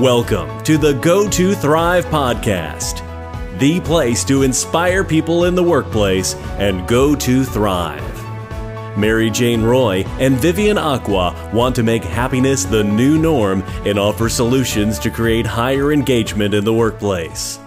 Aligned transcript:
Welcome 0.00 0.60
to 0.64 0.76
the 0.76 0.94
Go 0.94 1.30
to 1.30 1.54
Thrive 1.54 2.04
podcast, 2.06 2.98
the 3.60 3.78
place 3.78 4.24
to 4.24 4.42
inspire 4.42 5.04
people 5.04 5.44
in 5.44 5.54
the 5.54 5.62
workplace 5.62 6.34
and 6.58 6.84
go 6.88 7.14
to 7.14 7.44
thrive. 7.44 8.98
Mary 8.98 9.30
Jane 9.30 9.62
Roy 9.62 10.02
and 10.18 10.34
Vivian 10.34 10.78
Acquah 10.78 11.52
want 11.52 11.76
to 11.76 11.84
make 11.84 12.02
happiness 12.02 12.64
the 12.64 12.82
new 12.82 13.18
norm 13.18 13.62
and 13.86 13.96
offer 13.96 14.28
solutions 14.28 14.98
to 14.98 15.10
create 15.10 15.46
higher 15.46 15.92
engagement 15.92 16.54
in 16.54 16.64
the 16.64 16.74
workplace. 16.74 17.60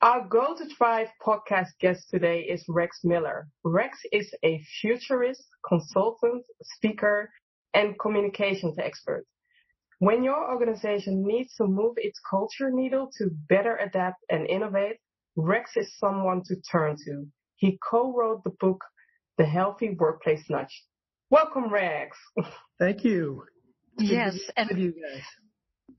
Our 0.00 0.26
Go 0.26 0.56
to 0.56 0.64
Thrive 0.74 1.10
podcast 1.22 1.68
guest 1.80 2.08
today 2.08 2.40
is 2.40 2.64
Rex 2.66 3.00
Miller. 3.04 3.46
Rex 3.62 3.98
is 4.10 4.34
a 4.42 4.58
futurist, 4.80 5.44
consultant, 5.68 6.46
speaker, 6.62 7.28
and 7.74 7.98
communications 7.98 8.78
expert. 8.78 9.24
When 9.98 10.24
your 10.24 10.50
organization 10.52 11.24
needs 11.26 11.54
to 11.56 11.64
move 11.66 11.94
its 11.96 12.18
culture 12.28 12.70
needle 12.70 13.10
to 13.18 13.30
better 13.48 13.76
adapt 13.76 14.18
and 14.28 14.46
innovate, 14.46 14.96
Rex 15.36 15.76
is 15.76 15.96
someone 15.98 16.42
to 16.46 16.56
turn 16.70 16.96
to. 17.06 17.26
He 17.56 17.78
co-wrote 17.88 18.42
the 18.44 18.50
book, 18.58 18.82
The 19.38 19.46
Healthy 19.46 19.90
Workplace 19.98 20.44
Nudge. 20.50 20.84
Welcome, 21.30 21.72
Rex. 21.72 22.16
Thank 22.78 23.04
you. 23.04 23.44
Yes, 23.98 24.38
and 24.56 24.70
you 24.78 24.92
guys. 24.92 25.22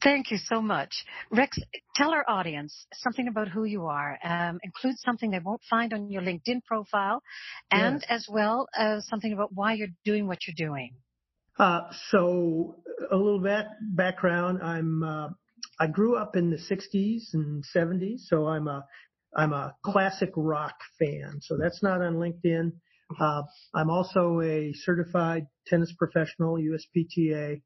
Thank 0.04 0.32
you 0.32 0.38
so 0.38 0.62
much. 0.62 1.06
Rex, 1.32 1.58
tell 1.96 2.12
our 2.12 2.26
audience 2.28 2.86
something 2.94 3.28
about 3.28 3.48
who 3.48 3.64
you 3.64 3.86
are. 3.86 4.18
Um, 4.24 4.60
include 4.64 4.96
something 4.98 5.32
they 5.32 5.40
won't 5.40 5.62
find 5.70 5.94
on 5.94 6.10
your 6.10 6.22
LinkedIn 6.22 6.66
profile 6.66 7.22
and 7.72 8.02
Yes. 8.02 8.06
as 8.10 8.28
well 8.30 8.68
as 8.78 9.08
something 9.08 9.32
about 9.32 9.54
why 9.54 9.74
you're 9.74 9.94
doing 10.04 10.28
what 10.28 10.40
you're 10.46 10.68
doing. 10.70 10.96
Uh, 11.60 11.82
so 12.10 12.76
a 13.12 13.16
little 13.16 13.40
bit 13.42 13.66
background. 13.96 14.60
I'm 14.64 15.04
uh, 15.04 15.30
I 15.80 15.88
grew 15.88 16.16
up 16.18 16.36
in 16.36 16.50
the 16.50 16.58
60s 16.58 17.34
and 17.34 17.64
70s, 17.76 18.22
so 18.28 18.48
I'm 18.48 18.68
a 18.68 18.86
I'm 19.36 19.54
a 19.54 19.76
classic 19.84 20.32
rock 20.36 20.76
fan. 21.00 21.40
So 21.42 21.58
that's 21.58 21.82
not 21.84 22.02
on 22.02 22.16
LinkedIn. 22.16 22.72
Uh, 23.20 23.44
I'm 23.74 23.90
also 23.90 24.42
a 24.42 24.74
certified 24.74 25.48
tennis 25.68 25.94
professional, 25.98 26.56
USPTA. 26.58 27.62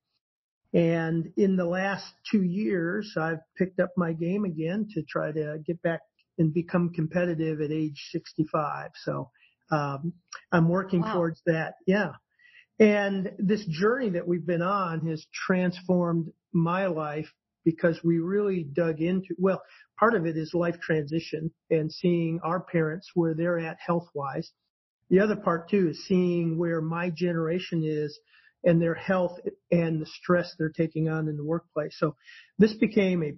And 0.73 1.31
in 1.37 1.55
the 1.55 1.65
last 1.65 2.05
two 2.29 2.43
years, 2.43 3.15
I've 3.17 3.39
picked 3.57 3.79
up 3.79 3.91
my 3.95 4.13
game 4.13 4.43
again 4.45 4.87
to 4.93 5.03
try 5.03 5.31
to 5.31 5.59
get 5.65 5.81
back 5.81 6.01
and 6.37 6.53
become 6.53 6.91
competitive 6.93 7.61
at 7.61 7.71
age 7.71 8.09
65. 8.11 8.91
So 9.03 9.31
um, 9.71 10.13
I'm 10.51 10.67
working 10.67 11.01
Wow. 11.01 11.13
towards 11.13 11.41
that. 11.45 11.75
Yeah. 11.85 12.11
And 12.79 13.31
this 13.39 13.65
journey 13.65 14.11
that 14.11 14.27
we've 14.27 14.45
been 14.45 14.61
on 14.61 15.07
has 15.07 15.25
transformed 15.33 16.31
my 16.53 16.85
life 16.87 17.27
because 17.65 17.99
we 18.03 18.19
really 18.19 18.63
dug 18.63 19.01
into, 19.01 19.35
well, 19.37 19.61
part 19.99 20.15
of 20.15 20.25
it 20.25 20.37
is 20.37 20.53
life 20.53 20.79
transition 20.79 21.51
and 21.69 21.91
seeing 21.91 22.39
our 22.43 22.59
parents 22.59 23.11
where 23.13 23.33
they're 23.33 23.59
at 23.59 23.77
health 23.85 24.07
wise. 24.13 24.51
The 25.09 25.19
other 25.19 25.35
part 25.35 25.69
too 25.69 25.89
is 25.89 26.05
seeing 26.05 26.57
where 26.57 26.81
my 26.81 27.09
generation 27.09 27.83
is 27.83 28.17
and 28.63 28.81
their 28.81 28.93
health 28.93 29.39
and 29.71 30.01
the 30.01 30.05
stress 30.05 30.53
they're 30.57 30.69
taking 30.69 31.09
on 31.09 31.27
in 31.27 31.37
the 31.37 31.43
workplace. 31.43 31.95
So 31.97 32.15
this 32.57 32.73
became 32.73 33.23
a 33.23 33.33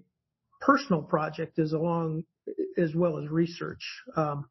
personal 0.61 1.01
project 1.01 1.59
as 1.59 1.73
along 1.73 2.23
as 2.77 2.93
well 2.95 3.17
as 3.17 3.29
research. 3.29 3.81
Um, 4.15 4.49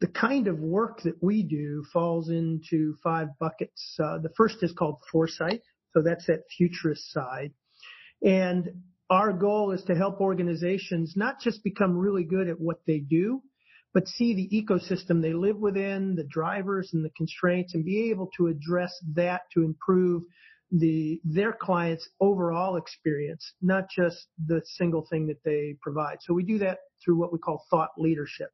the 0.00 0.08
kind 0.08 0.48
of 0.48 0.58
work 0.58 1.02
that 1.02 1.22
we 1.22 1.42
do 1.42 1.84
falls 1.92 2.28
into 2.28 2.94
five 3.02 3.28
buckets. 3.38 3.96
Uh, 4.02 4.18
the 4.18 4.32
first 4.36 4.56
is 4.62 4.72
called 4.72 4.98
foresight. 5.10 5.62
So 5.92 6.02
that's 6.02 6.26
that 6.26 6.44
futurist 6.56 7.12
side. 7.12 7.52
And 8.22 8.82
our 9.10 9.32
goal 9.32 9.70
is 9.70 9.82
to 9.84 9.94
help 9.94 10.20
organizations 10.20 11.14
not 11.16 11.40
just 11.40 11.62
become 11.62 11.96
really 11.96 12.24
good 12.24 12.48
at 12.48 12.60
what 12.60 12.78
they 12.86 12.98
do, 12.98 13.42
but 13.92 14.08
see 14.08 14.34
the 14.34 14.48
ecosystem 14.62 15.22
they 15.22 15.32
live 15.32 15.58
within, 15.58 16.16
the 16.16 16.24
drivers 16.24 16.90
and 16.92 17.04
the 17.04 17.10
constraints 17.16 17.74
and 17.74 17.84
be 17.84 18.10
able 18.10 18.28
to 18.36 18.48
address 18.48 18.92
that 19.14 19.42
to 19.52 19.62
improve 19.62 20.24
the, 20.72 21.20
their 21.22 21.52
clients 21.52 22.08
overall 22.20 22.76
experience, 22.76 23.52
not 23.62 23.84
just 23.94 24.26
the 24.44 24.62
single 24.64 25.06
thing 25.08 25.28
that 25.28 25.44
they 25.44 25.76
provide. 25.80 26.18
So 26.22 26.34
we 26.34 26.42
do 26.42 26.58
that 26.58 26.78
through 27.04 27.16
what 27.16 27.32
we 27.32 27.38
call 27.38 27.64
thought 27.70 27.90
leadership. 27.96 28.50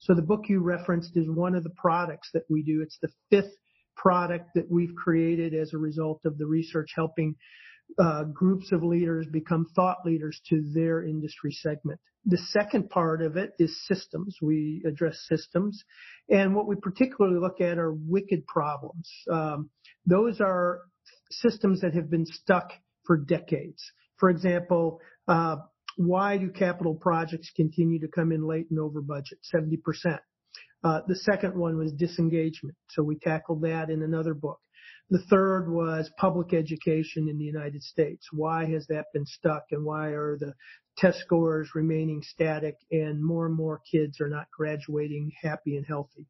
So 0.00 0.14
the 0.14 0.22
book 0.22 0.44
you 0.48 0.60
referenced 0.60 1.16
is 1.16 1.28
one 1.28 1.54
of 1.54 1.64
the 1.64 1.74
products 1.76 2.30
that 2.32 2.44
we 2.48 2.62
do. 2.62 2.82
It's 2.82 2.98
the 3.02 3.12
fifth 3.30 3.54
product 3.96 4.50
that 4.54 4.70
we've 4.70 4.94
created 4.94 5.54
as 5.54 5.74
a 5.74 5.78
result 5.78 6.20
of 6.24 6.38
the 6.38 6.46
research 6.46 6.92
helping 6.94 7.34
uh, 7.98 8.24
groups 8.24 8.70
of 8.72 8.82
leaders 8.82 9.26
become 9.32 9.66
thought 9.74 9.98
leaders 10.04 10.40
to 10.48 10.62
their 10.74 11.02
industry 11.02 11.50
segment. 11.50 11.98
The 12.26 12.38
second 12.50 12.90
part 12.90 13.22
of 13.22 13.36
it 13.36 13.52
is 13.58 13.86
systems. 13.86 14.36
We 14.42 14.82
address 14.86 15.18
systems. 15.28 15.82
And 16.28 16.54
what 16.54 16.66
we 16.66 16.76
particularly 16.76 17.40
look 17.40 17.60
at 17.60 17.78
are 17.78 17.92
wicked 17.92 18.46
problems. 18.46 19.10
Um, 19.30 19.70
those 20.06 20.40
are 20.40 20.82
systems 21.30 21.80
that 21.80 21.94
have 21.94 22.10
been 22.10 22.26
stuck 22.26 22.70
for 23.04 23.16
decades. 23.16 23.82
For 24.18 24.28
example, 24.28 25.00
uh, 25.26 25.56
why 25.98 26.38
do 26.38 26.48
capital 26.48 26.94
projects 26.94 27.50
continue 27.56 27.98
to 27.98 28.06
come 28.06 28.30
in 28.30 28.46
late 28.46 28.66
and 28.70 28.78
over 28.78 29.02
budget? 29.02 29.38
70%. 29.52 30.18
Uh, 30.84 31.00
the 31.08 31.16
second 31.16 31.56
one 31.58 31.76
was 31.76 31.92
disengagement. 31.92 32.76
So 32.90 33.02
we 33.02 33.18
tackled 33.18 33.62
that 33.62 33.90
in 33.90 34.02
another 34.02 34.32
book. 34.32 34.60
The 35.10 35.22
third 35.28 35.68
was 35.68 36.08
public 36.16 36.54
education 36.54 37.28
in 37.28 37.36
the 37.36 37.44
United 37.44 37.82
States. 37.82 38.28
Why 38.30 38.66
has 38.66 38.86
that 38.86 39.06
been 39.12 39.26
stuck 39.26 39.64
and 39.72 39.84
why 39.84 40.10
are 40.10 40.38
the 40.38 40.54
test 40.96 41.18
scores 41.18 41.70
remaining 41.74 42.22
static 42.22 42.76
and 42.92 43.20
more 43.24 43.46
and 43.46 43.56
more 43.56 43.80
kids 43.90 44.20
are 44.20 44.28
not 44.28 44.46
graduating 44.56 45.32
happy 45.42 45.76
and 45.76 45.84
healthy? 45.84 46.26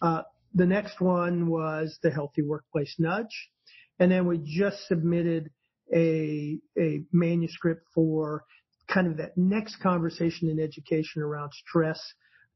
Uh, 0.00 0.22
the 0.54 0.66
next 0.66 1.02
one 1.02 1.48
was 1.48 1.98
the 2.02 2.10
healthy 2.10 2.40
workplace 2.40 2.94
nudge. 2.98 3.50
And 3.98 4.10
then 4.10 4.26
we 4.26 4.40
just 4.42 4.86
submitted 4.86 5.50
a, 5.94 6.58
a 6.78 7.02
manuscript 7.12 7.82
for 7.94 8.44
kind 8.92 9.06
of 9.06 9.16
that 9.18 9.36
next 9.36 9.76
conversation 9.80 10.48
in 10.48 10.60
education 10.60 11.22
around 11.22 11.52
stress, 11.52 12.00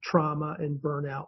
trauma, 0.03 0.57
and 0.59 0.81
burnout. 0.81 1.27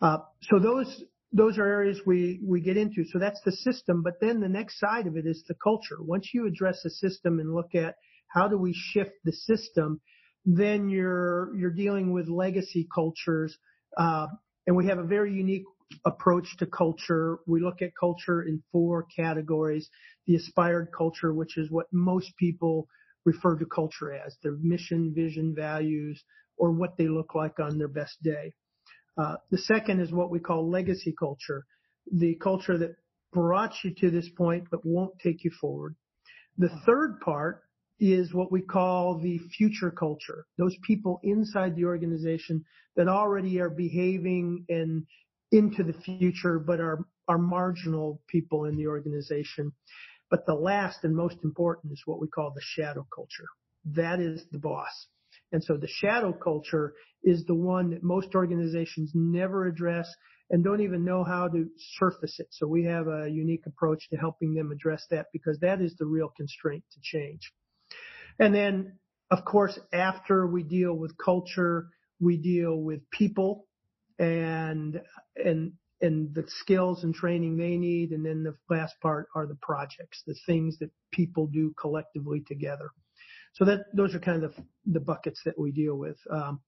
Uh, 0.00 0.18
so 0.42 0.58
those 0.58 1.04
those 1.32 1.58
are 1.58 1.66
areas 1.66 2.00
we 2.06 2.40
we 2.44 2.60
get 2.60 2.76
into. 2.76 3.04
So 3.04 3.18
that's 3.18 3.40
the 3.44 3.52
system, 3.52 4.02
but 4.02 4.14
then 4.20 4.40
the 4.40 4.48
next 4.48 4.78
side 4.78 5.06
of 5.06 5.16
it 5.16 5.26
is 5.26 5.44
the 5.46 5.54
culture. 5.62 5.96
Once 6.00 6.30
you 6.32 6.46
address 6.46 6.80
the 6.82 6.90
system 6.90 7.38
and 7.38 7.54
look 7.54 7.74
at 7.74 7.96
how 8.28 8.48
do 8.48 8.56
we 8.58 8.72
shift 8.74 9.12
the 9.24 9.32
system, 9.32 10.00
then 10.44 10.88
you're 10.88 11.54
you're 11.56 11.70
dealing 11.72 12.12
with 12.12 12.28
legacy 12.28 12.88
cultures, 12.92 13.56
uh, 13.96 14.26
and 14.66 14.76
we 14.76 14.86
have 14.86 14.98
a 14.98 15.04
very 15.04 15.32
unique 15.32 15.64
approach 16.04 16.56
to 16.58 16.66
culture. 16.66 17.38
We 17.46 17.60
look 17.60 17.82
at 17.82 17.90
culture 17.98 18.42
in 18.42 18.62
four 18.72 19.06
categories: 19.14 19.88
the 20.26 20.36
aspired 20.36 20.88
culture, 20.96 21.32
which 21.32 21.58
is 21.58 21.70
what 21.70 21.86
most 21.92 22.32
people 22.38 22.88
refer 23.32 23.56
to 23.56 23.66
culture 23.66 24.12
as 24.12 24.36
their 24.42 24.56
mission, 24.60 25.12
vision, 25.14 25.54
values, 25.54 26.22
or 26.56 26.70
what 26.72 26.96
they 26.96 27.08
look 27.08 27.34
like 27.34 27.58
on 27.58 27.78
their 27.78 27.88
best 28.00 28.16
day. 28.22 28.52
Uh, 29.20 29.36
the 29.50 29.58
second 29.58 30.00
is 30.00 30.12
what 30.12 30.30
we 30.30 30.38
call 30.38 30.70
legacy 30.70 31.14
culture, 31.18 31.64
the 32.12 32.34
culture 32.36 32.78
that 32.78 32.96
brought 33.32 33.72
you 33.84 33.90
to 33.94 34.10
this 34.10 34.28
point 34.36 34.64
but 34.70 34.84
won't 34.84 35.18
take 35.22 35.44
you 35.44 35.50
forward. 35.60 35.94
The 36.58 36.70
third 36.86 37.20
part 37.20 37.62
is 37.98 38.34
what 38.34 38.50
we 38.50 38.62
call 38.62 39.18
the 39.18 39.38
future 39.56 39.90
culture, 39.90 40.46
those 40.58 40.76
people 40.86 41.20
inside 41.22 41.76
the 41.76 41.84
organization 41.84 42.64
that 42.96 43.08
already 43.08 43.60
are 43.60 43.70
behaving 43.70 44.64
and 44.68 45.06
into 45.52 45.82
the 45.82 45.92
future 45.92 46.58
but 46.58 46.80
are, 46.80 47.00
are 47.28 47.38
marginal 47.38 48.20
people 48.26 48.64
in 48.64 48.76
the 48.76 48.86
organization. 48.86 49.72
But 50.30 50.46
the 50.46 50.54
last 50.54 51.00
and 51.02 51.14
most 51.14 51.38
important 51.42 51.92
is 51.92 52.02
what 52.06 52.20
we 52.20 52.28
call 52.28 52.52
the 52.54 52.62
shadow 52.62 53.06
culture. 53.14 53.48
That 53.84 54.20
is 54.20 54.44
the 54.52 54.58
boss. 54.58 55.06
And 55.52 55.62
so 55.62 55.76
the 55.76 55.88
shadow 55.88 56.32
culture 56.32 56.94
is 57.24 57.44
the 57.44 57.54
one 57.54 57.90
that 57.90 58.02
most 58.02 58.34
organizations 58.34 59.10
never 59.14 59.66
address 59.66 60.08
and 60.50 60.64
don't 60.64 60.80
even 60.80 61.04
know 61.04 61.24
how 61.24 61.48
to 61.48 61.68
surface 61.98 62.38
it. 62.38 62.48
So 62.50 62.66
we 62.66 62.84
have 62.84 63.06
a 63.08 63.28
unique 63.28 63.66
approach 63.66 64.08
to 64.10 64.16
helping 64.16 64.54
them 64.54 64.70
address 64.72 65.04
that 65.10 65.26
because 65.32 65.58
that 65.60 65.80
is 65.80 65.94
the 65.98 66.06
real 66.06 66.32
constraint 66.36 66.84
to 66.92 67.00
change. 67.02 67.52
And 68.38 68.54
then, 68.54 68.98
of 69.30 69.44
course, 69.44 69.78
after 69.92 70.46
we 70.46 70.62
deal 70.62 70.94
with 70.94 71.16
culture, 71.18 71.88
we 72.20 72.36
deal 72.36 72.76
with 72.76 73.08
people 73.10 73.66
and, 74.18 75.00
and, 75.36 75.72
and 76.02 76.34
the 76.34 76.44
skills 76.48 77.04
and 77.04 77.14
training 77.14 77.56
they 77.56 77.76
need. 77.76 78.10
And 78.12 78.24
then 78.24 78.42
the 78.42 78.56
last 78.74 78.94
part 79.00 79.28
are 79.34 79.46
the 79.46 79.58
projects, 79.62 80.22
the 80.26 80.36
things 80.46 80.78
that 80.78 80.90
people 81.12 81.46
do 81.46 81.74
collectively 81.78 82.42
together. 82.46 82.90
So 83.54 83.64
that 83.64 83.86
those 83.94 84.14
are 84.14 84.20
kind 84.20 84.44
of 84.44 84.54
the, 84.54 84.64
the 84.92 85.00
buckets 85.00 85.40
that 85.44 85.58
we 85.58 85.72
deal 85.72 85.96
with. 85.96 86.16
Um, 86.30 86.60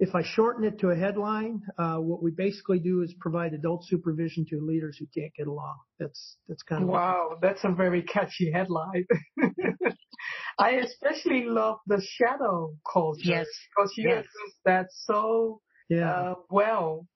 if 0.00 0.14
I 0.14 0.22
shorten 0.22 0.64
it 0.64 0.78
to 0.80 0.90
a 0.90 0.96
headline, 0.96 1.60
uh, 1.76 1.96
what 1.96 2.22
we 2.22 2.30
basically 2.30 2.78
do 2.78 3.02
is 3.02 3.14
provide 3.18 3.52
adult 3.52 3.84
supervision 3.84 4.46
to 4.50 4.60
leaders 4.64 4.96
who 4.98 5.06
can't 5.12 5.34
get 5.34 5.48
along. 5.48 5.76
That's 5.98 6.36
that's 6.48 6.62
kind 6.62 6.84
of 6.84 6.88
wow. 6.88 7.38
That's 7.42 7.64
a 7.64 7.70
very 7.70 8.02
catchy 8.02 8.52
headline. 8.52 9.06
I 10.58 10.70
especially 10.72 11.44
love 11.44 11.78
the 11.86 12.00
shadow 12.00 12.74
culture 12.92 13.22
Yes. 13.24 13.46
because 13.76 13.92
you 13.96 14.08
Yes. 14.08 14.18
address 14.18 14.54
that 14.64 14.86
so 14.90 15.60
yeah. 15.88 16.10
uh, 16.10 16.34
well. 16.50 17.06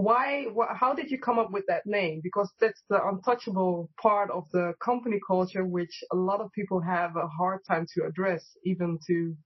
Why? 0.00 0.44
Wh- 0.56 0.74
how 0.74 0.94
did 0.94 1.10
you 1.10 1.18
come 1.18 1.38
up 1.38 1.50
with 1.50 1.64
that 1.68 1.84
name? 1.86 2.20
Because 2.22 2.50
that's 2.60 2.82
the 2.88 3.00
untouchable 3.06 3.90
part 4.00 4.30
of 4.30 4.44
the 4.52 4.74
company 4.82 5.18
culture, 5.26 5.64
which 5.64 6.02
a 6.12 6.16
lot 6.16 6.40
of 6.40 6.50
people 6.52 6.80
have 6.80 7.16
a 7.16 7.28
hard 7.28 7.60
time 7.68 7.86
to 7.94 8.06
address, 8.06 8.42
even 8.64 8.98
to 9.08 9.36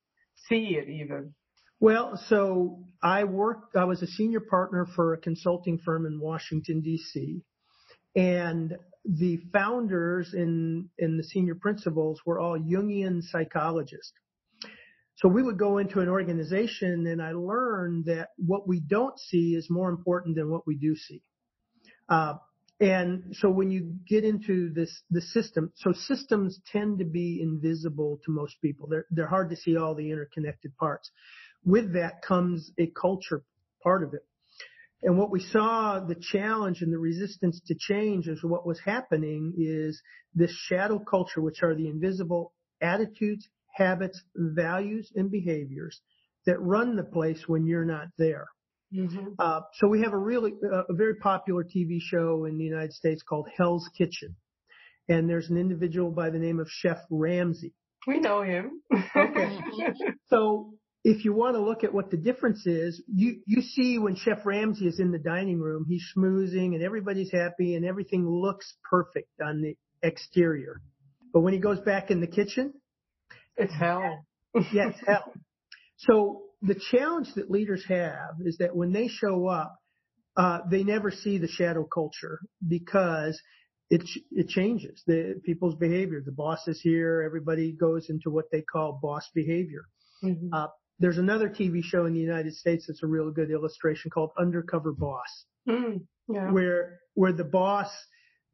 see 0.48 0.76
it. 0.76 0.88
Even. 0.88 1.34
Well, 1.80 2.16
so 2.28 2.84
I 3.02 3.24
worked, 3.24 3.76
I 3.76 3.84
was 3.84 4.02
a 4.02 4.06
senior 4.06 4.40
partner 4.40 4.86
for 4.94 5.14
a 5.14 5.18
consulting 5.18 5.78
firm 5.78 6.06
in 6.06 6.20
Washington 6.20 6.82
DC 6.82 7.42
and 8.16 8.76
the 9.04 9.38
founders 9.52 10.32
and, 10.32 10.88
and 10.98 11.18
the 11.18 11.24
senior 11.24 11.54
principals 11.54 12.20
were 12.24 12.40
all 12.40 12.58
Jungian 12.58 13.22
psychologists. 13.22 14.12
So 15.16 15.28
we 15.28 15.42
would 15.42 15.58
go 15.58 15.78
into 15.78 16.00
an 16.00 16.08
organization 16.08 17.06
and 17.06 17.22
I 17.22 17.32
learned 17.32 18.06
that 18.06 18.30
what 18.36 18.66
we 18.66 18.80
don't 18.80 19.18
see 19.18 19.54
is 19.54 19.70
more 19.70 19.88
important 19.88 20.36
than 20.36 20.50
what 20.50 20.66
we 20.66 20.76
do 20.76 20.96
see. 20.96 21.22
Uh, 22.08 22.34
and 22.80 23.34
so 23.36 23.48
when 23.48 23.70
you 23.70 23.94
get 24.08 24.24
into 24.24 24.72
this, 24.74 24.90
the 25.10 25.20
system, 25.20 25.72
so 25.76 25.92
systems 25.92 26.58
tend 26.72 26.98
to 26.98 27.04
be 27.04 27.40
invisible 27.40 28.20
to 28.24 28.32
most 28.32 28.56
people. 28.60 28.88
They're, 28.88 29.06
they're 29.10 29.28
hard 29.28 29.50
to 29.50 29.56
see 29.56 29.76
all 29.76 29.94
the 29.94 30.10
interconnected 30.10 30.76
parts. 30.76 31.10
With 31.64 31.94
that 31.94 32.22
comes 32.22 32.72
a 32.78 32.88
culture 32.88 33.42
part 33.82 34.02
of 34.02 34.14
it. 34.14 34.26
And 35.04 35.18
what 35.18 35.30
we 35.30 35.40
saw, 35.40 36.00
the 36.00 36.16
challenge 36.16 36.80
and 36.82 36.92
the 36.92 36.98
resistance 36.98 37.60
to 37.66 37.74
change 37.78 38.26
is 38.26 38.42
what 38.42 38.66
was 38.66 38.80
happening 38.84 39.52
is 39.56 40.02
this 40.34 40.50
shadow 40.50 40.98
culture, 40.98 41.40
which 41.40 41.62
are 41.62 41.74
the 41.74 41.88
invisible 41.88 42.52
attitudes, 42.80 43.46
habits, 43.74 44.20
values, 44.34 45.10
and 45.14 45.30
behaviors 45.30 46.00
that 46.46 46.60
run 46.60 46.96
the 46.96 47.04
place 47.04 47.44
when 47.46 47.66
you're 47.66 47.84
not 47.84 48.08
there. 48.18 48.48
Mm-hmm. 48.94 49.32
Uh, 49.38 49.60
so 49.74 49.88
we 49.88 50.02
have 50.02 50.12
a 50.12 50.18
really, 50.18 50.52
uh, 50.72 50.84
a 50.88 50.94
very 50.94 51.16
popular 51.16 51.64
TV 51.64 51.98
show 52.00 52.44
in 52.44 52.58
the 52.58 52.64
United 52.64 52.92
States 52.92 53.22
called 53.22 53.48
Hell's 53.56 53.88
Kitchen. 53.96 54.36
And 55.08 55.28
there's 55.28 55.50
an 55.50 55.58
individual 55.58 56.10
by 56.10 56.30
the 56.30 56.38
name 56.38 56.60
of 56.60 56.68
Chef 56.70 56.98
Ramsay. 57.10 57.74
We 58.06 58.20
know 58.20 58.42
him. 58.42 58.82
Okay. 59.16 59.58
So 60.28 60.74
if 61.04 61.24
you 61.24 61.34
want 61.34 61.54
to 61.54 61.60
look 61.60 61.84
at 61.84 61.92
what 61.92 62.10
the 62.10 62.16
difference 62.16 62.66
is, 62.66 63.02
you, 63.06 63.40
you 63.46 63.60
see 63.60 63.98
when 63.98 64.16
Chef 64.16 64.38
Ramsay 64.44 64.86
is 64.86 64.98
in 64.98 65.12
the 65.12 65.18
dining 65.18 65.60
room, 65.60 65.84
he's 65.86 66.02
schmoozing 66.16 66.74
and 66.74 66.82
everybody's 66.82 67.30
happy 67.30 67.74
and 67.74 67.84
everything 67.84 68.26
looks 68.26 68.74
perfect 68.88 69.28
on 69.44 69.60
the 69.60 69.76
exterior. 70.02 70.80
But 71.32 71.40
when 71.40 71.52
he 71.52 71.58
goes 71.58 71.78
back 71.80 72.10
in 72.10 72.20
the 72.20 72.26
kitchen, 72.26 72.72
it's 73.56 73.74
hell. 73.74 74.24
yeah, 74.72 74.88
it's 74.90 75.00
hell. 75.06 75.32
So 75.98 76.42
the 76.62 76.74
challenge 76.90 77.28
that 77.36 77.50
leaders 77.50 77.84
have 77.88 78.36
is 78.44 78.58
that 78.58 78.74
when 78.74 78.92
they 78.92 79.08
show 79.08 79.46
up, 79.46 79.76
uh, 80.36 80.60
they 80.70 80.82
never 80.82 81.10
see 81.10 81.38
the 81.38 81.48
shadow 81.48 81.84
culture 81.84 82.40
because 82.66 83.40
it 83.90 84.02
it 84.32 84.48
changes 84.48 85.02
the 85.06 85.40
people's 85.44 85.76
behavior. 85.76 86.20
The 86.24 86.32
boss 86.32 86.66
is 86.66 86.80
here. 86.82 87.22
Everybody 87.24 87.72
goes 87.72 88.06
into 88.08 88.30
what 88.30 88.46
they 88.50 88.62
call 88.62 88.98
boss 89.02 89.28
behavior. 89.34 89.84
Mhm. 90.24 90.48
Uh, 90.52 90.68
there's 90.98 91.18
another 91.18 91.48
TV 91.48 91.82
show 91.82 92.06
in 92.06 92.14
the 92.14 92.20
United 92.20 92.54
States 92.54 92.86
that's 92.88 93.02
a 93.02 93.06
real 93.06 93.30
good 93.30 93.50
illustration 93.50 94.10
called 94.10 94.30
Undercover 94.38 94.92
Boss, 94.92 95.44
Mm, 95.68 96.06
yeah. 96.28 96.50
where 96.52 96.98
where 97.14 97.32
the 97.32 97.44
boss 97.44 97.90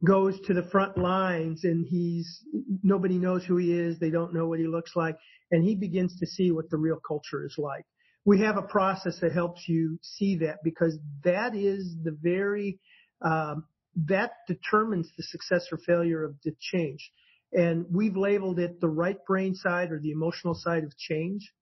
goes 0.05 0.41
to 0.47 0.55
the 0.55 0.63
front 0.63 0.97
lines 0.97 1.65
and 1.65 1.87
he's 1.87 2.43
nobody 2.83 3.19
knows 3.19 3.45
who 3.45 3.57
he 3.59 3.73
is, 3.73 3.99
they 3.99 4.11
don't 4.11 4.33
know 4.33 4.47
what 4.47 4.59
he 4.59 4.67
looks 4.67 4.97
like, 4.97 5.17
and 5.51 5.65
he 5.65 5.75
begins 5.75 6.19
to 6.19 6.27
see 6.27 6.51
what 6.51 6.71
the 6.71 6.77
real 6.77 6.99
culture 7.07 7.45
is 7.45 7.57
like. 7.59 7.85
We 8.25 8.41
have 8.41 8.57
a 8.57 8.63
process 8.63 9.19
that 9.21 9.33
helps 9.33 9.69
you 9.69 9.99
see 10.03 10.37
that 10.39 10.59
because 10.63 10.99
that 11.25 11.55
is 11.55 11.95
the 12.03 12.17
very 12.21 12.79
um, 13.23 13.65
that 14.07 14.33
determines 14.47 15.11
the 15.17 15.23
success 15.23 15.67
or 15.73 15.79
failure 15.79 16.25
of 16.25 16.37
the 16.45 16.55
change. 16.61 17.11
And 17.53 17.87
we've 17.91 18.17
labeled 18.17 18.59
it 18.59 18.81
the 18.81 18.89
right 18.89 19.19
brain 19.27 19.55
side 19.55 19.91
or 19.91 19.99
the 19.99 20.13
emotional 20.13 20.55
side 20.55 20.85
of 20.85 20.97
change. 20.97 21.53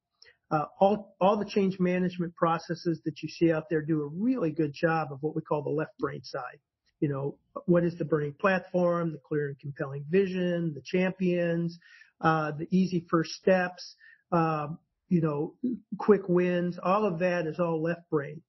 Uh, 0.51 0.65
all, 0.81 1.15
all 1.21 1.39
the 1.39 1.49
change 1.49 1.79
management 1.79 2.35
processes 2.35 3.01
that 3.05 3.23
you 3.23 3.29
see 3.29 3.53
out 3.53 3.65
there 3.71 3.83
do 3.83 4.03
a 4.03 4.07
really 4.07 4.51
good 4.51 4.73
job 4.75 5.09
of 5.13 5.19
what 5.23 5.35
we 5.35 5.43
call 5.43 5.63
the 5.63 5.71
left 5.71 5.97
brain 5.99 6.23
side. 6.23 6.59
You 7.01 7.09
know, 7.09 7.37
what 7.67 7.85
is 7.85 7.97
the 7.97 8.05
burning 8.05 8.35
platform, 8.41 9.13
the 9.13 9.19
clear 9.19 9.49
and 9.49 9.59
compelling 9.59 10.05
vision, 10.11 10.75
the 10.75 10.83
champions, 10.83 11.79
uh, 12.21 12.53
the 12.53 12.67
easy 12.71 13.07
first 13.09 13.33
steps, 13.33 13.95
um, 14.33 14.79
you 15.09 15.21
know, 15.21 15.55
quick 15.99 16.29
wins, 16.29 16.79
all 16.83 17.05
of 17.05 17.21
that 17.21 17.47
is 17.47 17.59
all 17.59 17.83
left 17.83 18.09
brain. 18.11 18.43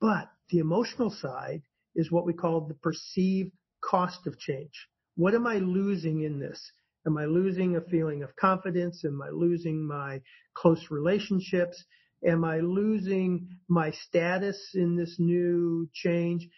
But 0.00 0.30
the 0.50 0.58
emotional 0.58 1.10
side 1.10 1.62
is 1.94 2.10
what 2.10 2.24
we 2.24 2.32
call 2.32 2.62
the 2.62 2.74
perceived 2.74 3.52
cost 3.82 4.26
of 4.26 4.38
change. 4.38 4.88
What 5.16 5.34
am 5.34 5.46
I 5.46 5.56
losing 5.58 6.22
in 6.22 6.38
this? 6.38 6.60
Am 7.06 7.18
I 7.18 7.24
losing 7.24 7.76
a 7.76 7.80
feeling 7.80 8.22
of 8.22 8.36
confidence? 8.36 9.04
Am 9.04 9.20
I 9.22 9.30
losing 9.30 9.86
my 9.86 10.20
close 10.54 10.90
relationships? 10.90 11.84
Am 12.24 12.44
I 12.44 12.58
losing 12.60 13.48
my 13.68 13.90
status 13.90 14.70
in 14.74 14.96
this 14.96 15.16
new 15.18 15.88
change? 15.92 16.48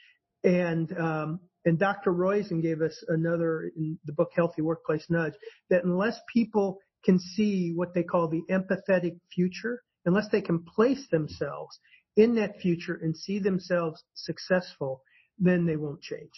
And 0.45 0.97
um, 0.99 1.41
and 1.65 1.79
Dr. 1.79 2.13
Roizen 2.13 2.63
gave 2.63 2.81
us 2.81 3.05
another 3.09 3.71
in 3.77 3.99
the 4.07 4.13
book 4.13 4.31
Healthy 4.35 4.63
Workplace 4.63 5.07
Nudge 5.11 5.35
that 5.69 5.85
unless 5.85 6.19
people 6.33 6.79
can 7.05 7.19
see 7.19 7.73
what 7.75 7.95
they 7.95 8.03
call 8.03 8.29
the 8.29 8.43
empathetic 8.51 9.19
future, 9.35 9.83
unless 10.07 10.29
they 10.33 10.41
can 10.41 10.65
place 10.65 11.07
themselves 11.11 11.79
in 12.17 12.35
that 12.37 12.59
future 12.61 12.99
and 13.03 13.17
see 13.17 13.39
themselves 13.39 14.03
successful, 14.15 15.03
then 15.39 15.67
they 15.67 15.77
won't 15.77 16.01
change. 16.01 16.31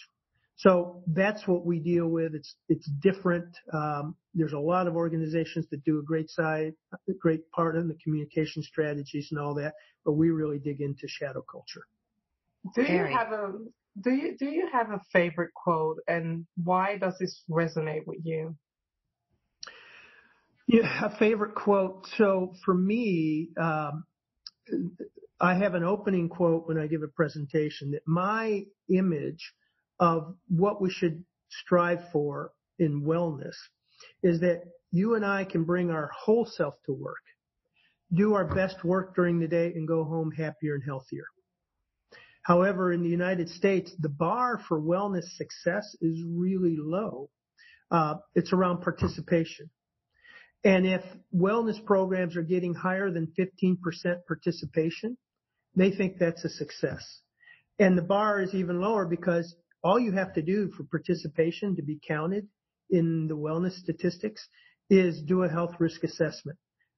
So 0.57 1.03
that's 1.07 1.47
what 1.47 1.65
we 1.65 1.79
deal 1.79 2.07
with. 2.07 2.35
It's 2.35 2.55
it's 2.69 2.89
different. 3.01 3.47
Um, 3.73 4.15
there's 4.33 4.53
a 4.53 4.59
lot 4.59 4.87
of 4.87 4.95
organizations 4.95 5.67
that 5.71 5.83
do 5.83 5.99
a 5.99 6.03
great 6.03 6.29
side, 6.29 6.73
a 6.93 7.13
great 7.19 7.49
part 7.51 7.75
in 7.75 7.87
the 7.87 7.97
communication 8.03 8.61
strategies 8.61 9.29
and 9.31 9.39
all 9.39 9.55
that, 9.55 9.73
but 10.05 10.13
we 10.13 10.29
really 10.29 10.59
dig 10.59 10.81
into 10.81 11.07
shadow 11.07 11.43
culture. 11.49 11.85
Do 12.75 12.83
you 12.83 13.03
have 13.05 13.31
a 13.31 13.53
do 13.99 14.11
you 14.11 14.37
do 14.37 14.45
you 14.45 14.67
have 14.71 14.91
a 14.91 15.01
favorite 15.11 15.53
quote 15.53 15.97
and 16.07 16.45
why 16.63 16.97
does 16.97 17.15
this 17.19 17.43
resonate 17.49 18.05
with 18.05 18.19
you? 18.23 18.55
Yeah, 20.67 21.05
a 21.05 21.17
favorite 21.17 21.55
quote. 21.55 22.07
So 22.17 22.53
for 22.63 22.73
me, 22.73 23.49
um, 23.59 24.05
I 25.39 25.55
have 25.55 25.75
an 25.75 25.83
opening 25.83 26.29
quote 26.29 26.67
when 26.67 26.77
I 26.77 26.87
give 26.87 27.03
a 27.03 27.07
presentation 27.07 27.91
that 27.91 28.07
my 28.07 28.63
image 28.89 29.53
of 29.99 30.35
what 30.47 30.81
we 30.81 30.89
should 30.89 31.23
strive 31.49 32.09
for 32.11 32.51
in 32.79 33.03
wellness 33.03 33.55
is 34.23 34.39
that 34.39 34.63
you 34.91 35.15
and 35.15 35.25
I 35.25 35.43
can 35.43 35.63
bring 35.65 35.91
our 35.91 36.09
whole 36.17 36.45
self 36.45 36.75
to 36.85 36.93
work, 36.93 37.23
do 38.13 38.33
our 38.33 38.45
best 38.45 38.83
work 38.83 39.15
during 39.15 39.39
the 39.39 39.47
day 39.47 39.73
and 39.75 39.87
go 39.87 40.03
home 40.03 40.31
happier 40.31 40.75
and 40.75 40.83
healthier. 40.83 41.25
However, 42.43 42.91
in 42.91 43.03
the 43.03 43.09
United 43.09 43.49
States, 43.49 43.91
the 43.99 44.09
bar 44.09 44.59
for 44.67 44.79
wellness 44.79 45.25
success 45.37 45.95
is 46.01 46.21
really 46.25 46.75
low. 46.77 47.29
Uh, 47.89 48.15
it's 48.35 48.53
around 48.53 48.81
participation. 48.81 49.69
And 50.63 50.85
if 50.85 51.01
wellness 51.35 51.83
programs 51.85 52.37
are 52.37 52.43
getting 52.43 52.73
higher 52.73 53.11
than 53.11 53.33
15% 53.37 53.77
participation, 54.27 55.17
they 55.75 55.91
think 55.91 56.17
that's 56.17 56.43
a 56.45 56.49
success. 56.49 57.03
And 57.79 57.97
the 57.97 58.03
bar 58.03 58.41
is 58.41 58.53
even 58.53 58.79
lower 58.79 59.05
because 59.05 59.55
all 59.83 59.99
you 59.99 60.11
have 60.13 60.33
to 60.33 60.41
do 60.41 60.71
for 60.71 60.83
participation 60.83 61.75
to 61.75 61.83
be 61.83 61.99
counted 62.07 62.47
in 62.89 63.27
the 63.27 63.35
wellness 63.35 63.73
statistics 63.73 64.47
is 64.89 65.21
do 65.21 65.43
a 65.43 65.49
health 65.49 65.75
risk 65.79 66.03
assessment, 66.03 66.57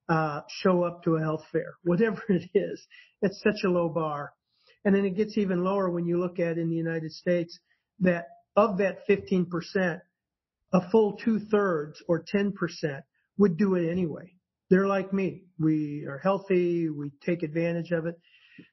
uh, 0.09 0.41
show 0.49 0.83
up 0.83 1.03
to 1.03 1.15
a 1.15 1.21
health 1.21 1.43
fair, 1.51 1.75
whatever 1.83 2.21
it 2.29 2.49
is. 2.53 2.85
It's 3.21 3.41
such 3.41 3.63
a 3.63 3.69
low 3.69 3.89
bar. 3.89 4.33
And 4.85 4.95
then 4.95 5.05
it 5.05 5.17
gets 5.17 5.37
even 5.37 5.63
lower 5.63 5.89
when 5.89 6.05
you 6.05 6.19
look 6.19 6.39
at 6.39 6.57
in 6.57 6.69
the 6.69 6.75
United 6.75 7.11
States 7.11 7.59
that 7.99 8.27
of 8.55 8.77
that 8.77 9.07
15%, 9.09 9.99
a 10.73 10.89
full 10.89 11.17
two 11.17 11.39
thirds 11.39 12.01
or 12.07 12.23
10% 12.23 12.53
would 13.37 13.57
do 13.57 13.75
it 13.75 13.89
anyway. 13.89 14.31
They're 14.69 14.87
like 14.87 15.11
me. 15.11 15.43
We 15.59 16.05
are 16.07 16.19
healthy. 16.19 16.89
We 16.89 17.11
take 17.25 17.43
advantage 17.43 17.91
of 17.91 18.05
it. 18.05 18.15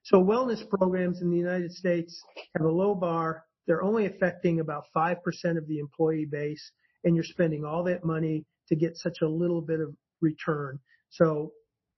So 0.04 0.18
wellness 0.18 0.62
programs 0.68 1.20
in 1.22 1.30
the 1.30 1.36
United 1.36 1.72
States 1.72 2.22
have 2.56 2.64
a 2.64 2.70
low 2.70 2.94
bar. 2.94 3.44
They're 3.66 3.82
only 3.82 4.06
affecting 4.06 4.60
about 4.60 4.84
5% 4.96 5.16
of 5.56 5.66
the 5.66 5.78
employee 5.78 6.28
base 6.30 6.72
and 7.04 7.14
you're 7.14 7.24
spending 7.24 7.64
all 7.64 7.84
that 7.84 8.04
money 8.04 8.44
to 8.68 8.76
get 8.76 8.96
such 8.96 9.18
a 9.22 9.28
little 9.28 9.60
bit 9.60 9.80
of 9.80 9.94
return. 10.20 10.78
So 11.10 11.52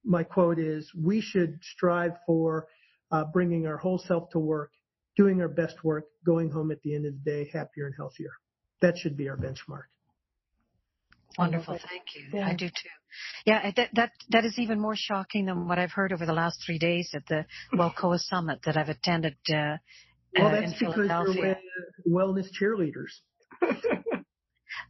my 0.04 0.24
quote 0.24 0.58
is 0.58 0.90
we 0.94 1.20
should 1.20 1.58
strive 1.62 2.12
for 2.26 2.66
uh, 3.10 3.24
bringing 3.24 3.66
our 3.66 3.76
whole 3.76 3.98
self 3.98 4.30
to 4.30 4.38
work, 4.38 4.70
doing 5.16 5.40
our 5.40 5.48
best 5.48 5.84
work, 5.84 6.06
going 6.24 6.50
home 6.50 6.70
at 6.70 6.80
the 6.82 6.94
end 6.94 7.06
of 7.06 7.12
the 7.12 7.30
day 7.30 7.50
happier 7.52 7.86
and 7.86 7.94
healthier. 7.96 8.32
That 8.80 8.98
should 8.98 9.16
be 9.16 9.28
our 9.28 9.36
benchmark. 9.36 9.84
Wonderful. 11.38 11.78
Thank 11.88 12.04
you. 12.14 12.38
Yeah. 12.38 12.48
I 12.48 12.54
do 12.54 12.68
too. 12.68 12.88
Yeah, 13.44 13.70
that, 13.76 13.90
that, 13.94 14.10
that 14.30 14.44
is 14.44 14.58
even 14.58 14.80
more 14.80 14.94
shocking 14.96 15.46
than 15.46 15.68
what 15.68 15.78
I've 15.78 15.92
heard 15.92 16.12
over 16.12 16.26
the 16.26 16.32
last 16.32 16.62
three 16.64 16.78
days 16.78 17.10
at 17.14 17.26
the 17.26 17.44
WELCOA 17.74 18.18
Summit 18.20 18.60
that 18.64 18.76
I've 18.76 18.88
attended 18.88 19.36
uh, 19.52 19.76
well, 20.36 20.46
uh, 20.46 20.50
that's 20.50 20.72
in 20.72 20.78
because 20.78 20.94
Philadelphia. 20.94 21.56
You're 22.04 22.20
wellness 22.20 22.46
cheerleaders. 22.60 23.20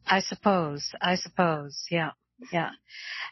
I 0.06 0.20
suppose. 0.20 0.90
I 1.00 1.16
suppose. 1.16 1.84
Yeah. 1.90 2.10
Yeah. 2.52 2.70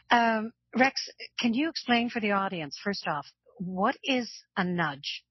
Um, 0.09 0.51
Rex, 0.75 1.09
can 1.39 1.53
you 1.53 1.69
explain 1.69 2.09
for 2.09 2.19
the 2.19 2.31
audience, 2.31 2.77
first 2.83 3.07
off, 3.07 3.27
what 3.57 3.95
is 4.03 4.31
a 4.57 4.63
nudge 4.63 5.23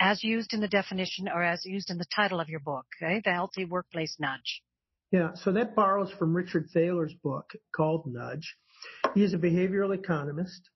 as 0.00 0.22
used 0.24 0.52
in 0.52 0.60
the 0.60 0.68
definition 0.68 1.28
or 1.28 1.42
as 1.42 1.64
used 1.64 1.90
in 1.90 1.98
the 1.98 2.06
title 2.14 2.40
of 2.40 2.48
your 2.48 2.60
book, 2.60 2.86
okay? 3.02 3.20
The 3.24 3.32
Healthy 3.32 3.64
Workplace 3.64 4.16
Nudge. 4.18 4.62
Yeah, 5.10 5.34
so 5.34 5.52
that 5.52 5.76
borrows 5.76 6.10
from 6.10 6.34
Richard 6.34 6.68
Thaler's 6.72 7.14
book 7.22 7.50
called 7.74 8.04
Nudge. 8.06 8.56
He's 9.14 9.32
a 9.32 9.38
behavioral 9.38 9.94
economist, 9.94 10.68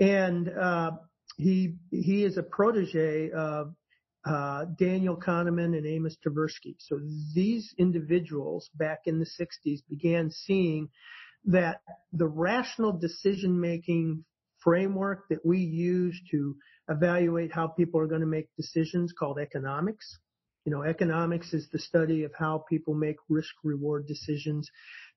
and 0.00 0.48
uh, 0.48 0.92
he 1.36 1.76
he 1.90 2.24
is 2.24 2.36
a 2.36 2.42
protege 2.42 3.30
of 3.30 3.74
uh, 4.24 4.64
Daniel 4.78 5.16
Kahneman 5.16 5.76
and 5.76 5.86
Amos 5.86 6.16
Tversky. 6.26 6.76
So 6.78 6.98
these 7.34 7.74
individuals 7.78 8.70
back 8.74 9.02
in 9.06 9.20
the 9.20 9.26
60s 9.26 9.80
began 9.88 10.30
seeing 10.30 10.88
that 11.44 11.80
the 12.12 12.26
rational 12.26 12.92
decision 12.92 13.60
making 13.60 14.24
framework 14.64 15.28
that 15.28 15.44
we 15.44 15.58
use 15.58 16.18
to 16.30 16.56
evaluate 16.88 17.52
how 17.52 17.68
people 17.68 18.00
are 18.00 18.06
going 18.06 18.20
to 18.22 18.26
make 18.26 18.48
decisions 18.56 19.12
called 19.16 19.38
economics 19.38 20.18
you 20.64 20.72
know, 20.72 20.82
economics 20.82 21.52
is 21.52 21.68
the 21.70 21.78
study 21.78 22.24
of 22.24 22.32
how 22.38 22.64
people 22.68 22.94
make 22.94 23.16
risk 23.28 23.52
reward 23.62 24.06
decisions. 24.06 24.70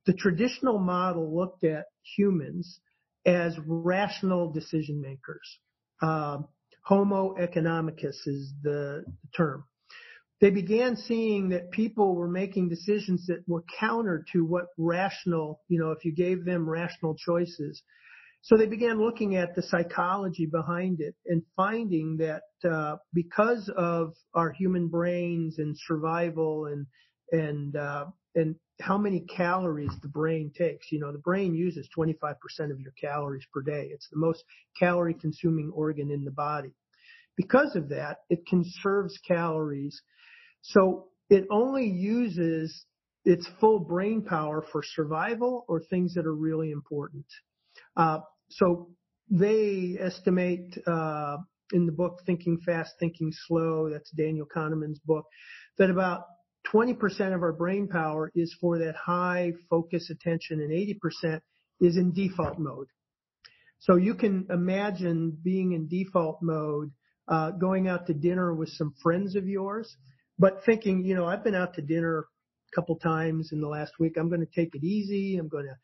The 0.06 0.14
traditional 0.14 0.78
model 0.78 1.36
looked 1.36 1.64
at 1.64 1.86
humans 2.16 2.80
as 3.26 3.58
rational 3.66 4.52
decision 4.52 5.02
makers. 5.02 5.60
Uh, 6.02 6.40
homo 6.84 7.36
economicus 7.36 8.16
is 8.26 8.54
the 8.62 9.06
term. 9.36 9.64
They 10.40 10.50
began 10.50 10.98
seeing 10.98 11.50
that 11.50 11.72
people 11.72 12.16
were 12.16 12.28
making 12.28 12.70
decisions 12.70 13.26
that 13.28 13.44
were 13.48 13.64
counter 13.80 14.26
to 14.34 14.46
what 14.46 14.68
rational, 14.78 15.62
you 15.68 15.80
know, 15.80 15.92
if 15.92 16.06
you 16.06 16.12
gave 16.14 16.46
them 16.46 16.70
rational 16.70 17.16
choices, 17.16 17.82
so 18.48 18.56
they 18.56 18.66
began 18.66 18.98
looking 18.98 19.36
at 19.36 19.56
the 19.56 19.62
psychology 19.62 20.46
behind 20.46 21.02
it 21.02 21.16
and 21.26 21.42
finding 21.58 22.16
that 22.16 22.44
uh, 22.64 22.96
because 23.14 23.70
of 23.76 24.14
our 24.34 24.54
human 24.54 24.88
brains 24.88 25.60
and 25.60 25.76
survival 25.78 26.68
and 26.68 26.86
and 27.34 27.76
uh, 27.76 28.06
and 28.36 28.56
how 28.80 28.98
many 28.98 29.26
calories 29.36 29.92
the 30.02 30.08
brain 30.08 30.50
takes. 30.58 30.94
You 30.94 31.02
know, 31.02 31.12
the 31.12 31.18
brain 31.18 31.56
uses 31.56 31.90
25% 31.98 32.36
of 32.72 32.80
your 32.80 32.94
calories 33.02 33.46
per 33.54 33.62
day. 33.62 33.90
It's 33.92 34.08
the 34.10 34.18
most 34.18 34.46
calorie 34.80 35.16
consuming 35.16 35.70
organ 35.76 36.10
in 36.10 36.24
the 36.24 36.32
body. 36.32 36.72
Because 37.36 37.76
of 37.76 37.90
that, 37.90 38.20
it 38.30 38.48
conserves 38.48 39.20
calories. 39.28 40.02
So 40.62 41.08
it 41.30 41.48
only 41.52 41.90
uses 41.90 42.86
its 43.26 43.46
full 43.60 43.80
brain 43.80 44.22
power 44.24 44.64
for 44.72 44.84
survival 44.84 45.66
or 45.68 45.82
things 45.82 46.14
that 46.14 46.26
are 46.26 46.34
really 46.34 46.72
important. 46.72 47.26
Uh, 47.98 48.20
so 48.50 48.90
they 49.30 49.98
estimate 50.00 50.78
uh, 50.88 51.38
in 51.74 51.86
the 51.86 51.92
book 51.92 52.22
Thinking 52.26 52.60
Fast, 52.66 52.94
Thinking 53.00 53.32
Slow, 53.48 53.90
that's 53.90 54.10
Daniel 54.12 54.48
Kahneman's 54.54 55.00
book, 55.00 55.26
that 55.78 55.90
about 55.90 56.24
20% 56.74 56.98
of 57.34 57.42
our 57.42 57.54
brain 57.54 57.88
power 57.88 58.32
is 58.36 58.56
for 58.60 58.78
that 58.80 58.96
high 58.96 59.54
focus 59.70 60.10
attention 60.10 60.60
and 60.60 60.72
80% 60.72 61.42
is 61.80 61.98
in 61.98 62.14
default 62.14 62.58
mode. 62.60 62.88
So 63.80 63.96
you 63.96 64.16
can 64.16 64.48
imagine 64.50 65.38
being 65.44 65.74
in 65.74 65.88
default 65.88 66.40
mode, 66.42 66.92
uh, 67.28 67.52
going 67.52 67.88
out 67.88 68.08
to 68.08 68.14
dinner 68.14 68.54
with 68.54 68.70
some 68.70 68.94
friends 69.04 69.36
of 69.36 69.48
yours, 69.48 69.96
but 70.40 70.64
thinking, 70.66 71.06
you 71.06 71.16
know, 71.16 71.26
I've 71.26 71.44
been 71.44 71.56
out 71.56 71.76
to 71.76 71.82
dinner 71.82 72.26
a 72.72 72.76
couple 72.76 72.96
times 72.98 73.52
in 73.52 73.62
the 73.62 73.68
last 73.68 73.94
week. 74.00 74.18
I'm 74.18 74.30
going 74.30 74.46
to 74.46 74.62
take 74.62 74.76
it 74.76 74.84
easy. 74.84 75.38
I'm 75.38 75.48
going 75.48 75.66
to 75.66 75.76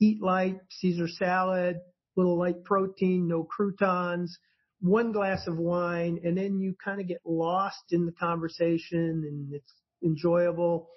eat 0.00 0.22
light, 0.22 0.58
Caesar 0.70 1.08
salad, 1.08 1.76
little 2.16 2.38
light 2.38 2.64
protein, 2.64 3.28
no 3.28 3.44
croutons, 3.44 4.38
one 4.80 5.12
glass 5.12 5.46
of 5.46 5.56
wine, 5.56 6.20
and 6.24 6.36
then 6.36 6.58
you 6.58 6.74
kind 6.82 7.00
of 7.00 7.06
get 7.06 7.20
lost 7.24 7.92
in 7.92 8.04
the 8.04 8.12
conversation 8.12 9.24
and 9.26 9.54
it's 9.54 9.72
enjoyable. 10.04 10.88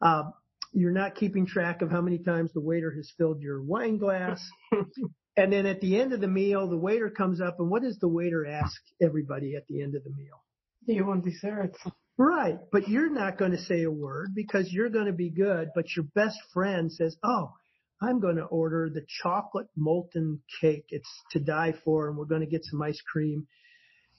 Uh, 0.00 0.24
you're 0.72 0.92
not 0.92 1.14
keeping 1.14 1.46
track 1.46 1.82
of 1.82 1.90
how 1.90 2.00
many 2.00 2.18
times 2.18 2.52
the 2.52 2.60
waiter 2.60 2.92
has 2.92 3.10
filled 3.18 3.40
your 3.40 3.62
wine 3.62 3.98
glass. 3.98 4.40
and 5.36 5.52
then 5.52 5.66
at 5.66 5.80
the 5.80 6.00
end 6.00 6.12
of 6.12 6.20
the 6.20 6.28
meal, 6.28 6.68
the 6.68 6.76
waiter 6.76 7.10
comes 7.10 7.40
up 7.40 7.58
and 7.58 7.70
what 7.70 7.82
does 7.82 7.98
the 7.98 8.08
waiter 8.08 8.46
ask 8.46 8.80
everybody 9.02 9.56
at 9.56 9.66
the 9.66 9.82
end 9.82 9.94
of 9.94 10.04
the 10.04 10.10
meal? 10.10 10.44
You 10.86 11.04
want 11.06 11.24
dessert. 11.24 11.76
Right. 12.16 12.58
But 12.72 12.88
you're 12.88 13.10
not 13.10 13.38
going 13.38 13.52
to 13.52 13.62
say 13.62 13.82
a 13.82 13.90
word 13.90 14.30
because 14.34 14.72
you're 14.72 14.88
going 14.88 15.06
to 15.06 15.12
be 15.12 15.30
good. 15.30 15.70
But 15.74 15.86
your 15.94 16.04
best 16.14 16.38
friend 16.52 16.90
says, 16.90 17.16
Oh, 17.22 17.52
I'm 18.00 18.20
going 18.20 18.36
to 18.36 18.44
order 18.44 18.88
the 18.88 19.04
chocolate 19.22 19.68
molten 19.76 20.40
cake. 20.60 20.86
It's 20.90 21.10
to 21.32 21.40
die 21.40 21.74
for, 21.84 22.08
and 22.08 22.16
we're 22.16 22.26
going 22.26 22.42
to 22.42 22.46
get 22.46 22.64
some 22.64 22.80
ice 22.80 23.00
cream. 23.00 23.46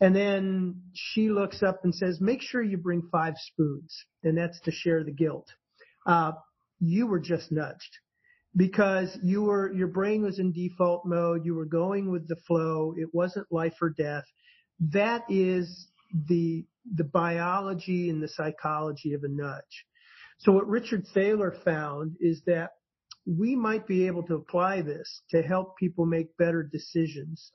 And 0.01 0.15
then 0.15 0.81
she 0.93 1.29
looks 1.29 1.61
up 1.61 1.81
and 1.83 1.93
says, 1.93 2.19
make 2.21 2.41
sure 2.41 2.61
you 2.61 2.77
bring 2.77 3.09
five 3.11 3.35
spoons. 3.37 4.05
And 4.23 4.37
that's 4.37 4.59
to 4.61 4.71
share 4.71 5.03
the 5.03 5.11
guilt. 5.11 5.47
Uh, 6.05 6.33
you 6.79 7.07
were 7.07 7.19
just 7.19 7.51
nudged 7.51 7.97
because 8.55 9.17
you 9.21 9.43
were, 9.43 9.73
your 9.73 9.87
brain 9.87 10.23
was 10.23 10.39
in 10.39 10.53
default 10.53 11.05
mode. 11.05 11.45
You 11.45 11.55
were 11.55 11.65
going 11.65 12.11
with 12.11 12.27
the 12.27 12.37
flow. 12.47 12.93
It 12.97 13.09
wasn't 13.13 13.51
life 13.51 13.75
or 13.81 13.89
death. 13.89 14.23
That 14.93 15.23
is 15.29 15.87
the, 16.27 16.65
the 16.95 17.03
biology 17.03 18.09
and 18.09 18.23
the 18.23 18.29
psychology 18.29 19.13
of 19.13 19.23
a 19.23 19.29
nudge. 19.29 19.85
So 20.39 20.53
what 20.53 20.67
Richard 20.67 21.05
Thaler 21.13 21.53
found 21.65 22.15
is 22.21 22.41
that 22.45 22.71
we 23.37 23.55
might 23.55 23.85
be 23.85 24.07
able 24.07 24.23
to 24.23 24.35
apply 24.35 24.81
this 24.81 25.21
to 25.29 25.41
help 25.41 25.77
people 25.77 26.05
make 26.05 26.35
better 26.37 26.63
decisions. 26.63 27.51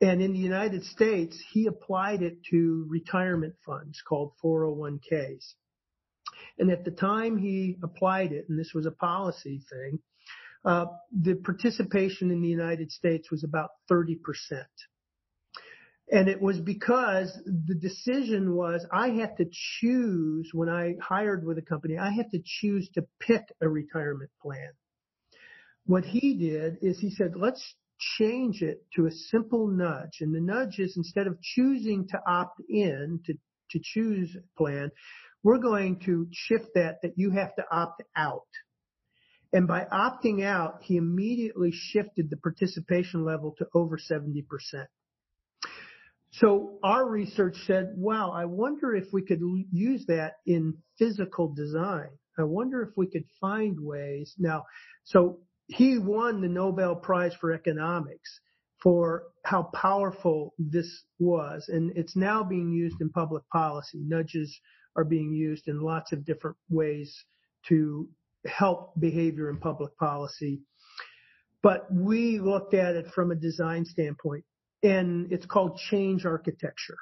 And 0.00 0.22
in 0.22 0.32
the 0.32 0.38
United 0.38 0.84
States, 0.84 1.42
he 1.52 1.66
applied 1.66 2.22
it 2.22 2.38
to 2.50 2.86
retirement 2.88 3.54
funds 3.66 4.00
called 4.06 4.32
401ks. 4.42 5.54
And 6.58 6.70
at 6.70 6.84
the 6.84 6.90
time 6.90 7.36
he 7.36 7.76
applied 7.82 8.32
it, 8.32 8.46
and 8.48 8.58
this 8.58 8.72
was 8.74 8.86
a 8.86 8.92
policy 8.92 9.62
thing, 9.68 9.98
uh, 10.64 10.86
the 11.12 11.34
participation 11.34 12.30
in 12.30 12.40
the 12.40 12.48
United 12.48 12.90
States 12.90 13.30
was 13.30 13.44
about 13.44 13.70
30%. 13.90 14.16
And 16.10 16.28
it 16.28 16.40
was 16.40 16.60
because 16.60 17.36
the 17.44 17.74
decision 17.74 18.54
was 18.54 18.86
I 18.92 19.08
had 19.08 19.38
to 19.38 19.46
choose 19.50 20.50
when 20.52 20.68
I 20.68 20.94
hired 21.02 21.44
with 21.44 21.58
a 21.58 21.62
company, 21.62 21.98
I 21.98 22.10
had 22.10 22.30
to 22.30 22.42
choose 22.44 22.88
to 22.94 23.06
pick 23.20 23.42
a 23.60 23.68
retirement 23.68 24.30
plan. 24.40 24.72
What 25.86 26.04
he 26.04 26.34
did 26.34 26.78
is 26.82 26.98
he 26.98 27.10
said, 27.10 27.32
let's 27.36 27.62
change 28.18 28.62
it 28.62 28.84
to 28.96 29.06
a 29.06 29.10
simple 29.10 29.68
nudge. 29.68 30.18
And 30.20 30.34
the 30.34 30.40
nudge 30.40 30.78
is 30.78 30.96
instead 30.96 31.26
of 31.26 31.40
choosing 31.40 32.08
to 32.08 32.18
opt 32.26 32.60
in 32.68 33.20
to, 33.26 33.34
to 33.70 33.80
choose 33.82 34.36
plan, 34.56 34.90
we're 35.42 35.58
going 35.58 36.00
to 36.06 36.26
shift 36.32 36.68
that 36.74 37.02
that 37.02 37.12
you 37.16 37.30
have 37.30 37.54
to 37.56 37.64
opt 37.70 38.02
out. 38.16 38.48
And 39.52 39.68
by 39.68 39.84
opting 39.84 40.44
out, 40.44 40.78
he 40.82 40.96
immediately 40.96 41.70
shifted 41.72 42.28
the 42.28 42.36
participation 42.36 43.24
level 43.24 43.54
to 43.58 43.66
over 43.72 43.98
70%. 43.98 44.42
So 46.32 46.78
our 46.82 47.08
research 47.08 47.56
said, 47.66 47.92
wow, 47.96 48.32
I 48.34 48.46
wonder 48.46 48.96
if 48.96 49.04
we 49.12 49.22
could 49.22 49.40
use 49.70 50.04
that 50.06 50.32
in 50.44 50.78
physical 50.98 51.54
design. 51.54 52.08
I 52.36 52.42
wonder 52.42 52.82
if 52.82 52.88
we 52.96 53.06
could 53.06 53.26
find 53.40 53.78
ways. 53.78 54.34
Now, 54.38 54.64
so 55.04 55.38
he 55.68 55.98
won 55.98 56.40
the 56.40 56.48
Nobel 56.48 56.94
Prize 56.94 57.34
for 57.40 57.52
Economics 57.52 58.40
for 58.82 59.24
how 59.44 59.62
powerful 59.74 60.54
this 60.58 61.04
was. 61.18 61.68
And 61.68 61.96
it's 61.96 62.16
now 62.16 62.44
being 62.44 62.70
used 62.72 63.00
in 63.00 63.08
public 63.10 63.48
policy. 63.50 63.98
Nudges 64.06 64.54
are 64.96 65.04
being 65.04 65.32
used 65.32 65.68
in 65.68 65.80
lots 65.80 66.12
of 66.12 66.24
different 66.24 66.56
ways 66.68 67.24
to 67.68 68.08
help 68.46 68.92
behavior 69.00 69.48
in 69.48 69.56
public 69.56 69.96
policy. 69.96 70.60
But 71.62 71.86
we 71.90 72.38
looked 72.38 72.74
at 72.74 72.94
it 72.94 73.06
from 73.14 73.30
a 73.30 73.34
design 73.34 73.86
standpoint 73.86 74.44
and 74.82 75.32
it's 75.32 75.46
called 75.46 75.78
change 75.90 76.26
architecture. 76.26 76.98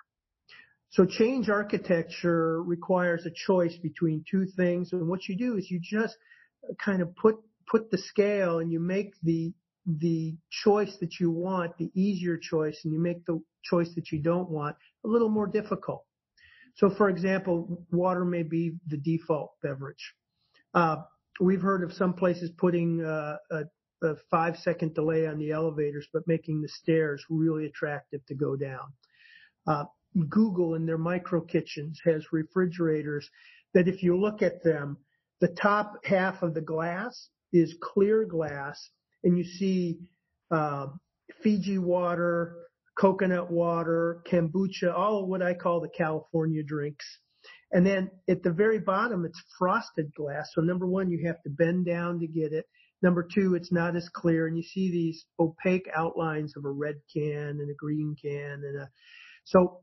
So 0.90 1.04
change 1.04 1.48
architecture 1.48 2.62
requires 2.62 3.26
a 3.26 3.30
choice 3.30 3.74
between 3.76 4.24
two 4.30 4.46
things. 4.56 4.92
And 4.92 5.08
what 5.08 5.26
you 5.26 5.36
do 5.36 5.56
is 5.56 5.68
you 5.68 5.80
just 5.82 6.16
kind 6.78 7.02
of 7.02 7.16
put 7.16 7.36
put 7.70 7.90
the 7.90 7.98
scale 7.98 8.58
and 8.58 8.72
you 8.72 8.80
make 8.80 9.14
the 9.22 9.52
the 9.84 10.36
choice 10.50 10.96
that 11.00 11.18
you 11.18 11.30
want, 11.30 11.76
the 11.76 11.90
easier 11.94 12.36
choice, 12.36 12.80
and 12.84 12.92
you 12.92 13.00
make 13.00 13.24
the 13.26 13.42
choice 13.64 13.92
that 13.96 14.12
you 14.12 14.20
don't 14.20 14.48
want 14.48 14.76
a 15.04 15.08
little 15.08 15.28
more 15.28 15.46
difficult. 15.46 16.04
So, 16.76 16.88
for 16.88 17.08
example, 17.08 17.84
water 17.90 18.24
may 18.24 18.44
be 18.44 18.72
the 18.86 18.96
default 18.96 19.52
beverage. 19.62 20.14
Uh, 20.72 20.98
we've 21.40 21.60
heard 21.60 21.82
of 21.82 21.92
some 21.92 22.14
places 22.14 22.50
putting 22.56 23.04
uh, 23.04 23.36
a, 23.50 23.62
a, 24.06 24.14
five 24.30 24.56
second 24.56 24.94
delay 24.94 25.26
on 25.26 25.38
the 25.38 25.50
elevators, 25.50 26.06
but 26.12 26.26
making 26.26 26.62
the 26.62 26.68
stairs 26.68 27.24
really 27.28 27.66
attractive 27.66 28.24
to 28.26 28.34
go 28.34 28.56
down. 28.56 28.92
Uh, 29.66 29.84
Google 30.28 30.74
in 30.74 30.86
their 30.86 30.98
micro 30.98 31.40
kitchens 31.40 32.00
has 32.04 32.32
refrigerators 32.32 33.28
that 33.74 33.88
if 33.88 34.02
you 34.02 34.18
look 34.18 34.42
at 34.42 34.62
them, 34.62 34.96
the 35.40 35.48
top 35.48 36.04
half 36.04 36.42
of 36.42 36.54
the 36.54 36.60
glass 36.60 37.28
is 37.52 37.76
clear 37.82 38.24
glass 38.24 38.90
and 39.24 39.36
you 39.36 39.44
see 39.44 39.98
uh, 40.50 40.86
Fiji 41.42 41.78
water, 41.78 42.56
coconut 42.98 43.50
water, 43.50 44.22
kombucha, 44.30 44.92
all 44.94 45.26
what 45.26 45.42
I 45.42 45.54
call 45.54 45.80
the 45.80 45.88
California 45.88 46.62
drinks. 46.62 47.04
And 47.72 47.86
then 47.86 48.10
at 48.28 48.42
the 48.42 48.52
very 48.52 48.78
bottom, 48.78 49.24
it's 49.24 49.42
frosted 49.58 50.12
glass. 50.14 50.50
So 50.54 50.60
number 50.60 50.86
one, 50.86 51.10
you 51.10 51.26
have 51.26 51.42
to 51.42 51.50
bend 51.50 51.86
down 51.86 52.20
to 52.20 52.26
get 52.26 52.52
it. 52.52 52.66
Number 53.00 53.26
two, 53.34 53.54
it's 53.54 53.72
not 53.72 53.96
as 53.96 54.08
clear 54.12 54.46
and 54.46 54.56
you 54.56 54.62
see 54.62 54.90
these 54.90 55.24
opaque 55.40 55.88
outlines 55.96 56.54
of 56.56 56.64
a 56.64 56.70
red 56.70 56.96
can 57.12 57.58
and 57.60 57.70
a 57.70 57.74
green 57.74 58.14
can 58.20 58.62
and 58.64 58.82
a, 58.82 58.88
so 59.44 59.80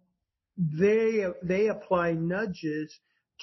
they, 0.57 1.25
they 1.43 1.67
apply 1.67 2.13
nudges 2.13 2.97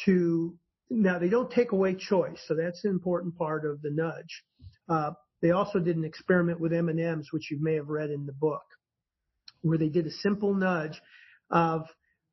to, 0.04 0.56
now 0.90 1.18
they 1.18 1.28
don't 1.28 1.50
take 1.50 1.72
away 1.72 1.94
choice. 1.94 2.40
So 2.46 2.54
that's 2.54 2.84
an 2.84 2.90
important 2.90 3.36
part 3.36 3.64
of 3.64 3.82
the 3.82 3.90
nudge. 3.90 4.44
Uh, 4.88 5.12
they 5.42 5.50
also 5.50 5.78
did 5.78 5.96
an 5.96 6.04
experiment 6.04 6.60
with 6.60 6.72
M&Ms, 6.72 7.28
which 7.30 7.50
you 7.50 7.58
may 7.60 7.74
have 7.74 7.88
read 7.88 8.10
in 8.10 8.26
the 8.26 8.32
book, 8.32 8.64
where 9.62 9.78
they 9.78 9.88
did 9.88 10.06
a 10.06 10.10
simple 10.10 10.54
nudge 10.54 11.00
of 11.50 11.86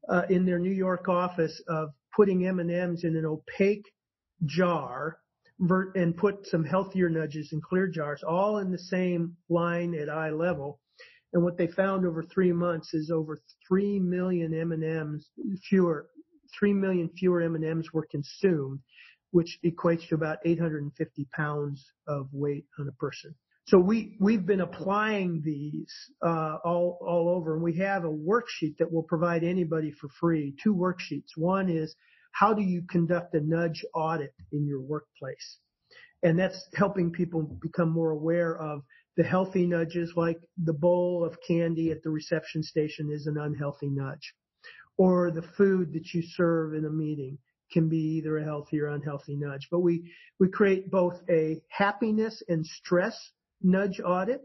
uh, 0.10 0.24
in 0.30 0.46
their 0.46 0.60
New 0.60 0.72
York 0.72 1.08
office 1.10 1.62
of 1.68 1.90
putting 2.16 2.46
M&Ms 2.46 3.04
in 3.04 3.16
an 3.16 3.26
opaque 3.26 3.86
jar 4.46 5.18
and 5.60 6.18
put 6.18 6.46
some 6.48 6.64
healthier 6.64 7.10
nudges 7.10 7.50
in 7.54 7.62
clear 7.62 7.88
jars, 7.88 8.24
all 8.28 8.58
in 8.58 8.72
the 8.72 8.78
same 8.78 9.36
line 9.50 9.96
at 9.96 10.10
eye 10.10 10.32
level. 10.32 10.80
And 11.34 11.44
what 11.44 11.58
they 11.58 11.68
found 11.68 12.06
over 12.06 12.24
three 12.24 12.52
months 12.52 12.94
is 12.94 13.10
over 13.10 13.42
three 13.68 14.00
million 14.00 14.54
M&Ms 14.54 15.28
fewer, 15.68 16.08
three 16.58 16.74
million 16.74 17.10
fewer 17.18 17.42
M&Ms 17.42 17.92
were 17.94 18.08
consumed, 18.10 18.80
which 19.32 19.60
equates 19.66 20.08
to 20.10 20.16
about 20.16 20.38
850 20.46 21.28
pounds 21.36 21.86
of 22.08 22.28
weight 22.32 22.66
on 22.80 22.88
a 22.88 22.92
person. 22.94 23.36
So 23.66 23.80
we, 23.80 24.18
we've 24.20 24.46
been 24.46 24.62
applying 24.62 25.42
these, 25.44 25.94
uh, 26.22 26.58
all, 26.66 27.00
all 27.02 27.30
over 27.30 27.54
and 27.54 27.64
we 27.64 27.78
have 27.78 28.04
a 28.04 28.10
worksheet 28.10 28.78
that 28.78 28.92
will 28.92 29.04
provide 29.04 29.44
anybody 29.44 29.92
for 29.92 30.10
free. 30.20 30.54
Two 30.62 30.76
worksheets. 30.76 31.38
One 31.38 31.70
is 31.70 31.96
how 32.34 32.54
do 32.54 32.62
you 32.62 32.84
conduct 32.90 33.34
a 33.36 33.40
nudge 33.40 33.86
audit 33.96 34.34
in 34.52 34.68
your 34.68 34.82
workplace? 34.82 35.60
And 36.24 36.38
that's 36.38 36.62
helping 36.76 37.12
people 37.12 37.44
become 37.62 37.90
more 37.90 38.12
aware 38.12 38.58
of 38.58 38.82
the 39.16 39.24
healthy 39.24 39.66
nudges 39.66 40.14
like 40.16 40.40
the 40.58 40.74
bowl 40.74 41.24
of 41.24 41.38
candy 41.48 41.92
at 41.92 42.02
the 42.04 42.10
reception 42.10 42.64
station 42.64 43.12
is 43.12 43.28
an 43.28 43.38
unhealthy 43.38 43.90
nudge 43.90 44.34
or 44.98 45.32
the 45.32 45.42
food 45.58 45.94
that 45.94 46.14
you 46.14 46.22
serve 46.36 46.74
in 46.74 46.86
a 46.86 46.90
meeting 46.90 47.38
can 47.72 47.90
be 47.90 47.98
either 47.98 48.38
a 48.38 48.44
healthy 48.44 48.80
or 48.80 48.88
unhealthy 48.90 49.36
nudge. 49.36 49.68
But 49.72 49.80
we, 49.80 50.12
we 50.40 50.48
create 50.50 50.92
both 50.92 51.20
a 51.30 51.62
happiness 51.70 52.42
and 52.48 52.66
stress 52.66 53.18
nudge 53.62 54.00
audit 54.06 54.44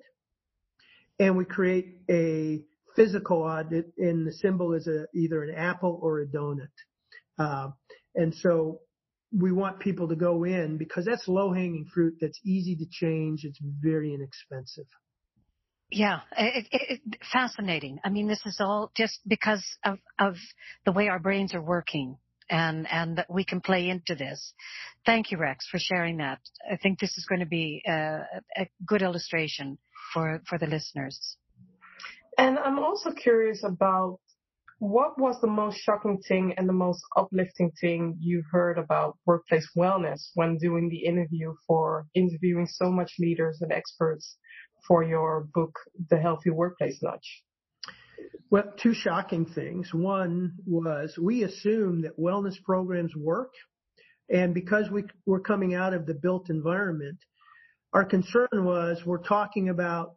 and 1.19 1.37
we 1.37 1.45
create 1.45 2.01
a 2.11 2.65
physical 2.97 3.43
audit 3.43 3.93
and 3.99 4.27
the 4.27 4.33
symbol 4.33 4.73
is 4.73 4.87
a, 4.87 5.07
either 5.15 5.43
an 5.43 5.55
apple 5.55 5.99
or 6.03 6.21
a 6.21 6.27
donut. 6.27 6.69
Uh, 7.39 7.69
and 8.15 8.35
so 8.35 8.81
we 9.37 9.53
want 9.53 9.79
people 9.79 10.09
to 10.09 10.17
go 10.17 10.45
in 10.45 10.79
because 10.79 11.05
that's 11.05 11.29
low 11.29 11.53
hanging 11.53 11.87
fruit 11.93 12.15
that's 12.21 12.41
easy 12.45 12.75
to 12.77 12.87
change. 12.91 13.45
It's 13.45 13.59
very 13.63 14.15
inexpensive. 14.15 14.87
Yeah, 15.91 16.21
it, 16.37 16.67
it, 16.71 17.01
it, 17.11 17.19
fascinating. 17.33 17.99
I 18.05 18.11
mean, 18.11 18.29
this 18.29 18.45
is 18.45 18.59
all 18.61 18.91
just 18.95 19.21
because 19.27 19.65
of, 19.85 19.99
of 20.19 20.37
the 20.85 20.93
way 20.93 21.09
our 21.09 21.19
brains 21.19 21.55
are 21.55 21.63
working 21.63 22.19
and 22.51 22.87
and 22.91 23.19
that 23.19 23.31
we 23.31 23.45
can 23.45 23.61
play 23.61 23.89
into 23.89 24.15
this. 24.15 24.53
Thank 25.07 25.31
you, 25.31 25.39
Rex, 25.39 25.67
for 25.71 25.79
sharing 25.79 26.19
that. 26.19 26.41
I 26.71 26.77
think 26.77 26.99
this 26.99 27.17
is 27.17 27.27
going 27.27 27.41
to 27.41 27.47
be 27.47 27.83
a, 27.87 28.21
a 28.57 28.69
good 28.87 29.03
illustration 29.03 29.79
for 30.13 30.43
for 30.47 30.59
the 30.59 30.67
listeners. 30.67 31.37
And 32.37 32.59
I'm 32.59 32.79
also 32.79 33.11
curious 33.11 33.65
about 33.65 34.21
what 34.79 35.19
was 35.19 35.41
the 35.41 35.49
most 35.49 35.79
shocking 35.79 36.21
thing 36.29 36.55
and 36.57 36.69
the 36.69 36.73
most 36.73 37.03
uplifting 37.17 37.73
thing 37.81 38.17
you 38.21 38.45
heard 38.53 38.79
about 38.79 39.19
workplace 39.27 39.69
wellness 39.77 40.31
when 40.35 40.57
doing 40.57 40.89
the 40.89 41.05
interview 41.05 41.53
for 41.67 42.07
interviewing 42.15 42.67
so 42.67 42.93
much 42.93 43.13
leaders 43.19 43.59
and 43.61 43.73
experts 43.73 44.37
for 44.87 45.03
your 45.03 45.49
book, 45.55 45.79
The 46.11 46.19
Healthy 46.19 46.51
Workplace 46.51 46.99
Nudge? 47.03 47.45
Well, 48.51 48.73
two 48.81 48.95
shocking 48.95 49.47
things. 49.47 49.93
One 49.93 50.55
was 50.67 51.19
we 51.19 51.43
assume 51.43 52.03
that 52.03 52.19
wellness 52.19 52.63
programs 52.63 53.15
work. 53.15 53.53
And 54.31 54.55
because 54.55 54.91
we 54.91 55.05
were 55.27 55.41
coming 55.41 55.75
out 55.75 55.95
of 55.95 56.07
the 56.07 56.15
built 56.15 56.51
environment, 56.51 57.19
our 57.93 58.05
concern 58.05 58.49
was 58.53 59.03
we're 59.05 59.23
talking 59.23 59.69
about 59.69 60.15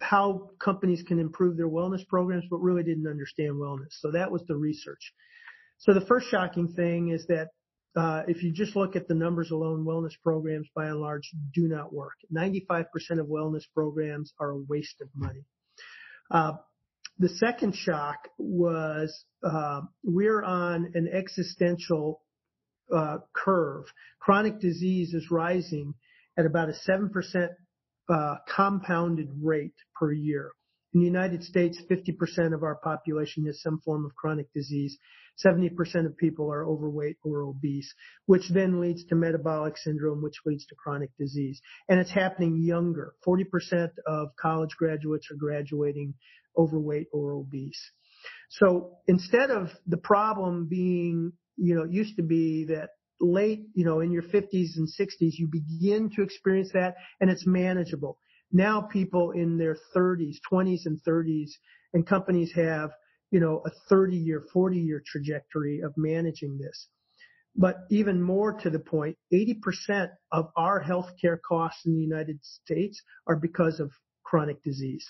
how 0.00 0.50
companies 0.58 1.02
can 1.06 1.18
improve 1.18 1.56
their 1.56 1.68
wellness 1.68 2.06
programs, 2.06 2.44
but 2.50 2.58
really 2.58 2.82
didn't 2.82 3.06
understand 3.06 3.54
wellness. 3.54 3.92
So 4.00 4.10
that 4.12 4.30
was 4.30 4.42
the 4.46 4.56
research. 4.56 5.12
So 5.78 5.94
the 5.94 6.04
first 6.06 6.28
shocking 6.28 6.68
thing 6.68 7.08
is 7.08 7.26
that 7.28 7.48
uh, 7.96 8.22
if 8.26 8.42
you 8.42 8.52
just 8.52 8.74
look 8.74 8.96
at 8.96 9.06
the 9.06 9.14
numbers 9.14 9.50
alone, 9.50 9.84
wellness 9.84 10.14
programs 10.22 10.68
by 10.74 10.86
and 10.86 10.98
large 11.00 11.30
do 11.52 11.68
not 11.68 11.92
work. 11.92 12.14
95% 12.32 12.86
of 13.20 13.26
wellness 13.26 13.62
programs 13.72 14.32
are 14.40 14.50
a 14.50 14.58
waste 14.58 15.00
of 15.00 15.08
money. 15.14 15.44
Uh, 16.30 16.52
the 17.18 17.28
second 17.28 17.76
shock 17.76 18.28
was 18.38 19.24
uh, 19.44 19.82
we're 20.02 20.42
on 20.42 20.90
an 20.94 21.08
existential 21.12 22.20
uh, 22.92 23.18
curve. 23.32 23.84
Chronic 24.18 24.58
disease 24.58 25.14
is 25.14 25.30
rising 25.30 25.94
at 26.36 26.46
about 26.46 26.68
a 26.68 26.90
7% 26.90 27.48
uh, 28.08 28.34
compounded 28.54 29.28
rate 29.40 29.74
per 29.98 30.12
year. 30.12 30.50
In 30.94 31.00
the 31.00 31.06
United 31.06 31.42
States, 31.42 31.82
50% 31.90 32.54
of 32.54 32.62
our 32.62 32.76
population 32.76 33.44
has 33.46 33.60
some 33.60 33.80
form 33.84 34.04
of 34.04 34.14
chronic 34.14 34.52
disease. 34.54 34.96
70% 35.44 36.06
of 36.06 36.16
people 36.16 36.52
are 36.52 36.64
overweight 36.64 37.16
or 37.24 37.42
obese, 37.42 37.92
which 38.26 38.48
then 38.50 38.80
leads 38.80 39.04
to 39.06 39.16
metabolic 39.16 39.76
syndrome, 39.76 40.22
which 40.22 40.40
leads 40.46 40.64
to 40.66 40.76
chronic 40.76 41.10
disease. 41.18 41.60
And 41.88 41.98
it's 41.98 42.12
happening 42.12 42.62
younger. 42.62 43.14
40% 43.26 43.88
of 44.06 44.28
college 44.40 44.76
graduates 44.78 45.26
are 45.32 45.36
graduating 45.36 46.14
overweight 46.56 47.08
or 47.12 47.32
obese. 47.32 47.90
So 48.50 48.98
instead 49.08 49.50
of 49.50 49.70
the 49.88 49.96
problem 49.96 50.68
being, 50.68 51.32
you 51.56 51.74
know, 51.74 51.82
it 51.82 51.90
used 51.90 52.16
to 52.16 52.22
be 52.22 52.66
that 52.66 52.90
late, 53.20 53.66
you 53.74 53.84
know, 53.84 53.98
in 53.98 54.12
your 54.12 54.22
50s 54.22 54.76
and 54.76 54.88
60s, 54.88 55.32
you 55.38 55.48
begin 55.50 56.10
to 56.14 56.22
experience 56.22 56.70
that 56.74 56.94
and 57.20 57.30
it's 57.30 57.46
manageable. 57.46 58.18
Now 58.54 58.82
people 58.82 59.32
in 59.32 59.58
their 59.58 59.76
30s, 59.96 60.36
20s 60.50 60.86
and 60.86 61.00
30s 61.06 61.50
and 61.92 62.06
companies 62.06 62.52
have, 62.54 62.90
you 63.32 63.40
know, 63.40 63.60
a 63.66 63.70
30 63.88 64.16
year, 64.16 64.44
40 64.52 64.78
year 64.78 65.02
trajectory 65.04 65.80
of 65.80 65.92
managing 65.96 66.58
this. 66.58 66.86
But 67.56 67.78
even 67.90 68.22
more 68.22 68.52
to 68.60 68.70
the 68.70 68.78
point, 68.78 69.16
80% 69.32 70.08
of 70.30 70.50
our 70.56 70.82
healthcare 70.82 71.38
costs 71.46 71.84
in 71.84 71.94
the 71.94 72.00
United 72.00 72.38
States 72.44 73.02
are 73.26 73.36
because 73.36 73.80
of 73.80 73.90
chronic 74.22 74.62
disease. 74.62 75.04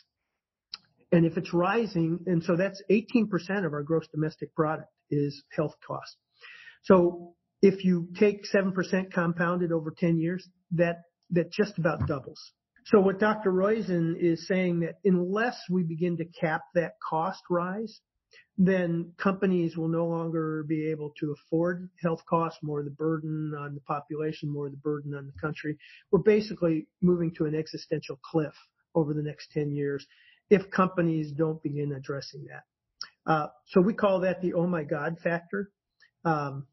And 1.13 1.27
if 1.27 1.37
it's 1.37 1.53
rising, 1.53 2.21
and 2.27 2.43
so 2.43 2.57
that's 2.57 2.83
18% 2.91 3.29
of 3.67 3.75
our 3.75 3.83
gross 3.83 4.09
domestic 4.09 4.55
product 4.55 4.89
is 5.11 5.45
health 5.55 5.75
costs. 5.87 6.17
So 6.85 7.35
if 7.61 7.85
you 7.85 8.09
take 8.19 8.45
7% 8.51 9.13
compounded 9.13 9.71
over 9.71 9.95
10 9.97 10.19
years, 10.19 10.49
that, 10.73 11.03
that 11.31 11.53
just 11.53 11.79
about 11.79 12.07
doubles. 12.07 12.41
So 12.87 13.01
what 13.01 13.19
Dr. 13.19 13.51
Roizen 13.51 14.15
is 14.19 14.47
saying 14.47 14.81
that 14.81 14.99
unless 15.05 15.57
we 15.71 15.83
begin 15.83 16.19
to 16.19 16.25
cap 16.27 16.63
that 16.75 16.95
cost 17.01 17.43
rise, 17.49 18.01
then 18.59 19.13
companies 19.17 19.77
will 19.77 19.89
no 19.89 20.07
longer 20.07 20.65
be 20.69 20.91
able 20.91 21.13
to 21.19 21.33
afford 21.33 21.89
health 22.03 22.23
costs, 22.29 22.59
more 22.63 22.81
of 22.81 22.85
the 22.85 22.91
burden 22.91 23.55
on 23.59 23.75
the 23.75 23.81
population, 23.81 24.51
more 24.51 24.67
of 24.67 24.73
the 24.73 24.79
burden 24.79 25.15
on 25.15 25.27
the 25.27 25.41
country. 25.41 25.77
We're 26.11 26.21
basically 26.21 26.87
moving 27.01 27.35
to 27.37 27.47
an 27.47 27.55
existential 27.55 28.19
cliff 28.23 28.55
over 28.95 29.15
the 29.15 29.23
next 29.23 29.51
10 29.53 29.73
years 29.73 30.07
if 30.51 30.71
companies 30.71 31.33
don't 31.33 31.63
begin 31.63 31.93
addressing 31.93 32.45
that. 32.45 33.31
Uh, 33.31 33.47
so 33.69 33.81
we 33.81 33.95
call 33.95 34.21
that 34.21 34.43
the 34.43 34.53
oh 34.53 34.67
my 34.67 34.85
God 34.85 35.17
factor. 35.23 35.71
Um, 36.25 36.67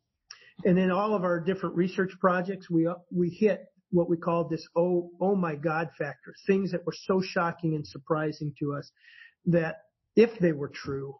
and 0.66 0.78
in 0.78 0.92
all 0.92 1.16
of 1.16 1.24
our 1.24 1.40
different 1.40 1.76
research 1.76 2.12
projects, 2.20 2.70
we 2.70 2.88
we 3.12 3.30
hit 3.30 3.71
what 3.92 4.10
we 4.10 4.18
call 4.18 4.48
this 4.48 4.68
oh 4.76 5.12
oh 5.20 5.36
my 5.36 5.56
god 5.56 5.90
factor, 5.98 6.34
things 6.48 6.72
that 6.72 6.86
were 6.86 6.96
so 7.06 7.22
shocking 7.22 7.76
and 7.76 7.86
surprising 7.86 8.54
to 8.60 8.74
us 8.74 8.90
that 9.46 9.84
if 10.16 10.40
they 10.40 10.52
were 10.52 10.70
true, 10.70 11.16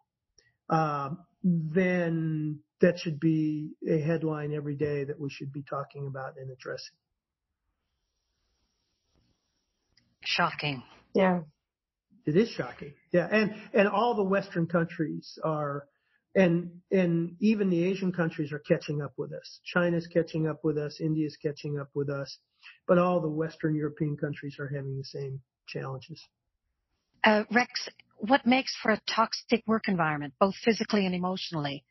uh, 0.70 1.10
then 1.42 2.60
that 2.80 2.98
should 2.98 3.20
be 3.20 3.70
a 3.88 4.00
headline 4.00 4.52
every 4.52 4.74
day 4.74 5.04
that 5.04 5.18
we 5.18 5.30
should 5.30 5.52
be 5.52 5.62
talking 5.62 6.06
about 6.06 6.34
and 6.36 6.50
addressing. 6.50 6.96
Shocking. 10.24 10.82
Yeah. 11.14 11.40
It 12.26 12.36
is 12.36 12.48
shocking. 12.50 12.94
Yeah. 13.12 13.28
And, 13.30 13.54
and 13.72 13.88
all 13.88 14.14
the 14.14 14.22
Western 14.22 14.66
countries 14.66 15.38
are, 15.44 15.86
and, 16.34 16.70
and 16.90 17.36
even 17.40 17.68
the 17.68 17.84
Asian 17.84 18.12
countries 18.12 18.52
are 18.52 18.58
catching 18.60 19.02
up 19.02 19.12
with 19.16 19.32
us. 19.32 19.60
China's 19.64 20.06
catching 20.06 20.46
up 20.48 20.64
with 20.64 20.78
us. 20.78 21.00
India's 21.00 21.36
catching 21.36 21.78
up 21.78 21.90
with 21.94 22.08
us. 22.08 22.38
But 22.86 22.98
all 22.98 23.20
the 23.20 23.28
Western 23.28 23.74
European 23.74 24.16
countries 24.16 24.56
are 24.58 24.68
having 24.68 24.96
the 24.96 25.04
same 25.04 25.40
challenges. 25.66 26.26
Uh, 27.24 27.44
Rex, 27.52 27.88
what 28.16 28.46
makes 28.46 28.74
for 28.82 28.92
a 28.92 29.00
toxic 29.08 29.62
work 29.66 29.88
environment, 29.88 30.34
both 30.40 30.54
physically 30.64 31.06
and 31.06 31.14
emotionally? 31.14 31.84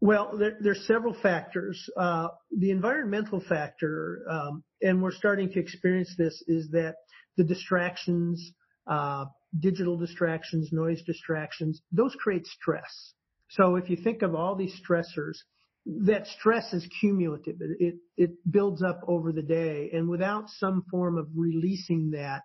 Well, 0.00 0.36
there, 0.36 0.56
there's 0.60 0.84
several 0.86 1.14
factors. 1.14 1.88
Uh, 1.96 2.28
the 2.56 2.72
environmental 2.72 3.40
factor, 3.40 4.24
um, 4.28 4.64
and 4.82 5.00
we're 5.00 5.12
starting 5.12 5.50
to 5.52 5.60
experience 5.60 6.14
this, 6.18 6.42
is 6.48 6.68
that 6.72 6.96
the 7.36 7.44
distractions, 7.44 8.52
uh, 8.88 9.26
digital 9.58 9.96
distractions, 9.96 10.70
noise 10.72 11.02
distractions, 11.02 11.80
those 11.92 12.14
create 12.16 12.46
stress. 12.46 13.14
So 13.52 13.76
if 13.76 13.88
you 13.88 13.96
think 13.96 14.22
of 14.22 14.34
all 14.34 14.54
these 14.54 14.74
stressors, 14.80 15.36
that 15.84 16.26
stress 16.26 16.72
is 16.72 16.86
cumulative. 17.00 17.56
It, 17.60 17.76
it, 17.80 17.94
it 18.16 18.30
builds 18.50 18.82
up 18.82 19.00
over 19.06 19.32
the 19.32 19.42
day, 19.42 19.90
and 19.92 20.08
without 20.08 20.48
some 20.48 20.84
form 20.90 21.18
of 21.18 21.26
releasing 21.34 22.12
that, 22.12 22.42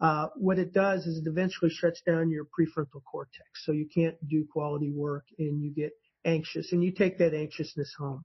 uh, 0.00 0.28
what 0.36 0.58
it 0.58 0.72
does 0.72 1.06
is 1.06 1.18
it 1.18 1.28
eventually 1.28 1.70
shuts 1.70 2.00
down 2.06 2.30
your 2.30 2.44
prefrontal 2.44 3.02
cortex. 3.10 3.44
So 3.64 3.72
you 3.72 3.86
can't 3.94 4.16
do 4.28 4.46
quality 4.50 4.90
work 4.90 5.24
and 5.38 5.62
you 5.62 5.72
get 5.74 5.92
anxious 6.24 6.72
and 6.72 6.82
you 6.82 6.92
take 6.92 7.18
that 7.18 7.34
anxiousness 7.34 7.94
home. 7.98 8.24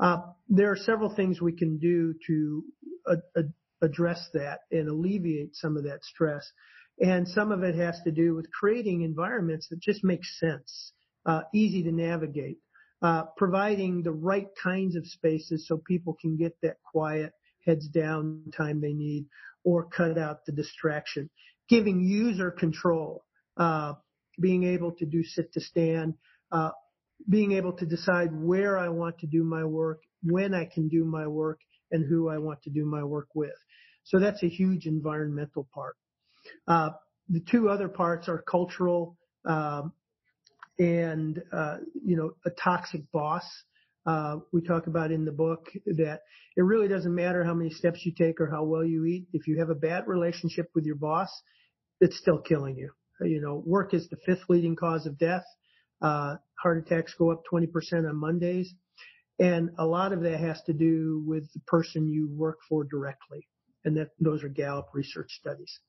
Uh, 0.00 0.18
there 0.48 0.70
are 0.70 0.76
several 0.76 1.14
things 1.14 1.40
we 1.40 1.52
can 1.52 1.78
do 1.78 2.14
to 2.26 2.64
uh, 3.06 3.42
address 3.82 4.26
that 4.32 4.60
and 4.70 4.88
alleviate 4.88 5.54
some 5.54 5.76
of 5.76 5.84
that 5.84 6.02
stress. 6.02 6.50
And 6.98 7.28
some 7.28 7.52
of 7.52 7.62
it 7.62 7.74
has 7.74 8.00
to 8.04 8.10
do 8.10 8.34
with 8.34 8.50
creating 8.50 9.02
environments 9.02 9.68
that 9.68 9.80
just 9.80 10.02
make 10.02 10.24
sense, 10.24 10.92
easy 11.52 11.82
to 11.82 11.92
navigate, 11.92 12.58
uh, 13.02 13.24
providing 13.36 14.02
the 14.02 14.12
right 14.12 14.48
kinds 14.62 14.96
of 14.96 15.06
spaces 15.06 15.66
so 15.66 15.76
people 15.78 16.16
can 16.20 16.36
get 16.36 16.56
that 16.62 16.76
quiet, 16.82 17.32
heads 17.64 17.88
down 17.88 18.42
time 18.56 18.80
they 18.80 18.92
need, 18.92 19.26
or 19.64 19.84
cut 19.84 20.16
out 20.16 20.46
the 20.46 20.52
distraction. 20.52 21.28
Giving 21.68 22.00
user 22.00 22.50
control, 22.50 23.24
uh, 23.56 23.94
being 24.40 24.64
able 24.64 24.92
to 24.92 25.06
do 25.06 25.24
sit 25.24 25.52
to 25.54 25.60
stand, 25.60 26.14
uh, 26.52 26.70
being 27.28 27.52
able 27.52 27.72
to 27.72 27.86
decide 27.86 28.30
where 28.32 28.78
I 28.78 28.88
want 28.88 29.18
to 29.18 29.26
do 29.26 29.42
my 29.42 29.64
work, 29.64 30.02
when 30.22 30.54
I 30.54 30.66
can 30.66 30.88
do 30.88 31.04
my 31.04 31.26
work, 31.26 31.60
and 31.90 32.04
who 32.04 32.28
I 32.28 32.38
want 32.38 32.62
to 32.62 32.70
do 32.70 32.84
my 32.84 33.02
work 33.02 33.28
with. 33.34 33.54
So 34.04 34.20
that's 34.20 34.42
a 34.42 34.48
huge 34.48 34.86
environmental 34.86 35.68
part. 35.74 35.96
Uh, 36.68 36.90
the 37.28 37.40
two 37.40 37.68
other 37.68 37.88
parts 37.88 38.28
are 38.28 38.42
cultural 38.42 39.16
um, 39.44 39.92
and 40.78 41.42
uh, 41.52 41.78
you 42.04 42.16
know 42.16 42.32
a 42.44 42.50
toxic 42.50 43.02
boss. 43.12 43.44
Uh, 44.06 44.36
we 44.52 44.62
talk 44.62 44.86
about 44.86 45.10
in 45.10 45.24
the 45.24 45.32
book 45.32 45.68
that 45.86 46.20
it 46.56 46.62
really 46.62 46.86
doesn't 46.86 47.14
matter 47.14 47.42
how 47.42 47.54
many 47.54 47.70
steps 47.70 48.06
you 48.06 48.12
take 48.16 48.40
or 48.40 48.48
how 48.48 48.62
well 48.62 48.84
you 48.84 49.04
eat. 49.04 49.26
If 49.32 49.48
you 49.48 49.58
have 49.58 49.70
a 49.70 49.74
bad 49.74 50.04
relationship 50.06 50.70
with 50.76 50.84
your 50.84 50.94
boss, 50.94 51.28
it's 52.00 52.16
still 52.16 52.38
killing 52.38 52.76
you. 52.76 52.92
You 53.20 53.40
know, 53.40 53.62
work 53.66 53.94
is 53.94 54.08
the 54.08 54.16
fifth 54.24 54.44
leading 54.48 54.76
cause 54.76 55.06
of 55.06 55.18
death. 55.18 55.44
Uh, 56.00 56.36
heart 56.62 56.78
attacks 56.86 57.14
go 57.18 57.32
up 57.32 57.42
20% 57.52 57.68
on 58.08 58.16
Mondays. 58.16 58.72
And 59.38 59.70
a 59.78 59.86
lot 59.86 60.12
of 60.12 60.22
that 60.22 60.40
has 60.40 60.62
to 60.62 60.72
do 60.72 61.22
with 61.26 61.52
the 61.52 61.60
person 61.66 62.08
you 62.08 62.28
work 62.30 62.58
for 62.68 62.84
directly. 62.84 63.46
And 63.84 63.96
that 63.96 64.08
those 64.18 64.42
are 64.42 64.48
Gallup 64.48 64.88
research 64.94 65.30
studies. 65.30 65.80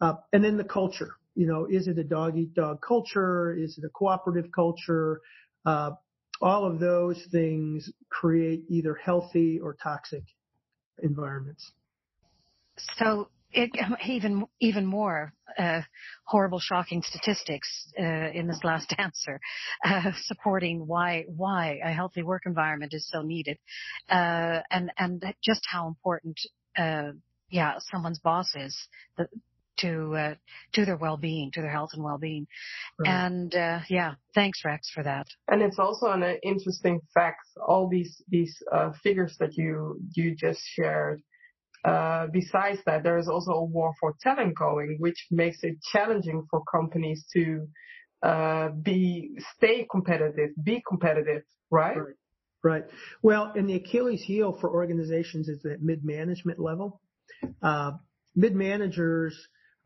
Uh, 0.00 0.14
and 0.32 0.44
then 0.44 0.56
the 0.56 0.64
culture, 0.64 1.16
you 1.34 1.46
know, 1.46 1.66
is 1.66 1.86
it 1.86 1.98
a 1.98 2.04
dog 2.04 2.36
eat 2.36 2.54
dog 2.54 2.80
culture? 2.82 3.54
Is 3.54 3.78
it 3.78 3.84
a 3.84 3.90
cooperative 3.90 4.50
culture? 4.52 5.20
Uh, 5.64 5.92
all 6.40 6.66
of 6.66 6.78
those 6.78 7.22
things 7.32 7.90
create 8.10 8.64
either 8.68 8.94
healthy 8.94 9.58
or 9.58 9.74
toxic 9.82 10.24
environments. 11.02 11.72
So 12.98 13.28
it, 13.52 13.70
even 14.06 14.44
even 14.60 14.84
more 14.84 15.32
uh, 15.58 15.80
horrible, 16.24 16.58
shocking 16.60 17.02
statistics 17.02 17.68
uh, 17.98 18.02
in 18.02 18.46
this 18.46 18.60
last 18.64 18.94
answer, 18.98 19.40
uh, 19.84 20.12
supporting 20.24 20.86
why 20.86 21.24
why 21.28 21.80
a 21.82 21.92
healthy 21.92 22.22
work 22.22 22.42
environment 22.44 22.92
is 22.94 23.08
so 23.08 23.22
needed, 23.22 23.58
uh, 24.10 24.60
and 24.70 24.92
and 24.98 25.24
just 25.42 25.62
how 25.70 25.88
important, 25.88 26.38
uh, 26.76 27.12
yeah, 27.50 27.74
someone's 27.90 28.18
boss 28.18 28.54
is. 28.54 28.76
The, 29.16 29.28
to 29.78 30.14
uh, 30.14 30.34
to 30.74 30.84
their 30.84 30.96
well-being, 30.96 31.50
to 31.52 31.60
their 31.60 31.70
health 31.70 31.90
and 31.92 32.02
well-being. 32.02 32.46
Right. 32.98 33.08
And 33.08 33.54
uh, 33.54 33.80
yeah, 33.88 34.14
thanks 34.34 34.64
Rex 34.64 34.90
for 34.94 35.02
that. 35.02 35.26
And 35.48 35.62
it's 35.62 35.78
also 35.78 36.06
an 36.06 36.22
interesting 36.42 37.00
fact. 37.14 37.46
All 37.66 37.88
these 37.88 38.22
these 38.28 38.56
uh, 38.72 38.92
figures 39.02 39.36
that 39.40 39.56
you 39.56 40.00
you 40.14 40.34
just 40.34 40.60
shared. 40.74 41.22
Uh, 41.84 42.26
besides 42.32 42.80
that, 42.86 43.04
there 43.04 43.18
is 43.18 43.28
also 43.28 43.52
a 43.52 43.64
war 43.64 43.92
for 44.00 44.14
talent 44.20 44.58
going, 44.58 44.96
which 44.98 45.26
makes 45.30 45.58
it 45.62 45.76
challenging 45.92 46.44
for 46.50 46.62
companies 46.64 47.24
to 47.32 47.68
uh, 48.22 48.70
be 48.82 49.36
stay 49.56 49.86
competitive, 49.88 50.50
be 50.62 50.82
competitive, 50.88 51.42
right? 51.70 51.96
right? 51.96 52.14
Right. 52.64 52.84
Well, 53.22 53.52
and 53.54 53.68
the 53.68 53.76
Achilles 53.76 54.22
heel 54.22 54.58
for 54.60 54.68
organizations 54.68 55.48
is 55.48 55.62
that 55.62 55.80
mid-management 55.80 56.58
level. 56.58 57.00
Uh, 57.62 57.92
mid-managers 58.34 59.36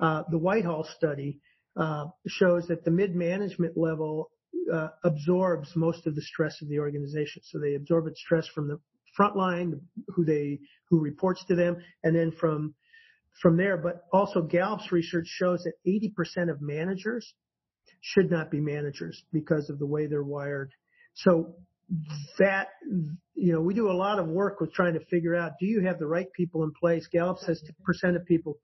the 0.00 0.38
Whitehall 0.38 0.84
study 0.96 1.38
uh, 1.76 2.06
shows 2.26 2.66
that 2.68 2.84
the 2.84 2.90
mid-management 2.90 3.76
level 3.76 4.30
uh, 4.72 4.88
absorbs 5.04 5.70
most 5.76 6.06
of 6.06 6.14
the 6.14 6.22
stress 6.22 6.60
of 6.62 6.68
the 6.68 6.78
organization. 6.78 7.42
So 7.44 7.58
they 7.58 7.74
absorb 7.74 8.06
its 8.06 8.20
stress 8.20 8.46
from 8.48 8.68
the 8.68 8.78
front 9.16 9.36
line, 9.36 9.80
who 10.08 10.24
they 10.24 10.60
who 10.88 11.00
reports 11.00 11.44
to 11.48 11.54
them, 11.54 11.76
and 12.02 12.14
then 12.14 12.32
from 12.32 12.74
from 13.40 13.56
there. 13.56 13.76
But 13.76 14.04
also 14.12 14.42
Gallup's 14.42 14.92
research 14.92 15.26
shows 15.26 15.64
that 15.64 15.74
80% 15.86 16.50
of 16.50 16.60
managers 16.60 17.32
should 18.00 18.30
not 18.30 18.50
be 18.50 18.60
managers 18.60 19.22
because 19.32 19.70
of 19.70 19.78
the 19.78 19.86
way 19.86 20.06
they're 20.06 20.22
wired. 20.22 20.72
So 21.14 21.54
that 22.38 22.68
you 23.34 23.52
know 23.52 23.60
we 23.60 23.74
do 23.74 23.90
a 23.90 23.92
lot 23.92 24.18
of 24.18 24.26
work 24.28 24.60
with 24.60 24.72
trying 24.72 24.94
to 24.94 25.04
figure 25.06 25.34
out 25.34 25.52
do 25.58 25.66
you 25.66 25.80
have 25.80 25.98
the 25.98 26.06
right 26.06 26.32
people 26.36 26.62
in 26.62 26.72
place 26.78 27.08
gallup 27.12 27.38
says 27.38 27.60
10% 28.04 28.14
of 28.14 28.24
people 28.26 28.58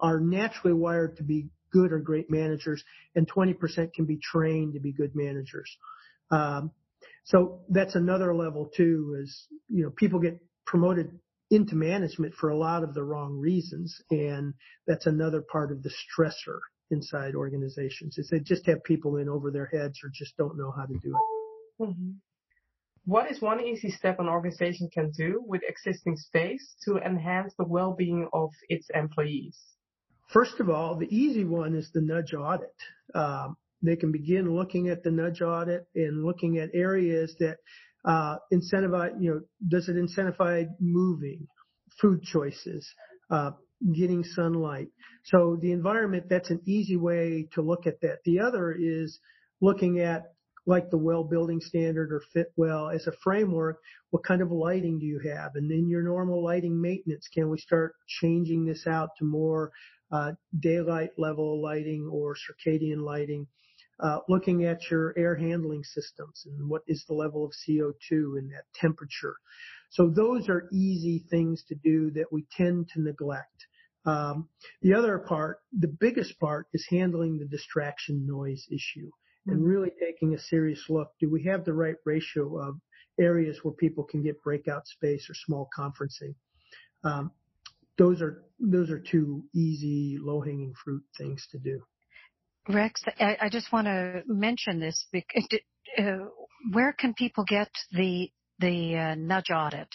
are 0.00 0.20
naturally 0.20 0.74
wired 0.74 1.16
to 1.16 1.22
be 1.22 1.48
good 1.72 1.92
or 1.92 2.00
great 2.00 2.30
managers, 2.30 2.82
and 3.14 3.30
20% 3.30 3.92
can 3.92 4.04
be 4.04 4.18
trained 4.18 4.74
to 4.74 4.80
be 4.80 4.92
good 4.92 5.14
managers. 5.14 5.76
Um, 6.30 6.72
so 7.24 7.60
that's 7.68 7.94
another 7.94 8.34
level 8.34 8.70
too. 8.74 9.16
Is 9.22 9.46
you 9.68 9.84
know 9.84 9.90
people 9.90 10.18
get 10.18 10.38
promoted 10.66 11.18
into 11.50 11.74
management 11.74 12.34
for 12.34 12.50
a 12.50 12.56
lot 12.56 12.82
of 12.82 12.94
the 12.94 13.02
wrong 13.02 13.38
reasons, 13.38 14.00
and 14.10 14.54
that's 14.86 15.06
another 15.06 15.42
part 15.42 15.72
of 15.72 15.82
the 15.82 15.90
stressor 15.90 16.58
inside 16.90 17.34
organizations. 17.34 18.18
Is 18.18 18.28
they 18.30 18.40
just 18.40 18.66
have 18.66 18.82
people 18.84 19.16
in 19.16 19.28
over 19.28 19.50
their 19.50 19.66
heads 19.66 20.00
or 20.02 20.10
just 20.12 20.36
don't 20.36 20.58
know 20.58 20.72
how 20.76 20.86
to 20.86 20.94
do 20.94 21.14
it. 21.14 21.84
Mm-hmm. 21.84 22.10
What 23.06 23.30
is 23.30 23.40
one 23.40 23.60
easy 23.60 23.90
step 23.90 24.20
an 24.20 24.28
organization 24.28 24.90
can 24.92 25.10
do 25.10 25.42
with 25.46 25.62
existing 25.66 26.16
space 26.16 26.74
to 26.84 26.98
enhance 26.98 27.54
the 27.58 27.64
well-being 27.64 28.28
of 28.32 28.50
its 28.68 28.88
employees? 28.94 29.58
First 30.32 30.60
of 30.60 30.70
all, 30.70 30.96
the 30.96 31.14
easy 31.14 31.44
one 31.44 31.74
is 31.74 31.90
the 31.92 32.00
nudge 32.00 32.34
audit. 32.34 32.74
Um, 33.14 33.56
they 33.82 33.96
can 33.96 34.12
begin 34.12 34.54
looking 34.54 34.88
at 34.88 35.02
the 35.02 35.10
nudge 35.10 35.42
audit 35.42 35.86
and 35.94 36.24
looking 36.24 36.58
at 36.58 36.70
areas 36.74 37.34
that 37.40 37.56
uh, 38.04 38.36
incentivize, 38.52 39.12
you 39.20 39.30
know, 39.30 39.40
does 39.66 39.88
it 39.88 39.96
incentivize 39.96 40.68
moving, 40.78 41.46
food 42.00 42.22
choices, 42.22 42.88
uh, 43.30 43.50
getting 43.94 44.22
sunlight. 44.22 44.88
So 45.24 45.58
the 45.60 45.72
environment, 45.72 46.26
that's 46.28 46.50
an 46.50 46.60
easy 46.66 46.96
way 46.96 47.48
to 47.54 47.62
look 47.62 47.86
at 47.86 48.00
that. 48.02 48.18
The 48.24 48.40
other 48.40 48.72
is 48.78 49.18
looking 49.60 50.00
at 50.00 50.34
like 50.66 50.90
the 50.90 50.98
well 50.98 51.24
building 51.24 51.60
standard 51.60 52.12
or 52.12 52.22
Fitwel 52.34 52.94
as 52.94 53.06
a 53.06 53.12
framework, 53.24 53.78
what 54.10 54.24
kind 54.24 54.42
of 54.42 54.52
lighting 54.52 54.98
do 54.98 55.06
you 55.06 55.18
have? 55.34 55.52
And 55.54 55.70
then 55.70 55.88
your 55.88 56.02
normal 56.02 56.44
lighting 56.44 56.80
maintenance, 56.80 57.26
can 57.32 57.48
we 57.48 57.58
start 57.58 57.94
changing 58.06 58.66
this 58.66 58.86
out 58.86 59.10
to 59.18 59.24
more 59.24 59.72
daylight 60.58 61.10
level 61.18 61.62
lighting 61.62 62.08
or 62.12 62.34
circadian 62.36 63.02
lighting, 63.02 63.46
uh, 64.00 64.18
looking 64.28 64.64
at 64.64 64.90
your 64.90 65.14
air 65.18 65.36
handling 65.36 65.84
systems 65.84 66.44
and 66.46 66.68
what 66.68 66.82
is 66.86 67.04
the 67.08 67.14
level 67.14 67.44
of 67.44 67.52
CO2 67.52 68.38
and 68.38 68.50
that 68.50 68.64
temperature. 68.74 69.36
So 69.90 70.08
those 70.10 70.48
are 70.48 70.68
easy 70.72 71.24
things 71.30 71.64
to 71.68 71.74
do 71.74 72.10
that 72.12 72.32
we 72.32 72.46
tend 72.56 72.88
to 72.94 73.02
neglect. 73.02 73.66
Um, 74.06 74.48
the 74.82 74.94
other 74.94 75.18
part, 75.18 75.58
the 75.78 75.88
biggest 76.00 76.38
part, 76.40 76.66
is 76.72 76.86
handling 76.90 77.38
the 77.38 77.46
distraction 77.46 78.26
noise 78.26 78.66
issue 78.70 79.10
and 79.50 79.64
Mm-hmm. 79.64 79.64
really 79.64 79.90
taking 80.00 80.34
a 80.34 80.38
serious 80.38 80.84
look. 80.88 81.10
Do 81.20 81.30
we 81.30 81.44
have 81.44 81.64
the 81.64 81.74
right 81.74 81.96
ratio 82.06 82.58
of 82.58 82.76
areas 83.20 83.58
where 83.62 83.74
people 83.74 84.04
can 84.04 84.22
get 84.22 84.42
breakout 84.42 84.86
space 84.86 85.28
or 85.30 85.34
small 85.34 85.68
conferencing? 85.76 86.34
Those 88.00 88.22
are 88.22 88.42
those 88.58 88.90
are 88.90 88.98
two 88.98 89.44
easy, 89.54 90.16
low 90.18 90.40
hanging 90.40 90.72
fruit 90.82 91.02
things 91.18 91.46
to 91.52 91.58
do. 91.58 91.76
Rex, 92.68 93.02
I, 93.18 93.36
I 93.42 93.48
just 93.50 93.70
want 93.72 93.86
to 93.88 94.22
mention 94.26 94.80
this. 94.80 95.06
Because, 95.12 95.46
uh, 95.98 96.28
where 96.72 96.92
can 96.94 97.12
people 97.12 97.44
get 97.44 97.68
the 97.92 98.30
the 98.58 98.96
uh, 98.96 99.14
nudge 99.16 99.50
audit? 99.54 99.88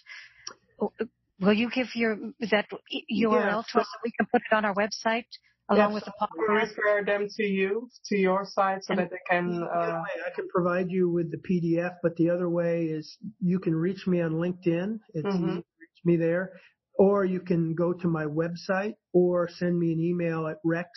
Will 1.40 1.54
you 1.54 1.70
give 1.72 1.88
your 1.96 2.16
that 2.52 2.68
URL 2.72 2.82
Yeah, 3.12 3.62
to 3.72 3.80
us 3.80 3.88
so 3.92 3.98
we 4.04 4.12
can 4.18 4.28
put 4.32 4.42
it 4.50 4.56
on 4.56 4.66
our 4.66 4.76
website 4.76 5.26
along 5.70 5.94
with 5.96 6.06
the 6.06 6.14
We'll 6.20 6.48
podcast? 6.60 6.70
refer 6.70 7.04
them 7.06 7.28
to 7.38 7.44
you, 7.44 7.90
to 8.10 8.16
your 8.16 8.46
site, 8.46 8.84
so 8.84 8.92
And- 8.94 9.00
that 9.02 9.10
they 9.10 9.24
can. 9.30 9.64
Uh, 9.64 10.04
way, 10.04 10.22
I 10.28 10.32
can 10.36 10.48
provide 10.50 10.92
you 10.92 11.10
with 11.10 11.32
the 11.32 11.38
PDF, 11.48 11.94
but 12.04 12.16
the 12.18 12.30
other 12.30 12.50
way 12.50 12.86
is 12.86 13.18
you 13.42 13.58
can 13.60 13.76
reach 13.76 14.06
me 14.06 14.22
on 14.22 14.34
LinkedIn. 14.34 15.00
It's 15.16 15.26
Mhm. 15.36 15.50
easy 15.50 15.62
to 15.62 15.76
reach 15.86 16.02
me 16.06 16.16
there. 16.18 16.52
Or 16.98 17.26
you 17.26 17.42
can 17.42 17.76
go 17.76 17.94
to 17.94 18.08
my 18.08 18.26
website 18.26 18.96
or 19.14 19.50
send 19.50 19.78
me 19.78 19.92
an 19.94 20.00
email 20.00 20.48
at 20.48 20.58
rex 20.64 20.90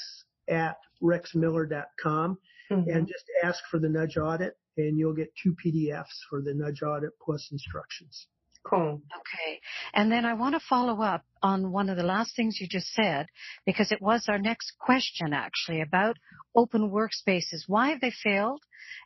at 0.48 0.76
rexmiller.com 1.02 2.38
mhm. 2.70 2.96
and 2.96 3.06
just 3.06 3.24
ask 3.42 3.62
for 3.70 3.78
the 3.78 3.88
nudge 3.88 4.16
audit 4.16 4.54
and 4.76 4.98
you'll 4.98 5.14
get 5.14 5.32
two 5.42 5.54
PDFs 5.64 6.18
for 6.30 6.40
the 6.40 6.54
nudge 6.54 6.82
audit 6.82 7.11
plus 7.20 7.48
instructions. 7.50 8.28
Cool. 8.66 9.00
Okay. 9.20 9.60
And 9.94 10.12
then 10.12 10.26
I 10.26 10.34
want 10.34 10.54
to 10.54 10.60
follow 10.68 11.00
up 11.00 11.24
on 11.42 11.72
one 11.72 11.88
of 11.88 11.96
the 11.96 12.02
last 12.02 12.36
things 12.36 12.58
you 12.60 12.66
just 12.68 12.92
said, 12.92 13.26
because 13.64 13.90
it 13.92 14.02
was 14.02 14.26
our 14.28 14.38
next 14.38 14.72
question 14.78 15.32
actually 15.32 15.80
about 15.80 16.16
open 16.54 16.90
workspaces. 16.90 17.62
Why 17.66 17.90
have 17.90 18.00
they 18.00 18.10
failed 18.22 18.60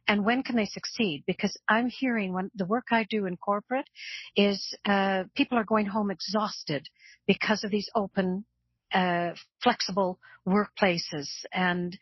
and 0.09 0.25
when 0.25 0.43
can 0.43 0.57
they 0.57 0.67
succeed? 0.67 1.23
Because 1.27 1.57
I'm 1.69 1.89
hearing 1.89 2.33
when 2.33 2.51
the 2.57 2.67
work 2.67 2.87
I 2.91 3.07
do 3.09 3.27
in 3.27 3.37
corporate 3.37 3.87
is, 4.35 4.75
uh, 4.85 5.25
people 5.37 5.59
are 5.59 5.65
going 5.65 5.87
home 5.87 6.11
exhausted 6.11 6.89
because 7.27 7.63
of 7.63 7.71
these 7.71 7.89
open, 7.95 8.45
uh, 8.93 9.31
flexible 9.63 10.19
workplaces. 10.47 11.29
And 11.53 11.97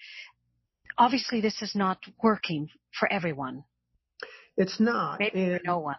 obviously 0.97 1.43
this 1.43 1.61
is 1.61 1.75
not 1.75 1.99
working 2.23 2.69
for 2.99 3.13
everyone, 3.13 3.65
It's 4.57 4.81
not. 4.81 5.21
maybe 5.21 5.43
and 5.43 5.61
for 5.61 5.67
no 5.67 5.79
one. 5.79 5.97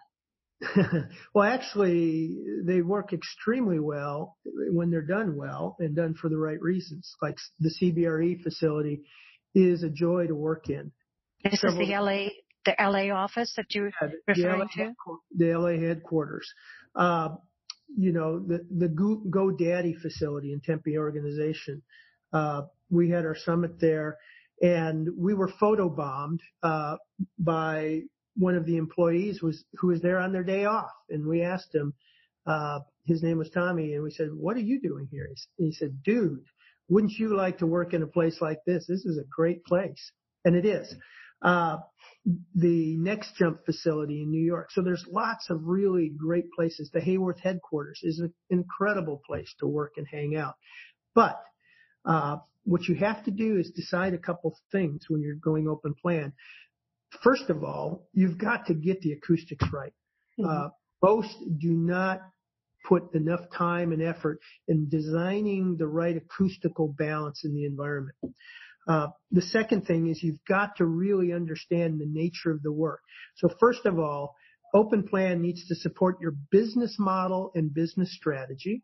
well, 1.34 1.44
actually, 1.44 2.36
they 2.64 2.82
work 2.82 3.12
extremely 3.12 3.78
well 3.80 4.36
when 4.70 4.90
they're 4.90 5.02
done 5.02 5.36
well 5.36 5.76
and 5.80 5.96
done 5.96 6.14
for 6.14 6.28
the 6.28 6.36
right 6.36 6.60
reasons. 6.60 7.14
Like 7.20 7.36
the 7.58 7.70
CBRE 7.80 8.42
facility 8.42 9.02
is 9.54 9.82
a 9.82 9.90
joy 9.90 10.26
to 10.26 10.34
work 10.34 10.68
in. 10.68 10.92
This 11.44 11.54
is 11.64 11.76
the 11.76 11.86
LA, 11.86 12.28
the 12.64 12.74
LA 12.78 13.12
office 13.14 13.52
that 13.56 13.74
you 13.74 13.90
Yeah, 14.00 14.08
referring 14.26 14.68
the 14.68 14.82
LA, 14.82 14.84
to? 14.86 14.94
the 15.36 15.54
LA 15.58 15.86
headquarters. 15.88 16.48
Uh, 16.94 17.30
you 17.96 18.12
know, 18.12 18.38
the, 18.38 18.64
the 18.70 18.88
Go- 18.88 19.22
GoDaddy 19.28 20.00
facility 20.00 20.52
in 20.52 20.60
Tempe 20.60 20.96
organization. 20.96 21.82
Uh, 22.32 22.62
we 22.90 23.10
had 23.10 23.26
our 23.26 23.36
summit 23.36 23.80
there 23.80 24.16
and 24.62 25.08
we 25.16 25.34
were 25.34 25.50
photobombed, 25.60 26.38
uh, 26.62 26.96
by 27.38 28.02
one 28.36 28.54
of 28.54 28.66
the 28.66 28.76
employees 28.76 29.42
was, 29.42 29.64
who 29.74 29.88
was 29.88 30.00
there 30.00 30.18
on 30.18 30.32
their 30.32 30.44
day 30.44 30.64
off. 30.64 30.90
And 31.10 31.26
we 31.26 31.42
asked 31.42 31.74
him, 31.74 31.94
uh, 32.46 32.80
his 33.06 33.22
name 33.22 33.38
was 33.38 33.50
Tommy 33.50 33.94
and 33.94 34.02
we 34.02 34.10
said, 34.10 34.28
what 34.32 34.56
are 34.56 34.60
you 34.60 34.80
doing 34.80 35.08
here? 35.10 35.26
He 35.28 35.32
s- 35.32 35.46
He 35.58 35.72
said, 35.72 36.02
dude, 36.02 36.44
wouldn't 36.88 37.12
you 37.12 37.36
like 37.36 37.58
to 37.58 37.66
work 37.66 37.94
in 37.94 38.02
a 38.02 38.06
place 38.06 38.40
like 38.40 38.58
this? 38.66 38.86
This 38.86 39.04
is 39.04 39.18
a 39.18 39.28
great 39.30 39.64
place. 39.64 40.12
And 40.44 40.56
it 40.56 40.66
is. 40.66 40.94
Uh, 41.40 41.78
the 42.54 42.96
Next 42.98 43.34
Jump 43.36 43.64
facility 43.64 44.22
in 44.22 44.30
New 44.30 44.44
York. 44.44 44.70
So 44.70 44.82
there's 44.82 45.04
lots 45.10 45.50
of 45.50 45.64
really 45.64 46.12
great 46.16 46.50
places. 46.52 46.90
The 46.92 47.00
Haworth 47.00 47.40
headquarters 47.40 48.00
is 48.02 48.20
an 48.20 48.32
incredible 48.50 49.20
place 49.26 49.52
to 49.58 49.66
work 49.66 49.94
and 49.96 50.06
hang 50.08 50.36
out. 50.36 50.54
But 51.14 51.40
uh, 52.04 52.38
what 52.64 52.82
you 52.88 52.94
have 52.96 53.24
to 53.24 53.30
do 53.30 53.58
is 53.58 53.70
decide 53.70 54.14
a 54.14 54.18
couple 54.18 54.56
things 54.70 55.06
when 55.08 55.20
you're 55.20 55.34
going 55.34 55.68
open 55.68 55.94
plan. 56.00 56.32
First 57.22 57.50
of 57.50 57.62
all, 57.62 58.08
you've 58.12 58.38
got 58.38 58.66
to 58.66 58.74
get 58.74 59.00
the 59.00 59.12
acoustics 59.12 59.66
right. 59.72 59.92
Uh, 60.42 60.68
most 61.02 61.36
do 61.58 61.70
not 61.70 62.20
put 62.88 63.14
enough 63.14 63.40
time 63.56 63.92
and 63.92 64.02
effort 64.02 64.40
in 64.66 64.88
designing 64.88 65.76
the 65.76 65.86
right 65.86 66.16
acoustical 66.16 66.88
balance 66.88 67.44
in 67.44 67.54
the 67.54 67.64
environment. 67.64 68.16
Uh, 68.88 69.08
the 69.30 69.42
second 69.42 69.86
thing 69.86 70.08
is 70.08 70.22
you've 70.22 70.44
got 70.48 70.76
to 70.76 70.84
really 70.84 71.32
understand 71.32 72.00
the 72.00 72.06
nature 72.06 72.50
of 72.50 72.62
the 72.62 72.72
work. 72.72 73.00
So 73.36 73.48
first 73.60 73.86
of 73.86 73.98
all, 73.98 74.34
open 74.74 75.06
plan 75.06 75.40
needs 75.40 75.66
to 75.68 75.74
support 75.76 76.20
your 76.20 76.34
business 76.50 76.96
model 76.98 77.52
and 77.54 77.72
business 77.72 78.12
strategy. 78.16 78.82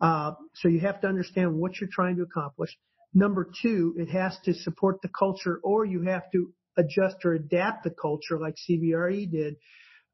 Uh, 0.00 0.32
so 0.54 0.68
you 0.68 0.80
have 0.80 1.00
to 1.00 1.06
understand 1.06 1.54
what 1.54 1.80
you're 1.80 1.88
trying 1.90 2.16
to 2.16 2.22
accomplish. 2.22 2.76
Number 3.14 3.48
two, 3.62 3.94
it 3.96 4.08
has 4.10 4.36
to 4.44 4.52
support 4.52 5.00
the 5.00 5.08
culture 5.16 5.60
or 5.62 5.86
you 5.86 6.02
have 6.02 6.30
to 6.32 6.52
adjust 6.76 7.16
or 7.24 7.34
adapt 7.34 7.84
the 7.84 7.90
culture 7.90 8.38
like 8.38 8.54
CBRE 8.68 9.30
did 9.30 9.56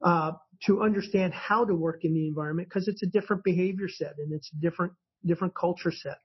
uh, 0.03 0.33
to 0.67 0.83
understand 0.83 1.33
how 1.35 1.65
to 1.65 1.75
work 1.75 2.05
in 2.05 2.15
the 2.15 2.27
environment 2.27 2.69
because 2.69 2.89
it's 2.89 3.03
a 3.03 3.07
different 3.07 3.45
behavior 3.45 3.89
set 3.89 4.15
and 4.19 4.33
it's 4.33 4.51
a 4.53 4.61
different 4.61 4.93
different 5.27 5.55
culture 5.55 5.93
set. 5.93 6.19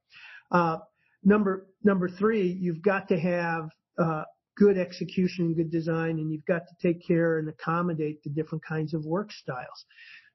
Uh, 0.52 0.78
number 1.24 1.68
number 1.84 2.08
three, 2.08 2.48
you've 2.48 2.82
got 2.82 3.08
to 3.10 3.20
have 3.20 3.70
uh, 3.98 4.24
good 4.56 4.78
execution, 4.78 5.46
and 5.46 5.56
good 5.56 5.72
design, 5.72 6.12
and 6.12 6.32
you've 6.32 6.46
got 6.46 6.62
to 6.68 6.88
take 6.88 7.06
care 7.06 7.40
and 7.40 7.50
accommodate 7.50 8.24
the 8.24 8.30
different 8.30 8.64
kinds 8.64 8.94
of 8.94 9.06
work 9.06 9.32
styles. 9.32 9.86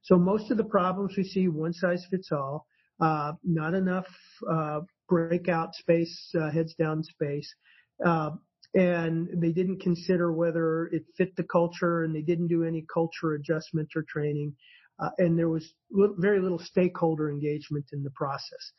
So 0.03 0.19
most 0.19 0.51
of 0.51 0.57
the 0.57 0.65
problems 0.65 1.15
we 1.17 1.25
see 1.25 1.49
one 1.49 1.73
size 1.73 2.07
fits 2.11 2.31
all, 2.33 2.67
uh, 3.01 3.33
not 3.45 3.75
enough 3.75 4.07
uh, 4.51 4.81
breakout 5.09 5.75
space, 5.75 6.33
uh, 6.39 6.51
heads 6.51 6.75
down 6.75 7.03
space. 7.03 7.55
And 8.75 9.29
they 9.43 9.53
didn't 9.53 9.81
consider 9.81 10.33
whether 10.33 10.87
it 10.87 11.05
fit 11.17 11.35
the 11.37 11.43
culture 11.43 12.05
and 12.05 12.15
they 12.15 12.23
didn't 12.23 12.49
do 12.49 12.65
any 12.65 12.85
culture 12.93 13.35
adjustment 13.35 13.89
or 13.97 14.05
training. 14.09 14.55
Uh, 15.01 15.11
and 15.19 15.39
there 15.39 15.49
was 15.49 15.73
li- 15.91 16.15
very 16.19 16.41
little 16.41 16.59
stakeholder 16.59 17.31
engagement 17.31 17.87
in 17.93 18.03
the 18.03 18.11
process. 18.11 18.73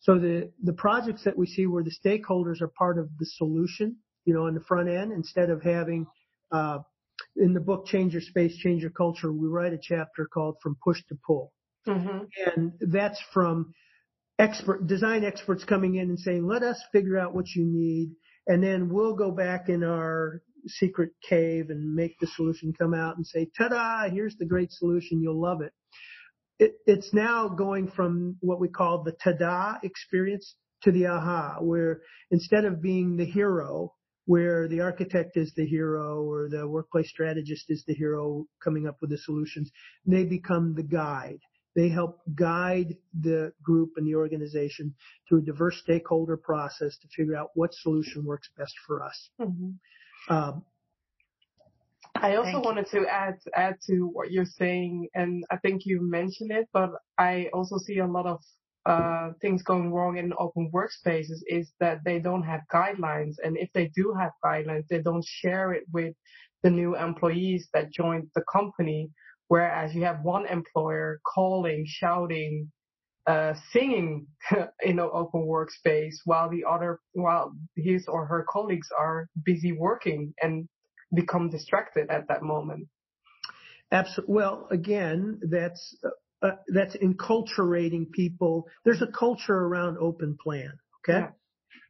So 0.00 0.18
the, 0.18 0.50
the 0.62 0.72
projects 0.72 1.24
that 1.24 1.36
we 1.36 1.46
see 1.46 1.66
where 1.66 1.82
the 1.82 1.94
stakeholders 2.04 2.60
are 2.60 2.68
part 2.68 2.98
of 2.98 3.08
the 3.18 3.26
solution, 3.26 3.96
you 4.24 4.34
know, 4.34 4.46
on 4.46 4.54
the 4.54 4.60
front 4.60 4.88
end, 4.88 5.12
instead 5.12 5.48
of 5.50 5.62
having, 5.62 6.06
uh, 6.50 6.80
in 7.36 7.54
the 7.54 7.60
book 7.60 7.86
Change 7.86 8.12
Your 8.12 8.22
Space, 8.22 8.56
Change 8.56 8.82
Your 8.82 8.90
Culture, 8.90 9.32
we 9.32 9.48
write 9.48 9.72
a 9.72 9.78
chapter 9.80 10.26
called 10.26 10.56
From 10.62 10.76
Push 10.84 11.02
to 11.08 11.16
Pull. 11.26 11.52
Mhm. 11.86 12.28
And 12.54 12.72
that's 12.80 13.20
from 13.32 13.72
expert, 14.38 14.86
design 14.86 15.24
experts 15.24 15.64
coming 15.64 15.96
in 15.96 16.10
and 16.10 16.18
saying, 16.18 16.46
let 16.46 16.62
us 16.62 16.80
figure 16.92 17.18
out 17.18 17.34
what 17.34 17.48
you 17.54 17.64
need. 17.64 18.10
And 18.46 18.62
then 18.62 18.88
we'll 18.88 19.14
go 19.14 19.30
back 19.30 19.68
in 19.68 19.84
our 19.84 20.42
secret 20.66 21.10
cave 21.28 21.70
and 21.70 21.94
make 21.94 22.18
the 22.20 22.26
solution 22.26 22.72
come 22.72 22.94
out 22.94 23.16
and 23.16 23.26
say, 23.26 23.48
ta-da, 23.56 24.08
here's 24.10 24.36
the 24.36 24.46
great 24.46 24.72
solution. 24.72 25.20
You'll 25.20 25.40
love 25.40 25.60
it. 25.60 25.72
it 26.58 26.72
it's 26.86 27.12
now 27.12 27.48
going 27.48 27.90
from 27.90 28.36
what 28.40 28.60
we 28.60 28.68
call 28.68 29.02
the 29.02 29.12
ta-da 29.12 29.78
experience 29.82 30.54
to 30.82 30.92
the 30.92 31.06
aha, 31.06 31.58
where 31.60 32.02
instead 32.30 32.64
of 32.64 32.82
being 32.82 33.16
the 33.16 33.24
hero, 33.24 33.94
where 34.26 34.68
the 34.68 34.80
architect 34.80 35.36
is 35.36 35.52
the 35.56 35.66
hero 35.66 36.22
or 36.22 36.48
the 36.48 36.66
workplace 36.66 37.08
strategist 37.08 37.64
is 37.68 37.84
the 37.86 37.94
hero 37.94 38.44
coming 38.62 38.86
up 38.86 38.96
with 39.00 39.10
the 39.10 39.18
solutions, 39.18 39.70
they 40.06 40.24
become 40.24 40.74
the 40.74 40.82
guide. 40.82 41.40
They 41.74 41.88
help 41.88 42.20
guide 42.34 42.96
the 43.18 43.52
group 43.62 43.92
and 43.96 44.06
the 44.06 44.14
organization 44.14 44.94
through 45.28 45.38
a 45.38 45.42
diverse 45.42 45.78
stakeholder 45.78 46.36
process 46.36 46.98
to 46.98 47.08
figure 47.16 47.36
out 47.36 47.50
what 47.54 47.72
solution 47.74 48.24
works 48.24 48.50
best 48.56 48.74
for 48.86 49.02
us. 49.02 49.30
Mhm. 49.40 49.78
Um, 50.28 50.64
I 52.16 52.36
also 52.36 52.52
Thank 52.52 52.64
you. 52.64 52.68
wanted 52.68 52.86
to 52.90 53.06
add 53.06 53.38
add 53.54 53.76
to 53.88 54.06
what 54.12 54.30
you're 54.30 54.44
saying, 54.44 55.08
and 55.14 55.44
I 55.50 55.56
think 55.56 55.86
you 55.86 56.00
mentioned 56.02 56.52
it, 56.52 56.68
but 56.72 56.90
I 57.18 57.48
also 57.52 57.78
see 57.78 57.98
a 57.98 58.06
lot 58.06 58.26
of 58.26 58.40
uh, 58.84 59.32
things 59.40 59.62
going 59.62 59.92
wrong 59.92 60.18
in 60.18 60.32
open 60.38 60.70
workspaces 60.72 61.40
is 61.46 61.72
that 61.80 62.00
they 62.04 62.18
don't 62.18 62.42
have 62.42 62.60
guidelines, 62.72 63.36
and 63.42 63.56
if 63.56 63.72
they 63.72 63.88
do 63.94 64.12
have 64.18 64.32
guidelines, 64.44 64.86
they 64.88 65.00
don't 65.00 65.24
share 65.24 65.72
it 65.72 65.84
with 65.92 66.14
the 66.62 66.70
new 66.70 66.96
employees 66.96 67.68
that 67.72 67.92
joined 67.92 68.28
the 68.34 68.42
company. 68.52 69.10
Whereas 69.52 69.94
you 69.94 70.04
have 70.04 70.22
one 70.22 70.46
employer 70.46 71.20
calling, 71.26 71.84
shouting, 71.86 72.72
uh, 73.26 73.52
singing 73.70 74.26
in 74.82 74.98
an 74.98 75.10
open 75.12 75.42
workspace 75.42 76.14
while 76.24 76.48
the 76.48 76.64
other, 76.66 77.00
while 77.12 77.52
his 77.76 78.06
or 78.08 78.24
her 78.24 78.46
colleagues 78.50 78.88
are 78.98 79.28
busy 79.44 79.72
working 79.72 80.32
and 80.40 80.70
become 81.14 81.50
distracted 81.50 82.08
at 82.08 82.28
that 82.28 82.42
moment. 82.42 82.88
Absolutely. 83.90 84.34
Well, 84.34 84.68
again, 84.70 85.38
that's 85.50 85.98
uh, 86.02 86.46
uh, 86.46 86.56
that's 86.68 86.96
enculturating 86.96 88.10
people. 88.10 88.66
There's 88.86 89.02
a 89.02 89.12
culture 89.12 89.54
around 89.68 89.98
open 89.98 90.38
plan. 90.42 90.72
Okay. 91.06 91.18
Yeah. 91.18 91.28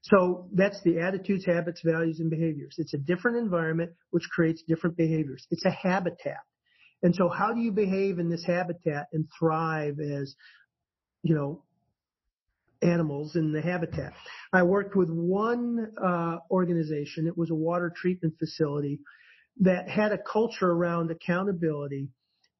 So 0.02 0.48
that's 0.52 0.82
the 0.82 0.98
attitudes, 0.98 1.46
habits, 1.46 1.80
values, 1.84 2.18
and 2.18 2.28
behaviors. 2.28 2.74
It's 2.78 2.94
a 2.94 2.98
different 2.98 3.36
environment 3.36 3.92
which 4.10 4.24
creates 4.34 4.64
different 4.66 4.96
behaviors. 4.96 5.46
It's 5.52 5.64
a 5.64 5.70
habitat. 5.70 6.40
And 7.02 7.14
so 7.14 7.28
how 7.28 7.52
do 7.52 7.60
you 7.60 7.72
behave 7.72 8.18
in 8.18 8.28
this 8.28 8.44
habitat 8.44 9.08
and 9.12 9.26
thrive 9.38 9.98
as, 9.98 10.34
you 11.22 11.34
know, 11.34 11.62
animals 12.80 13.36
in 13.36 13.52
the 13.52 13.60
habitat? 13.60 14.12
I 14.52 14.62
worked 14.62 14.94
with 14.94 15.10
one 15.10 15.92
uh, 16.02 16.38
organization. 16.50 17.26
It 17.26 17.36
was 17.36 17.50
a 17.50 17.54
water 17.54 17.92
treatment 17.94 18.34
facility 18.38 19.00
that 19.60 19.88
had 19.88 20.12
a 20.12 20.18
culture 20.18 20.70
around 20.70 21.10
accountability 21.10 22.08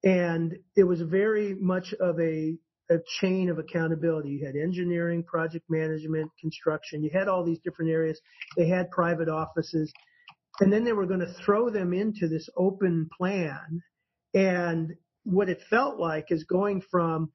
and 0.05 0.57
it 0.77 0.85
was 0.85 1.01
very 1.01 1.55
much 1.55 1.95
of 2.01 2.19
a 2.21 2.55
a 2.91 2.99
chain 3.21 3.49
of 3.49 3.59
accountability. 3.59 4.31
You 4.31 4.45
had 4.45 4.57
engineering, 4.57 5.23
project 5.23 5.65
management, 5.71 6.31
construction. 6.39 7.03
You 7.03 7.11
had 7.13 7.29
all 7.29 7.45
these 7.45 7.61
different 7.65 7.91
areas. 7.91 8.21
They 8.57 8.69
had 8.69 8.91
private 8.91 9.29
offices. 9.29 9.91
And 10.61 10.71
then 10.71 10.85
they 10.85 10.93
were 10.93 11.07
going 11.07 11.21
to 11.21 11.33
throw 11.45 11.71
them 11.71 11.95
into 11.95 12.29
this 12.29 12.51
open 12.57 13.09
plan. 13.17 13.83
And 14.35 14.95
what 15.25 15.49
it 15.49 15.61
felt 15.71 15.99
like 15.99 16.27
is 16.31 16.45
going 16.45 16.83
from, 16.91 17.31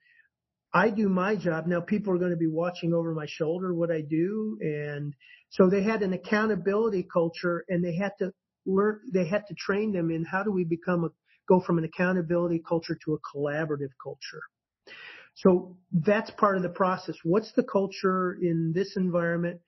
I 0.74 0.90
do 0.90 1.10
my 1.10 1.36
job. 1.36 1.68
Now 1.68 1.82
people 1.82 2.14
are 2.14 2.18
going 2.18 2.32
to 2.32 2.38
be 2.38 2.48
watching 2.48 2.94
over 2.94 3.14
my 3.14 3.26
shoulder 3.28 3.74
what 3.74 3.92
I 3.92 4.02
do. 4.02 4.58
And 4.62 5.14
so 5.50 5.70
they 5.70 5.84
had 5.84 6.04
an 6.04 6.14
accountability 6.14 7.08
culture 7.12 7.64
and 7.70 7.84
they 7.84 7.96
had 7.96 8.12
to 8.20 8.32
learn, 8.66 9.00
they 9.14 9.28
had 9.28 9.48
to 9.48 9.56
train 9.56 9.94
them 9.94 10.12
in 10.12 10.26
how 10.26 10.44
do 10.44 10.52
we 10.52 10.66
become 10.66 11.06
a, 11.06 11.10
go 11.48 11.62
from 11.62 11.78
an 11.78 11.86
accountability 11.86 12.62
culture 12.68 12.98
to 13.06 13.14
a 13.14 13.38
collaborative 13.38 13.94
culture. 14.04 14.42
So 15.36 15.78
that's 15.92 16.32
part 16.32 16.58
of 16.58 16.64
the 16.64 16.70
process. 16.70 17.16
What's 17.24 17.52
the 17.54 17.64
culture 17.64 18.38
in 18.42 18.74
this 18.76 18.98
environment 18.98 19.62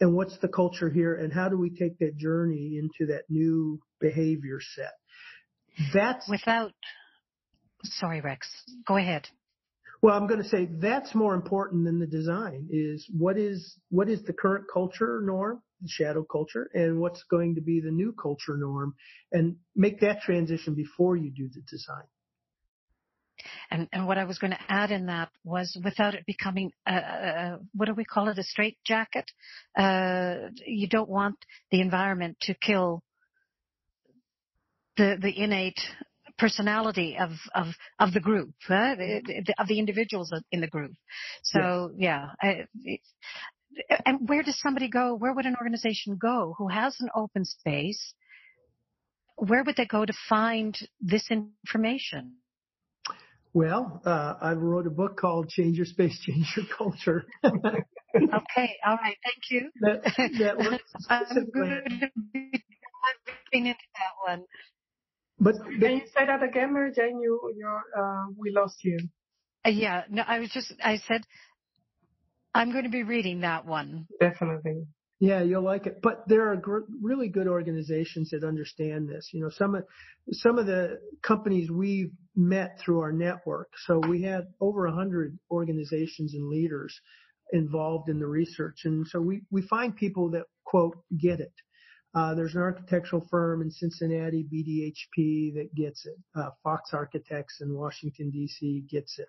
and 0.00 0.14
what's 0.14 0.38
the 0.38 0.48
culture 0.48 0.90
here 0.90 1.14
and 1.14 1.32
how 1.32 1.48
do 1.48 1.58
we 1.58 1.70
take 1.70 1.98
that 1.98 2.16
journey 2.16 2.78
into 2.78 3.10
that 3.12 3.24
new 3.28 3.80
behavior 4.00 4.58
set? 4.60 4.92
That's 5.92 6.28
without, 6.28 6.72
sorry, 7.82 8.20
Rex, 8.20 8.48
go 8.86 8.96
ahead. 8.96 9.28
Well, 10.02 10.14
I'm 10.14 10.26
going 10.26 10.42
to 10.42 10.48
say 10.48 10.68
that's 10.70 11.14
more 11.14 11.34
important 11.34 11.86
than 11.86 11.98
the 11.98 12.06
design 12.06 12.68
is 12.70 13.08
what 13.16 13.38
is, 13.38 13.78
what 13.88 14.08
is 14.10 14.22
the 14.24 14.34
current 14.34 14.66
culture 14.72 15.22
norm, 15.24 15.62
the 15.80 15.88
shadow 15.88 16.24
culture, 16.30 16.68
and 16.74 17.00
what's 17.00 17.22
going 17.30 17.54
to 17.54 17.62
be 17.62 17.80
the 17.80 17.90
new 17.90 18.12
culture 18.12 18.56
norm 18.56 18.94
and 19.32 19.56
make 19.74 20.00
that 20.00 20.20
transition 20.20 20.74
before 20.74 21.16
you 21.16 21.30
do 21.30 21.48
the 21.48 21.62
design. 21.62 22.04
And, 23.70 23.88
and 23.92 24.06
what 24.06 24.18
I 24.18 24.24
was 24.24 24.38
going 24.38 24.52
to 24.52 24.60
add 24.68 24.90
in 24.90 25.06
that 25.06 25.30
was 25.42 25.76
without 25.82 26.14
it 26.14 26.26
becoming 26.26 26.70
a, 26.86 26.94
a 26.94 27.58
what 27.74 27.86
do 27.86 27.94
we 27.94 28.04
call 28.04 28.28
it, 28.28 28.38
a 28.38 28.42
straight 28.42 28.78
jacket. 28.86 29.30
Uh, 29.76 30.50
you 30.66 30.86
don't 30.86 31.08
want 31.08 31.36
the 31.70 31.80
environment 31.80 32.36
to 32.42 32.54
kill 32.54 33.02
the 34.96 35.16
the 35.20 35.36
innate 35.36 35.80
personality 36.38 37.16
of 37.18 37.30
of 37.54 37.68
of 37.98 38.12
the 38.12 38.20
group, 38.20 38.54
uh, 38.68 38.94
of 39.58 39.68
the 39.68 39.78
individuals 39.78 40.32
in 40.50 40.60
the 40.60 40.68
group. 40.68 40.92
So 41.42 41.92
yeah, 41.96 42.30
I, 42.40 42.66
and 44.06 44.28
where 44.28 44.42
does 44.42 44.60
somebody 44.60 44.88
go? 44.88 45.14
Where 45.14 45.32
would 45.32 45.46
an 45.46 45.56
organization 45.56 46.16
go 46.20 46.54
who 46.58 46.68
has 46.68 46.96
an 47.00 47.08
open 47.14 47.44
space? 47.44 48.14
Where 49.36 49.64
would 49.64 49.76
they 49.76 49.86
go 49.86 50.04
to 50.04 50.12
find 50.28 50.78
this 51.00 51.28
information? 51.30 52.36
Well, 53.52 54.00
uh, 54.04 54.34
I 54.40 54.52
wrote 54.52 54.86
a 54.86 54.90
book 54.90 55.16
called 55.16 55.48
Change 55.48 55.76
Your 55.76 55.86
Space, 55.86 56.18
Change 56.20 56.54
Your 56.56 56.66
Culture. 56.76 57.24
okay, 57.44 58.70
all 58.84 58.96
right, 58.96 59.16
thank 59.22 59.50
you. 59.50 59.70
That, 59.80 60.02
that 60.38 60.80
I'm 61.08 61.46
good 61.52 62.10
looking 63.54 63.66
into 63.66 63.86
that 63.94 64.32
one. 64.32 64.44
But, 65.38 65.54
but 65.58 65.80
can 65.80 65.96
you 65.96 66.06
say 66.16 66.26
that 66.26 66.42
again, 66.42 66.72
Mary 66.72 66.92
Jane? 66.94 67.20
You, 67.20 67.52
you, 67.56 67.80
uh, 67.98 68.26
we 68.36 68.50
lost 68.50 68.84
you. 68.84 68.98
Uh, 69.66 69.70
yeah, 69.70 70.02
no, 70.08 70.22
I 70.26 70.38
was 70.38 70.50
just, 70.50 70.72
I 70.82 70.98
said, 71.08 71.22
I'm 72.54 72.70
going 72.70 72.84
to 72.84 72.90
be 72.90 73.02
reading 73.02 73.40
that 73.40 73.66
one. 73.66 74.06
Definitely. 74.20 74.84
Yeah, 75.20 75.42
you'll 75.42 75.62
like 75.62 75.86
it. 75.86 76.00
But 76.02 76.28
there 76.28 76.50
are 76.50 76.56
gr- 76.56 76.86
really 77.02 77.28
good 77.28 77.48
organizations 77.48 78.30
that 78.30 78.44
understand 78.44 79.08
this. 79.08 79.30
You 79.32 79.42
know, 79.42 79.50
some 79.50 79.74
of 79.74 79.84
some 80.32 80.58
of 80.58 80.66
the 80.66 80.98
companies 81.22 81.70
we've 81.70 82.10
met 82.36 82.78
through 82.80 83.00
our 83.00 83.12
network. 83.12 83.68
So 83.86 84.00
we 84.06 84.22
had 84.22 84.48
over 84.60 84.86
a 84.86 84.92
hundred 84.92 85.38
organizations 85.50 86.34
and 86.34 86.48
leaders 86.48 86.98
involved 87.52 88.08
in 88.08 88.18
the 88.18 88.26
research, 88.26 88.80
and 88.84 89.06
so 89.06 89.20
we 89.20 89.42
we 89.50 89.62
find 89.62 89.96
people 89.96 90.30
that 90.32 90.44
quote 90.64 90.96
get 91.18 91.40
it. 91.40 91.52
Uh, 92.14 92.34
there's 92.34 92.54
an 92.54 92.60
architectural 92.60 93.26
firm 93.30 93.60
in 93.60 93.70
Cincinnati, 93.70 94.44
BDHP, 94.44 95.54
that 95.54 95.74
gets 95.74 96.06
it. 96.06 96.16
Uh, 96.36 96.50
Fox 96.62 96.90
Architects 96.92 97.60
in 97.60 97.74
Washington 97.74 98.30
D.C. 98.30 98.84
gets 98.88 99.18
it. 99.18 99.28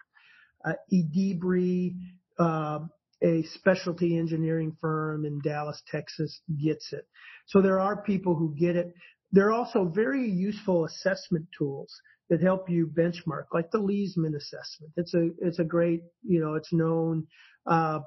Uh, 0.64 0.74
Edebri, 0.94 1.96
uh, 2.38 2.80
a 3.24 3.44
specialty 3.44 4.18
engineering 4.18 4.76
firm 4.80 5.26
in 5.26 5.40
Dallas, 5.44 5.82
Texas 5.90 6.42
gets 6.64 6.94
it. 6.94 7.08
So 7.48 7.62
there 7.62 7.80
are 7.80 8.04
people 8.04 8.36
who 8.36 8.54
get 8.56 8.76
it. 8.76 8.94
There 9.32 9.48
are 9.48 9.54
also 9.54 9.86
very 9.86 10.30
useful 10.30 10.86
assessment 10.86 11.48
tools 11.58 11.92
that 12.30 12.42
help 12.42 12.70
you 12.70 12.88
benchmark, 12.88 13.46
like 13.54 13.72
the 13.72 13.80
Leesman 13.80 14.36
assessment. 14.36 14.94
It's 14.98 15.14
a 15.14 15.30
it's 15.40 15.60
a 15.60 15.64
great, 15.64 16.02
you 16.24 16.40
know, 16.40 16.56
it's 16.56 16.74
known. 16.74 17.28
Uh, 17.66 18.00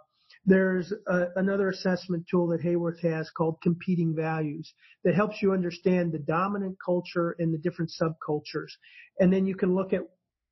there's 0.49 0.93
a, 1.07 1.27
another 1.37 1.69
assessment 1.69 2.25
tool 2.31 2.49
that 2.49 2.63
Haworth 2.63 3.03
has 3.03 3.29
called 3.31 3.59
competing 3.63 4.15
values 4.17 4.73
that 5.05 5.15
helps 5.15 5.43
you 5.43 5.53
understand 5.53 6.11
the 6.11 6.19
dominant 6.19 6.77
culture 6.85 7.37
and 7.39 7.53
the 7.53 7.59
different 7.59 7.93
subcultures, 8.01 8.71
and 9.19 9.33
then 9.33 9.47
you 9.47 9.55
can 9.55 9.75
look 9.75 9.93
at 9.93 10.01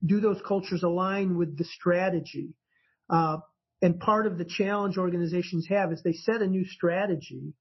do 0.04 0.20
those 0.20 0.40
cultures 0.46 0.82
align 0.82 1.38
with 1.38 1.56
the 1.56 1.64
strategy. 1.64 2.50
Uh, 3.09 3.38
and 3.80 3.98
part 3.98 4.26
of 4.26 4.37
the 4.37 4.44
challenge 4.44 4.98
organizations 4.98 5.66
have 5.70 5.90
is 5.92 6.02
they 6.02 6.12
set 6.12 6.42
a 6.42 6.46
new 6.46 6.64
strategy. 6.64 7.54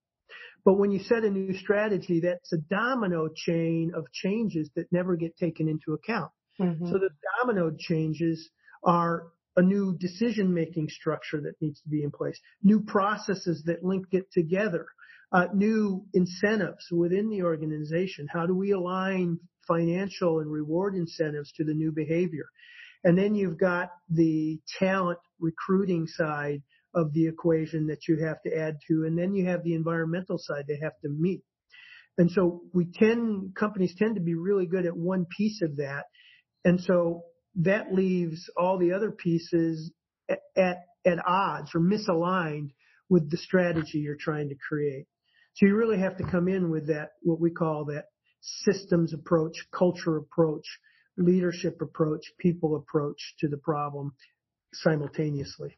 But 0.66 0.74
when 0.74 0.92
you 0.92 1.00
set 1.00 1.24
a 1.24 1.30
new 1.30 1.54
strategy, 1.58 2.22
that's 2.22 2.52
a 2.52 2.58
domino 2.58 3.30
chain 3.34 3.92
of 3.96 4.12
changes 4.12 4.70
that 4.76 4.92
never 4.92 5.16
get 5.16 5.38
taken 5.38 5.70
into 5.70 5.94
account. 5.94 6.32
Mm-hmm. 6.60 6.88
So 6.88 6.94
the 6.94 7.12
domino 7.40 7.72
changes 7.78 8.50
are 8.84 9.28
a 9.58 9.62
new 9.62 9.98
decision 9.98 10.54
making 10.54 10.90
structure 10.90 11.42
that 11.42 11.62
needs 11.62 11.82
to 11.82 11.90
be 11.90 12.04
in 12.04 12.12
place, 12.12 12.40
new 12.64 12.82
processes 12.82 13.64
that 13.66 13.84
link 13.84 14.06
it 14.12 14.32
together, 14.32 14.86
uh, 15.32 15.48
new 15.54 16.06
incentives 16.14 16.86
within 16.92 17.30
the 17.30 17.44
organization. 17.44 18.28
How 18.32 18.46
do 18.46 18.56
we 18.56 18.72
align 18.72 19.40
financial 19.68 20.40
and 20.40 20.52
reward 20.52 20.96
incentives 20.96 21.52
to 21.54 21.64
the 21.64 21.74
new 21.74 21.92
behavior? 21.92 22.46
And 23.04 23.18
then 23.18 23.36
you've 23.36 23.60
got 23.60 23.90
the 24.10 24.60
talent 24.80 25.20
recruiting 25.40 26.08
side 26.08 26.64
of 26.94 27.14
the 27.14 27.28
equation 27.28 27.88
that 27.88 28.08
you 28.08 28.26
have 28.26 28.42
to 28.44 28.58
add 28.58 28.78
to. 28.88 29.04
And 29.06 29.18
then 29.18 29.36
you 29.36 29.46
have 29.46 29.64
the 29.64 29.76
environmental 29.76 30.38
side 30.38 30.66
they 30.68 30.80
have 30.82 30.98
to 31.04 31.10
meet. 31.10 31.44
And 32.18 32.32
so 32.32 32.62
we 32.74 32.86
tend, 32.94 33.56
companies 33.56 33.94
tend 33.98 34.16
to 34.16 34.22
be 34.22 34.36
really 34.36 34.66
good 34.66 34.86
at 34.86 34.96
one 34.96 35.26
piece 35.38 35.62
of 35.62 35.78
that. 35.78 36.06
And 36.64 36.80
so 36.82 37.24
that 37.58 37.94
leaves 37.94 38.50
all 38.58 38.78
the 38.78 38.94
other 38.94 39.12
pieces 39.12 39.92
at, 40.30 40.40
at, 40.56 40.78
at 41.06 41.26
odds 41.26 41.72
or 41.74 41.82
misaligned 41.82 42.72
with 43.10 43.30
the 43.30 43.38
strategy 43.38 44.00
you're 44.00 44.18
trying 44.20 44.50
to 44.50 44.56
create. 44.68 45.06
So 45.56 45.68
you 45.68 45.76
really 45.76 46.00
have 46.00 46.18
to 46.18 46.30
come 46.30 46.48
in 46.48 46.70
with 46.70 46.88
that, 46.88 47.12
what 47.22 47.40
we 47.40 47.52
call 47.52 47.86
that 47.86 48.06
systems 48.42 49.14
approach, 49.14 49.54
culture 49.72 50.18
approach, 50.18 50.66
leadership 51.18 51.82
approach, 51.82 52.34
people 52.40 52.76
approach 52.76 53.36
to 53.40 53.48
the 53.48 53.58
problem 53.58 54.14
simultaneously. 54.74 55.78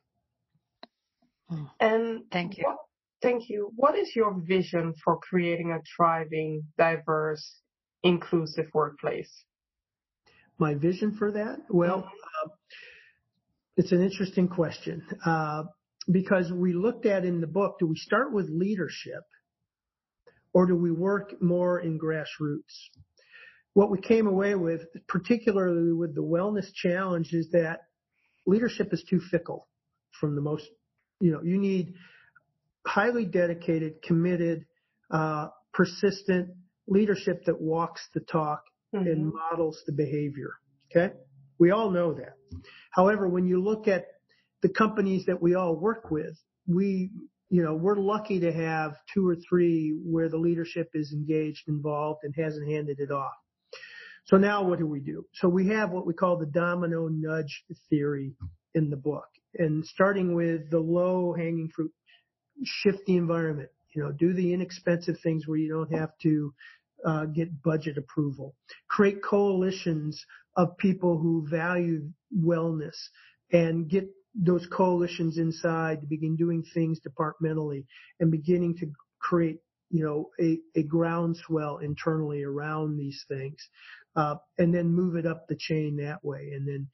And 1.80 2.24
thank 2.32 2.58
you. 2.58 2.64
What, 2.66 2.78
thank 3.22 3.50
you. 3.50 3.72
What 3.76 3.98
is 3.98 4.16
your 4.16 4.34
vision 4.34 4.96
for 5.04 5.18
creating 5.18 5.72
a 5.72 5.80
thriving, 5.96 6.64
diverse, 6.78 7.62
inclusive 8.04 8.68
workplace? 8.74 9.32
My 10.60 10.74
vision 10.74 11.16
for 11.18 11.32
that? 11.32 11.58
Well, 11.70 12.00
uh, 12.46 12.50
it's 13.76 13.92
an 13.92 14.02
interesting 14.02 14.48
question 14.48 15.06
uh, 15.26 15.64
because 16.12 16.52
we 16.52 16.74
looked 16.74 17.06
at 17.06 17.26
in 17.26 17.42
the 17.42 17.48
book. 17.48 17.78
Do 17.80 17.88
we 17.88 17.96
start 17.96 18.34
with 18.34 18.50
leadership, 18.50 19.24
or 20.54 20.66
do 20.66 20.76
we 20.76 20.92
work 20.92 21.42
more 21.42 21.80
in 21.80 22.00
grassroots? 22.00 22.74
what 23.78 23.92
we 23.92 24.02
came 24.02 24.26
away 24.26 24.56
with, 24.56 24.82
particularly 25.08 25.94
with 25.94 26.16
the 26.16 26.24
wellness 26.24 26.66
challenge, 26.74 27.32
is 27.32 27.52
that 27.52 27.82
leadership 28.48 28.92
is 28.92 29.06
too 29.08 29.20
fickle 29.30 29.68
from 30.20 30.34
the 30.34 30.42
most, 30.42 30.64
you 31.20 31.32
know, 31.32 31.44
you 31.44 31.60
need 31.60 31.94
highly 32.88 33.24
dedicated, 33.24 34.02
committed, 34.02 34.66
uh, 35.12 35.50
persistent 35.76 36.50
leadership 36.88 37.46
that 37.46 37.62
walks 37.62 38.02
the 38.16 38.20
talk 38.20 38.64
mm-hmm. 38.94 39.08
and 39.08 39.34
models 39.34 39.82
the 39.86 39.94
behavior. 39.94 40.52
Okay. 40.92 41.14
We 41.60 41.72
all 41.72 41.90
know 41.90 42.14
that. 42.14 42.34
However, 42.92 43.28
when 43.28 43.46
you 43.46 43.62
look 43.62 43.88
at 43.88 44.06
the 44.62 44.70
companies 44.70 45.26
that 45.26 45.42
we 45.42 45.56
all 45.56 45.76
work 45.76 46.10
with, 46.12 46.38
we, 46.68 47.12
you 47.50 47.64
know, 47.64 47.76
we're 47.76 47.96
lucky 47.96 48.40
to 48.42 48.52
have 48.52 48.96
two 49.14 49.28
or 49.28 49.36
three 49.50 49.96
where 50.04 50.30
the 50.30 50.38
leadership 50.38 50.90
is 50.94 51.14
engaged, 51.14 51.68
involved, 51.68 52.22
and 52.24 52.34
hasn't 52.38 52.70
handed 52.70 53.00
it 53.00 53.12
off. 53.12 53.34
So 54.26 54.38
now 54.38 54.64
what 54.64 54.80
do 54.80 54.86
we 54.86 55.00
do? 55.00 55.26
So 55.36 55.48
we 55.48 55.70
have 55.70 55.92
what 55.92 56.06
we 56.06 56.14
call 56.14 56.38
the 56.38 56.46
domino 56.46 57.08
nudge 57.08 57.64
theory 57.90 58.34
in 58.74 58.90
the 58.90 58.98
book. 58.98 59.28
And 59.56 59.86
starting 59.86 60.36
with 60.36 60.70
the 60.70 60.80
low 60.80 61.34
hanging 61.34 61.70
fruit, 61.74 61.92
shift 62.64 63.06
the 63.06 63.16
environment, 63.16 63.70
you 63.96 64.04
know, 64.04 64.12
do 64.12 64.34
the 64.34 64.54
inexpensive 64.54 65.16
things 65.24 65.48
where 65.48 65.58
you 65.58 65.70
don't 65.70 65.98
have 65.98 66.10
to 66.24 66.54
uh, 67.06 67.26
get 67.26 67.62
budget 67.62 67.98
approval. 67.98 68.56
Create 68.90 69.24
coalitions 69.24 70.24
of 70.56 70.78
people 70.78 71.18
who 71.18 71.48
value 71.50 72.02
wellness 72.36 72.96
and 73.52 73.90
get 73.90 74.10
those 74.36 74.68
coalitions 74.72 75.38
inside 75.38 76.02
to 76.02 76.08
begin 76.08 76.36
doing 76.36 76.64
things 76.74 77.00
departmentally 77.00 77.86
and 78.20 78.32
beginning 78.32 78.76
to 78.78 78.92
create 79.20 79.60
you 79.90 80.04
know 80.04 80.30
a, 80.40 80.60
a 80.76 80.84
groundswell 80.84 81.78
internally 81.80 82.44
around 82.44 82.98
these 82.98 83.24
things 83.28 83.58
uh, 84.16 84.36
and 84.58 84.74
then 84.74 84.94
move 84.94 85.16
it 85.16 85.26
up 85.26 85.48
the 85.48 85.56
chain 85.56 85.98
that 85.98 86.24
way 86.24 86.52
and 86.54 86.68
then 86.68 86.88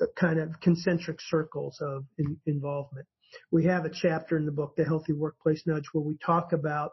uh, 0.00 0.06
kind 0.18 0.40
of 0.40 0.60
concentric 0.60 1.18
circles 1.20 1.78
of 1.80 2.04
in, 2.18 2.36
involvement 2.46 3.06
we 3.52 3.64
have 3.64 3.84
a 3.84 3.90
chapter 3.90 4.36
in 4.36 4.46
the 4.46 4.52
book 4.52 4.74
the 4.76 4.84
healthy 4.84 5.12
workplace 5.12 5.62
nudge 5.66 5.84
where 5.92 6.02
we 6.02 6.16
talk 6.24 6.52
about 6.52 6.90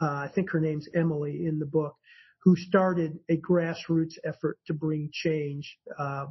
uh, 0.00 0.06
I 0.06 0.30
think 0.34 0.50
her 0.50 0.60
name's 0.60 0.88
Emily 0.94 1.46
in 1.46 1.58
the 1.58 1.66
book, 1.66 1.96
who 2.42 2.56
started 2.56 3.18
a 3.28 3.36
grassroots 3.36 4.14
effort 4.24 4.58
to 4.66 4.74
bring 4.74 5.10
change 5.12 5.76
uh, 5.98 6.26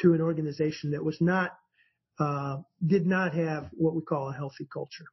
to 0.00 0.14
an 0.14 0.20
organization 0.20 0.90
that 0.92 1.04
was 1.04 1.20
not 1.20 1.52
uh, 2.18 2.58
did 2.86 3.06
not 3.06 3.34
have 3.34 3.70
what 3.72 3.94
we 3.94 4.02
call 4.02 4.28
a 4.28 4.32
healthy 4.32 4.66
culture. 4.72 5.06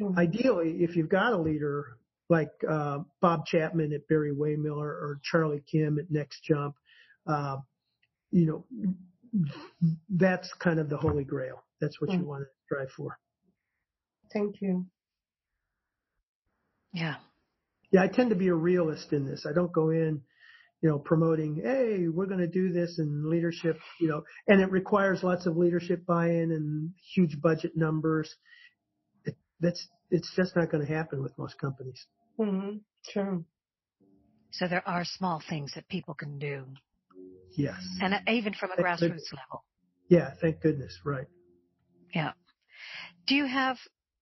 Mm-hmm. 0.00 0.18
Ideally, 0.18 0.82
if 0.82 0.96
you've 0.96 1.08
got 1.08 1.32
a 1.32 1.36
leader 1.36 1.96
like 2.28 2.50
uh, 2.68 2.98
Bob 3.20 3.46
Chapman 3.46 3.92
at 3.92 4.06
Barry-Wehmiller 4.08 4.78
or 4.78 5.20
Charlie 5.22 5.62
Kim 5.70 5.98
at 5.98 6.10
Next 6.10 6.42
Jump, 6.44 6.74
uh, 7.26 7.56
you 8.30 8.46
know, 8.46 9.46
that's 10.10 10.52
kind 10.54 10.78
of 10.78 10.88
the 10.88 10.96
holy 10.96 11.24
grail. 11.24 11.62
That's 11.80 12.00
what 12.00 12.10
mm-hmm. 12.10 12.20
you 12.20 12.26
want 12.26 12.42
to 12.42 12.48
strive 12.66 12.90
for. 12.90 13.18
Thank 14.32 14.60
you. 14.60 14.86
Yeah 16.92 17.16
yeah, 17.90 18.02
I 18.02 18.08
tend 18.08 18.30
to 18.30 18.36
be 18.36 18.48
a 18.48 18.54
realist 18.54 19.12
in 19.12 19.26
this. 19.26 19.46
I 19.48 19.52
don't 19.52 19.72
go 19.72 19.90
in, 19.90 20.22
you 20.80 20.88
know, 20.88 20.98
promoting, 20.98 21.60
hey, 21.62 22.08
we're 22.08 22.26
going 22.26 22.40
to 22.40 22.46
do 22.46 22.72
this 22.72 22.98
and 22.98 23.26
leadership, 23.26 23.78
you 24.00 24.08
know, 24.08 24.22
and 24.46 24.60
it 24.60 24.70
requires 24.70 25.22
lots 25.22 25.46
of 25.46 25.56
leadership 25.56 26.06
buy-in 26.06 26.52
and 26.52 26.90
huge 27.14 27.40
budget 27.40 27.76
numbers. 27.76 28.34
It, 29.24 29.36
that's 29.60 29.86
it's 30.10 30.32
just 30.34 30.56
not 30.56 30.70
going 30.70 30.86
to 30.86 30.92
happen 30.92 31.22
with 31.22 31.36
most 31.38 31.58
companies. 31.58 32.06
Mm-hmm. 32.38 32.78
True. 33.12 33.44
So 34.52 34.66
there 34.66 34.86
are 34.88 35.04
small 35.04 35.42
things 35.48 35.72
that 35.74 35.88
people 35.88 36.14
can 36.14 36.38
do. 36.38 36.64
Yes. 37.56 37.80
And 38.00 38.14
even 38.28 38.54
from 38.54 38.70
a 38.72 38.76
thank 38.76 38.86
grassroots 38.86 39.00
goodness. 39.00 39.32
level. 39.32 39.64
Yeah, 40.08 40.30
thank 40.40 40.60
goodness. 40.60 40.98
Right. 41.04 41.26
Yeah. 42.14 42.32
Do 43.26 43.34
you 43.34 43.46
have 43.46 43.76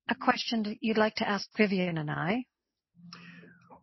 a 0.08 0.14
question 0.14 0.76
you'd 0.80 0.98
like 0.98 1.16
to 1.16 1.28
ask 1.28 1.48
Vivian 1.56 1.96
and 1.96 2.10
I? 2.10 2.44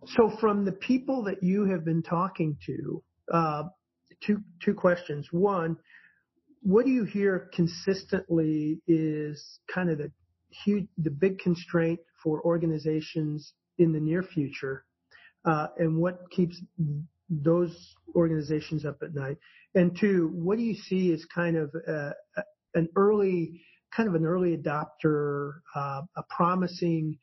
So 0.07 0.29
from 0.39 0.65
the 0.65 0.71
people 0.71 1.23
that 1.23 1.41
you 1.41 1.65
have 1.65 1.83
been 1.83 2.03
talking 2.03 2.57
to, 2.67 3.03
uh, 3.33 3.63
two 4.21 4.41
two 4.63 4.73
questions. 4.73 5.27
One, 5.31 5.77
what 6.61 6.85
do 6.85 6.91
you 6.91 7.03
hear 7.03 7.49
consistently 7.53 8.81
is 8.87 9.59
kind 9.73 9.89
of 9.89 9.97
the 9.97 10.11
huge, 10.49 10.87
the 10.97 11.09
big 11.09 11.39
constraint 11.39 11.99
for 12.23 12.41
organizations 12.43 13.53
in 13.77 13.91
the 13.91 13.99
near 13.99 14.23
future, 14.23 14.85
uh, 15.45 15.67
and 15.77 15.97
what 15.97 16.29
keeps 16.31 16.61
those 17.29 17.95
organizations 18.15 18.85
up 18.85 18.97
at 19.01 19.13
night? 19.13 19.37
And 19.73 19.97
two, 19.99 20.31
what 20.33 20.57
do 20.57 20.63
you 20.63 20.75
see 20.75 21.11
as 21.13 21.25
kind 21.25 21.57
of 21.57 21.73
uh, 21.87 22.11
an 22.75 22.89
early, 22.95 23.61
kind 23.95 24.07
of 24.07 24.15
an 24.15 24.25
early 24.25 24.55
adopter, 24.55 25.55
uh, 25.75 26.01
a 26.15 26.23
promising 26.29 27.17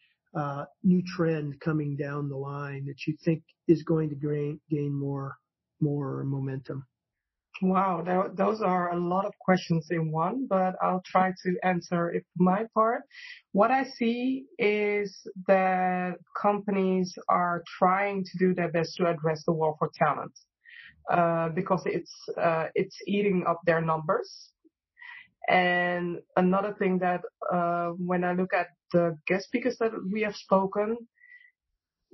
new 0.83 1.03
trend 1.17 1.61
coming 1.61 1.97
down 1.97 2.29
the 2.29 2.37
line 2.37 2.87
that 2.87 3.07
you 3.07 3.17
think 3.25 3.43
is 3.69 3.83
going 3.83 4.11
to 4.11 4.59
gain, 4.71 4.93
more 4.93 5.37
more 5.81 6.25
momentum? 6.25 6.87
Wow, 7.61 8.03
those 8.35 8.61
are 8.61 8.93
a 8.93 8.99
lot 8.99 9.25
of 9.25 9.33
questions 9.39 9.87
in 9.91 10.11
one, 10.11 10.47
but 10.49 10.75
I'll 10.83 11.03
try 11.07 11.33
to 11.45 11.57
answer 11.63 12.11
it 12.11 12.25
for 12.37 12.43
my 12.43 12.67
part. 12.75 13.03
What 13.53 13.71
I 13.71 13.85
see 13.85 14.47
is 14.59 15.27
that 15.47 16.15
companies 16.41 17.15
are 17.29 17.63
trying 17.79 18.25
to 18.25 18.39
do 18.39 18.55
their 18.55 18.71
best 18.71 18.97
to 18.97 19.07
address 19.09 19.45
the 19.45 19.53
war 19.53 19.77
for 19.79 19.91
talent. 19.97 20.33
Uh, 21.11 21.49
because 21.49 21.83
it's 21.85 22.15
uh, 22.41 22.67
it's 22.77 22.97
eating 23.09 23.45
up 23.49 23.61
their 23.67 23.81
numbers. 23.81 24.51
And 25.49 26.21
another 26.37 26.75
thing 26.79 27.01
that 27.01 27.23
uh, 27.53 27.89
when 27.99 28.23
I 28.23 28.35
look 28.35 28.55
at 28.55 28.69
the 28.93 29.19
guest 29.27 29.47
speakers 29.47 29.77
that 29.79 29.93
we 30.13 30.23
have 30.23 30.35
spoken, 30.35 30.97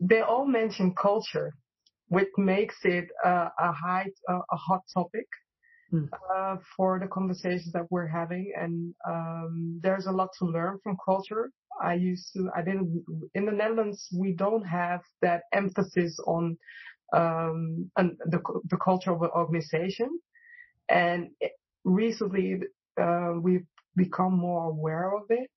they 0.01 0.21
all 0.21 0.47
mention 0.47 0.95
culture, 0.95 1.53
which 2.09 2.29
makes 2.37 2.77
it 2.85 3.07
uh, 3.25 3.49
a 3.59 3.73
high, 3.73 4.07
uh, 4.29 4.41
a 4.51 4.57
hot 4.57 4.83
topic 4.95 5.27
mm. 5.93 6.09
uh, 6.35 6.57
for 6.77 6.99
the 6.99 7.09
conversations 7.09 7.73
that 7.73 7.87
we're 7.91 8.07
having. 8.07 8.53
And 8.57 8.95
um, 9.09 9.81
there's 9.83 10.07
a 10.07 10.13
lot 10.13 10.31
to 10.39 10.47
learn 10.47 10.79
from 10.83 10.97
culture. 11.05 11.51
I 11.81 11.95
used 11.95 12.33
to, 12.35 12.51
I 12.57 12.63
didn't, 12.63 13.05
in 13.35 13.47
the 13.47 13.53
Netherlands, 13.53 14.09
we 14.17 14.33
don't 14.33 14.65
have 14.65 15.01
that 15.23 15.43
emphasis 15.53 16.19
on 16.27 16.57
um, 17.13 17.91
the, 17.97 18.41
the 18.69 18.77
culture 18.77 19.13
of 19.13 19.23
an 19.23 19.31
organization. 19.35 20.11
And 20.89 21.31
recently, 21.85 22.61
uh, 23.01 23.35
we've 23.41 23.67
become 23.97 24.35
more 24.37 24.71
aware 24.71 25.15
of 25.15 25.25
it. 25.29 25.51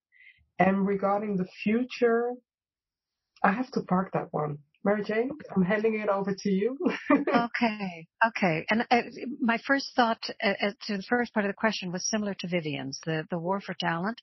And 0.58 0.86
regarding 0.86 1.36
the 1.36 1.46
future, 1.62 2.32
I 3.42 3.52
have 3.52 3.70
to 3.72 3.80
park 3.82 4.10
that 4.12 4.28
one. 4.30 4.58
Mary 4.84 5.04
Jane, 5.04 5.30
I'm 5.54 5.62
handing 5.62 6.00
it 6.00 6.08
over 6.08 6.34
to 6.36 6.50
you. 6.50 6.76
okay, 7.12 8.06
okay. 8.26 8.66
And 8.68 8.84
uh, 8.90 9.02
my 9.40 9.58
first 9.64 9.92
thought 9.94 10.18
uh, 10.42 10.54
uh, 10.60 10.70
to 10.86 10.96
the 10.96 11.04
first 11.08 11.32
part 11.32 11.46
of 11.46 11.50
the 11.50 11.56
question 11.56 11.92
was 11.92 12.08
similar 12.08 12.34
to 12.40 12.48
Vivian's, 12.48 12.98
the, 13.06 13.24
the 13.30 13.38
war 13.38 13.60
for 13.60 13.74
talent, 13.78 14.20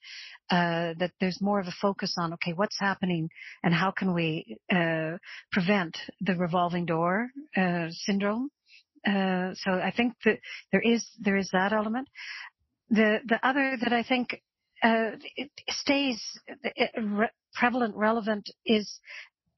uh, 0.50 0.96
that 1.00 1.12
there's 1.22 1.42
more 1.42 1.62
of 1.62 1.68
a 1.68 1.74
focus 1.82 2.16
on, 2.18 2.34
okay, 2.34 2.52
what's 2.52 2.78
happening 2.78 3.30
and 3.64 3.74
how 3.74 3.92
can 3.92 4.14
we 4.14 4.58
uh, 4.72 5.18
prevent 5.52 5.98
the 6.20 6.36
revolving 6.36 6.86
door 6.86 7.30
uh, 7.56 7.88
syndrome? 7.92 8.50
so 9.06 9.72
I 9.72 9.94
think 9.96 10.14
that 10.26 10.40
there 10.74 10.82
is 10.82 11.08
there 11.20 11.38
is 11.38 11.50
that 11.54 11.72
element. 11.72 12.10
The 12.90 13.20
the 13.26 13.40
other 13.48 13.78
that 13.82 13.94
I 13.94 14.04
think 14.04 14.42
uh, 14.84 15.12
stays 15.70 16.22
re- 16.98 17.30
prevalent, 17.54 17.96
relevant 17.96 18.50
is 18.66 19.00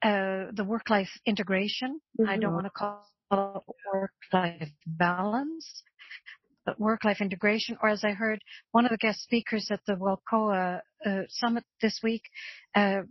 uh, 0.02 0.46
the 0.52 0.64
work-life 0.64 1.10
integration. 1.26 2.00
Mm-hmm. 2.20 2.30
I 2.30 2.36
don't 2.36 2.50
mm-hmm. 2.50 2.54
want 2.54 2.66
to 2.66 2.70
call 2.70 3.06
it 3.32 3.74
work-life 3.94 4.68
balance, 4.86 5.82
but 6.66 6.78
work-life 6.78 7.20
integration. 7.20 7.76
Or 7.82 7.88
as 7.88 8.04
I 8.04 8.10
heard 8.10 8.40
one 8.72 8.84
of 8.84 8.90
the 8.90 8.96
guest 8.96 9.22
speakers 9.22 9.68
at 9.70 9.80
the 9.86 9.94
WELCOA 9.94 10.80
uh, 11.06 11.20
summit 11.28 11.64
this 11.80 12.00
week, 12.02 12.22
uh, 12.74 13.02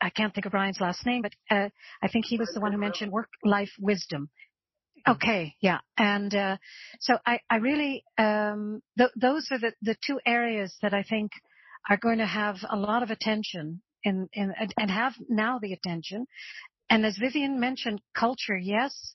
I 0.00 0.10
can't 0.10 0.34
think 0.34 0.46
of 0.46 0.52
Brian's 0.52 0.80
last 0.80 1.04
name, 1.06 1.22
but 1.22 1.34
uh, 1.50 1.68
I 2.02 2.08
think 2.08 2.24
he 2.24 2.38
was 2.38 2.50
the 2.54 2.60
one 2.60 2.72
who 2.72 2.78
mentioned 2.78 3.12
work-life 3.12 3.72
wisdom. 3.78 4.28
Okay, 5.08 5.54
yeah, 5.62 5.78
and 5.96 6.34
uh, 6.34 6.56
so 7.00 7.16
I, 7.24 7.40
I 7.48 7.56
really 7.56 8.04
um, 8.18 8.82
th- 8.98 9.10
those 9.16 9.48
are 9.50 9.58
the, 9.58 9.72
the 9.80 9.96
two 10.06 10.20
areas 10.26 10.76
that 10.82 10.92
I 10.92 11.02
think 11.02 11.30
are 11.88 11.96
going 11.96 12.18
to 12.18 12.26
have 12.26 12.56
a 12.68 12.76
lot 12.76 13.02
of 13.02 13.10
attention 13.10 13.82
and, 14.04 14.28
and, 14.34 14.52
and 14.76 14.90
have 14.90 15.14
now 15.28 15.58
the 15.58 15.72
attention. 15.72 16.26
And 16.88 17.04
as 17.06 17.16
Vivian 17.18 17.60
mentioned, 17.60 18.00
culture, 18.14 18.56
yes, 18.56 19.14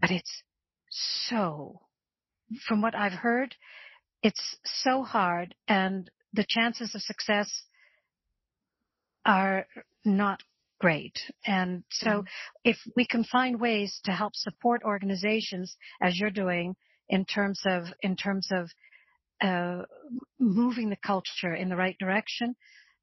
but 0.00 0.10
it's 0.10 0.42
so, 0.90 1.80
from 2.66 2.82
what 2.82 2.94
I've 2.94 3.12
heard, 3.12 3.54
it's 4.22 4.56
so 4.64 5.02
hard 5.02 5.54
and 5.68 6.10
the 6.32 6.46
chances 6.48 6.94
of 6.94 7.02
success 7.02 7.64
are 9.24 9.66
not 10.04 10.40
great. 10.80 11.18
And 11.46 11.84
so 11.90 12.08
mm-hmm. 12.08 12.26
if 12.64 12.76
we 12.96 13.06
can 13.06 13.24
find 13.24 13.60
ways 13.60 14.00
to 14.04 14.12
help 14.12 14.34
support 14.34 14.82
organizations 14.84 15.76
as 16.02 16.18
you're 16.18 16.30
doing 16.30 16.74
in 17.08 17.24
terms 17.24 17.60
of, 17.64 17.84
in 18.00 18.16
terms 18.16 18.48
of 18.50 18.68
uh, 19.42 19.82
moving 20.38 20.90
the 20.90 20.96
culture 21.04 21.54
in 21.54 21.68
the 21.68 21.76
right 21.76 21.96
direction, 21.98 22.54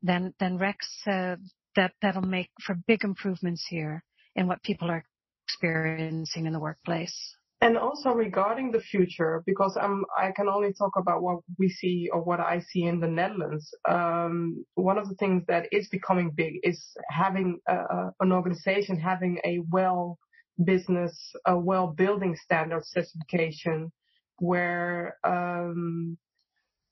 then 0.01 0.33
then 0.39 0.57
Rex 0.57 0.87
uh, 1.07 1.35
that 1.75 1.93
that'll 2.01 2.21
make 2.21 2.49
for 2.65 2.75
big 2.87 3.03
improvements 3.03 3.65
here 3.69 4.03
in 4.35 4.47
what 4.47 4.63
people 4.63 4.89
are 4.89 5.03
experiencing 5.45 6.45
in 6.45 6.53
the 6.53 6.59
workplace. 6.59 7.35
And 7.61 7.77
also 7.77 8.11
regarding 8.11 8.71
the 8.71 8.79
future, 8.79 9.43
because 9.45 9.77
I'm, 9.79 10.05
I 10.17 10.31
can 10.31 10.47
only 10.47 10.71
talk 10.71 10.93
about 10.95 11.21
what 11.21 11.39
we 11.57 11.67
see 11.67 12.09
or 12.13 12.21
what 12.21 12.39
I 12.39 12.61
see 12.61 12.83
in 12.83 13.01
the 13.01 13.07
Netherlands. 13.07 13.69
Um, 13.87 14.63
one 14.75 14.97
of 14.97 15.09
the 15.09 15.15
things 15.15 15.43
that 15.49 15.67
is 15.73 15.89
becoming 15.89 16.31
big 16.31 16.53
is 16.63 16.81
having 17.09 17.59
a, 17.67 18.11
an 18.21 18.31
organization 18.31 18.97
having 18.97 19.39
a 19.43 19.59
well 19.69 20.17
business, 20.63 21.13
a 21.45 21.57
well 21.57 21.87
building 21.87 22.37
standard 22.41 22.83
certification 22.85 23.91
where, 24.37 25.17
um, 25.25 26.17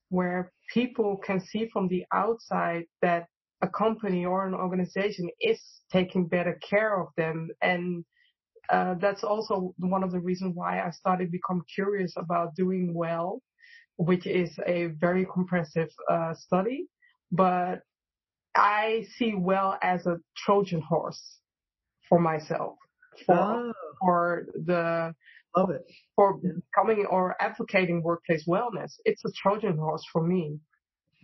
where 0.09 0.51
people 0.73 1.17
can 1.17 1.39
see 1.39 1.69
from 1.71 1.87
the 1.87 2.03
outside 2.13 2.83
that 3.01 3.27
a 3.61 3.67
company 3.67 4.25
or 4.25 4.45
an 4.45 4.53
organization 4.53 5.29
is 5.41 5.59
taking 5.91 6.27
better 6.27 6.59
care 6.69 7.01
of 7.01 7.07
them 7.17 7.49
and 7.61 8.05
uh, 8.69 8.95
that's 8.99 9.23
also 9.23 9.73
one 9.77 10.03
of 10.03 10.11
the 10.11 10.19
reasons 10.19 10.53
why 10.55 10.81
I 10.81 10.91
started 10.91 11.31
become 11.31 11.63
curious 11.73 12.13
about 12.17 12.55
doing 12.55 12.93
well, 12.93 13.41
which 13.95 14.27
is 14.27 14.51
a 14.65 14.87
very 14.99 15.25
comprehensive 15.25 15.89
uh, 16.11 16.33
study. 16.33 16.87
But 17.31 17.81
I 18.55 19.05
see 19.17 19.35
well 19.35 19.77
as 19.81 20.05
a 20.05 20.17
Trojan 20.35 20.81
horse 20.81 21.39
for 22.09 22.19
myself 22.19 22.75
for 23.25 23.35
oh. 23.35 23.73
for 23.99 24.47
the 24.65 25.13
love 25.57 25.69
it 25.69 25.85
for 26.15 26.39
yeah. 26.43 26.51
becoming 26.55 27.05
or 27.09 27.35
advocating 27.41 28.03
workplace 28.03 28.45
wellness. 28.47 28.91
It's 29.05 29.23
a 29.25 29.29
Trojan 29.41 29.77
horse 29.77 30.03
for 30.11 30.25
me. 30.25 30.59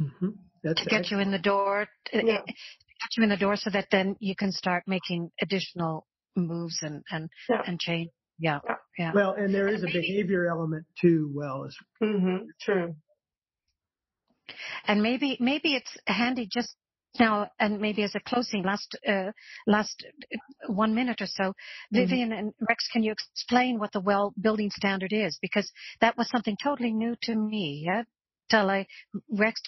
Mm-hmm. 0.01 0.27
to 0.27 0.73
get 0.73 0.77
excellent. 0.77 1.11
you 1.11 1.19
in 1.19 1.31
the 1.31 1.39
door. 1.39 1.87
Yeah. 2.11 2.21
Get 2.23 3.17
you 3.17 3.23
in 3.23 3.29
the 3.29 3.37
door 3.37 3.55
so 3.55 3.69
that 3.69 3.87
then 3.91 4.15
you 4.19 4.35
can 4.35 4.51
start 4.51 4.83
making 4.87 5.31
additional 5.41 6.07
moves 6.35 6.79
and 6.81 7.03
and 7.11 7.29
yeah. 7.49 7.61
and 7.65 7.79
change. 7.79 8.09
Yeah, 8.39 8.59
yeah. 8.97 9.11
Well, 9.13 9.33
and 9.37 9.53
there 9.53 9.67
is 9.67 9.83
a 9.83 9.87
behavior 9.87 10.47
element 10.47 10.85
too. 10.99 11.31
Well, 11.33 11.65
as 11.65 11.75
mm-hmm. 12.01 12.45
true. 12.61 12.95
And 14.87 15.01
maybe 15.01 15.37
maybe 15.39 15.75
it's 15.75 15.95
handy 16.07 16.47
just 16.51 16.75
now, 17.19 17.49
and 17.59 17.79
maybe 17.79 18.03
as 18.03 18.15
a 18.15 18.19
closing, 18.19 18.63
last 18.63 18.97
uh, 19.07 19.31
last 19.67 20.05
one 20.67 20.95
minute 20.95 21.21
or 21.21 21.27
so, 21.27 21.43
mm-hmm. 21.43 21.97
Vivian 21.97 22.31
and 22.31 22.53
Rex, 22.67 22.87
can 22.91 23.03
you 23.03 23.11
explain 23.11 23.79
what 23.79 23.91
the 23.91 23.99
well 23.99 24.33
building 24.39 24.71
standard 24.71 25.13
is? 25.13 25.37
Because 25.41 25.71
that 26.01 26.17
was 26.17 26.29
something 26.29 26.57
totally 26.61 26.93
new 26.93 27.15
to 27.23 27.35
me. 27.35 27.83
Yeah, 27.85 28.03
till 28.49 28.69
I 28.69 28.87
Rex, 29.29 29.61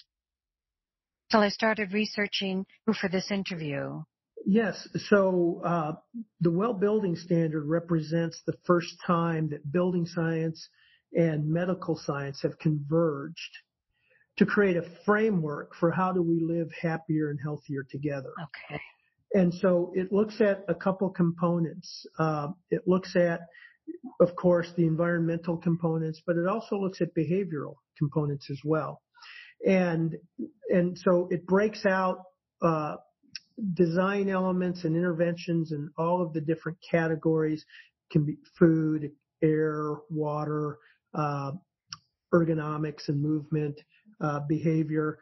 till 1.30 1.40
I 1.40 1.48
started 1.48 1.92
researching 1.92 2.66
for 3.00 3.08
this 3.08 3.30
interview. 3.30 4.02
Yes. 4.44 4.88
So 5.08 5.62
uh, 5.64 5.92
the 6.40 6.52
well 6.52 6.74
building 6.74 7.16
standard 7.16 7.64
represents 7.66 8.42
the 8.46 8.56
first 8.64 8.96
time 9.06 9.50
that 9.50 9.72
building 9.72 10.06
science 10.06 10.68
and 11.12 11.48
medical 11.48 11.96
science 11.96 12.40
have 12.42 12.58
converged 12.58 13.58
to 14.38 14.46
create 14.46 14.76
a 14.76 14.84
framework 15.04 15.74
for 15.74 15.90
how 15.90 16.12
do 16.12 16.22
we 16.22 16.40
live 16.40 16.70
happier 16.80 17.30
and 17.30 17.38
healthier 17.42 17.82
together. 17.90 18.32
Okay. 18.42 18.80
And 19.34 19.52
so 19.52 19.92
it 19.94 20.12
looks 20.12 20.40
at 20.40 20.64
a 20.68 20.74
couple 20.74 21.08
components. 21.10 22.06
Uh, 22.18 22.48
it 22.70 22.82
looks 22.86 23.16
at, 23.16 23.40
of 24.20 24.36
course, 24.36 24.72
the 24.76 24.86
environmental 24.86 25.56
components, 25.56 26.22
but 26.26 26.36
it 26.36 26.46
also 26.46 26.76
looks 26.76 27.00
at 27.00 27.14
behavioral 27.14 27.76
components 27.98 28.50
as 28.50 28.60
well. 28.64 29.02
And 29.66 30.16
and 30.70 30.98
so 30.98 31.28
it 31.30 31.46
breaks 31.46 31.86
out 31.86 32.18
uh, 32.62 32.96
design 33.74 34.28
elements 34.28 34.84
and 34.84 34.96
interventions 34.96 35.72
and 35.72 35.90
all 35.96 36.22
of 36.22 36.32
the 36.34 36.40
different 36.40 36.78
categories 36.88 37.64
can 38.12 38.24
be 38.24 38.36
food, 38.58 39.10
air, 39.42 39.96
water, 40.10 40.78
uh, 41.14 41.52
ergonomics 42.32 43.08
and 43.08 43.20
movement, 43.20 43.80
uh, 44.20 44.40
behavior. 44.48 45.18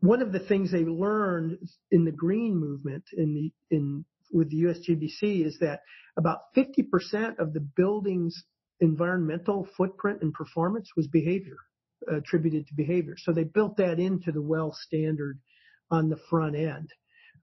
One 0.00 0.22
of 0.22 0.32
the 0.32 0.40
things 0.40 0.72
they 0.72 0.84
learned 0.84 1.58
in 1.90 2.04
the 2.04 2.12
green 2.12 2.56
movement 2.56 3.04
in 3.16 3.34
the 3.34 3.76
in 3.76 4.04
with 4.32 4.50
the 4.50 4.62
USGBC 4.62 5.44
is 5.44 5.58
that 5.60 5.80
about 6.16 6.54
50% 6.56 7.38
of 7.38 7.52
the 7.52 7.60
building's 7.60 8.44
environmental 8.80 9.68
footprint 9.76 10.22
and 10.22 10.32
performance 10.32 10.90
was 10.96 11.06
behavior, 11.08 11.56
attributed 12.10 12.66
to 12.68 12.74
behavior. 12.74 13.14
So 13.18 13.32
they 13.32 13.44
built 13.44 13.76
that 13.78 13.98
into 13.98 14.32
the 14.32 14.42
well 14.42 14.72
standard 14.72 15.38
on 15.90 16.08
the 16.08 16.18
front 16.28 16.56
end. 16.56 16.90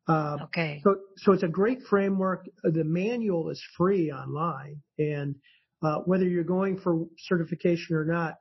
Uh, 0.08 0.38
okay. 0.44 0.80
So, 0.84 0.96
so 1.18 1.34
it's 1.34 1.44
a 1.44 1.50
great 1.50 1.82
framework. 1.90 2.46
The 2.64 2.86
manual 2.86 3.50
is 3.50 3.62
free 3.76 4.12
online, 4.12 4.82
and 4.98 5.36
uh, 5.84 5.98
whether 6.06 6.24
you're 6.24 6.46
going 6.46 6.80
for 6.80 7.06
certification 7.18 7.96
or 7.96 8.06
not, 8.06 8.36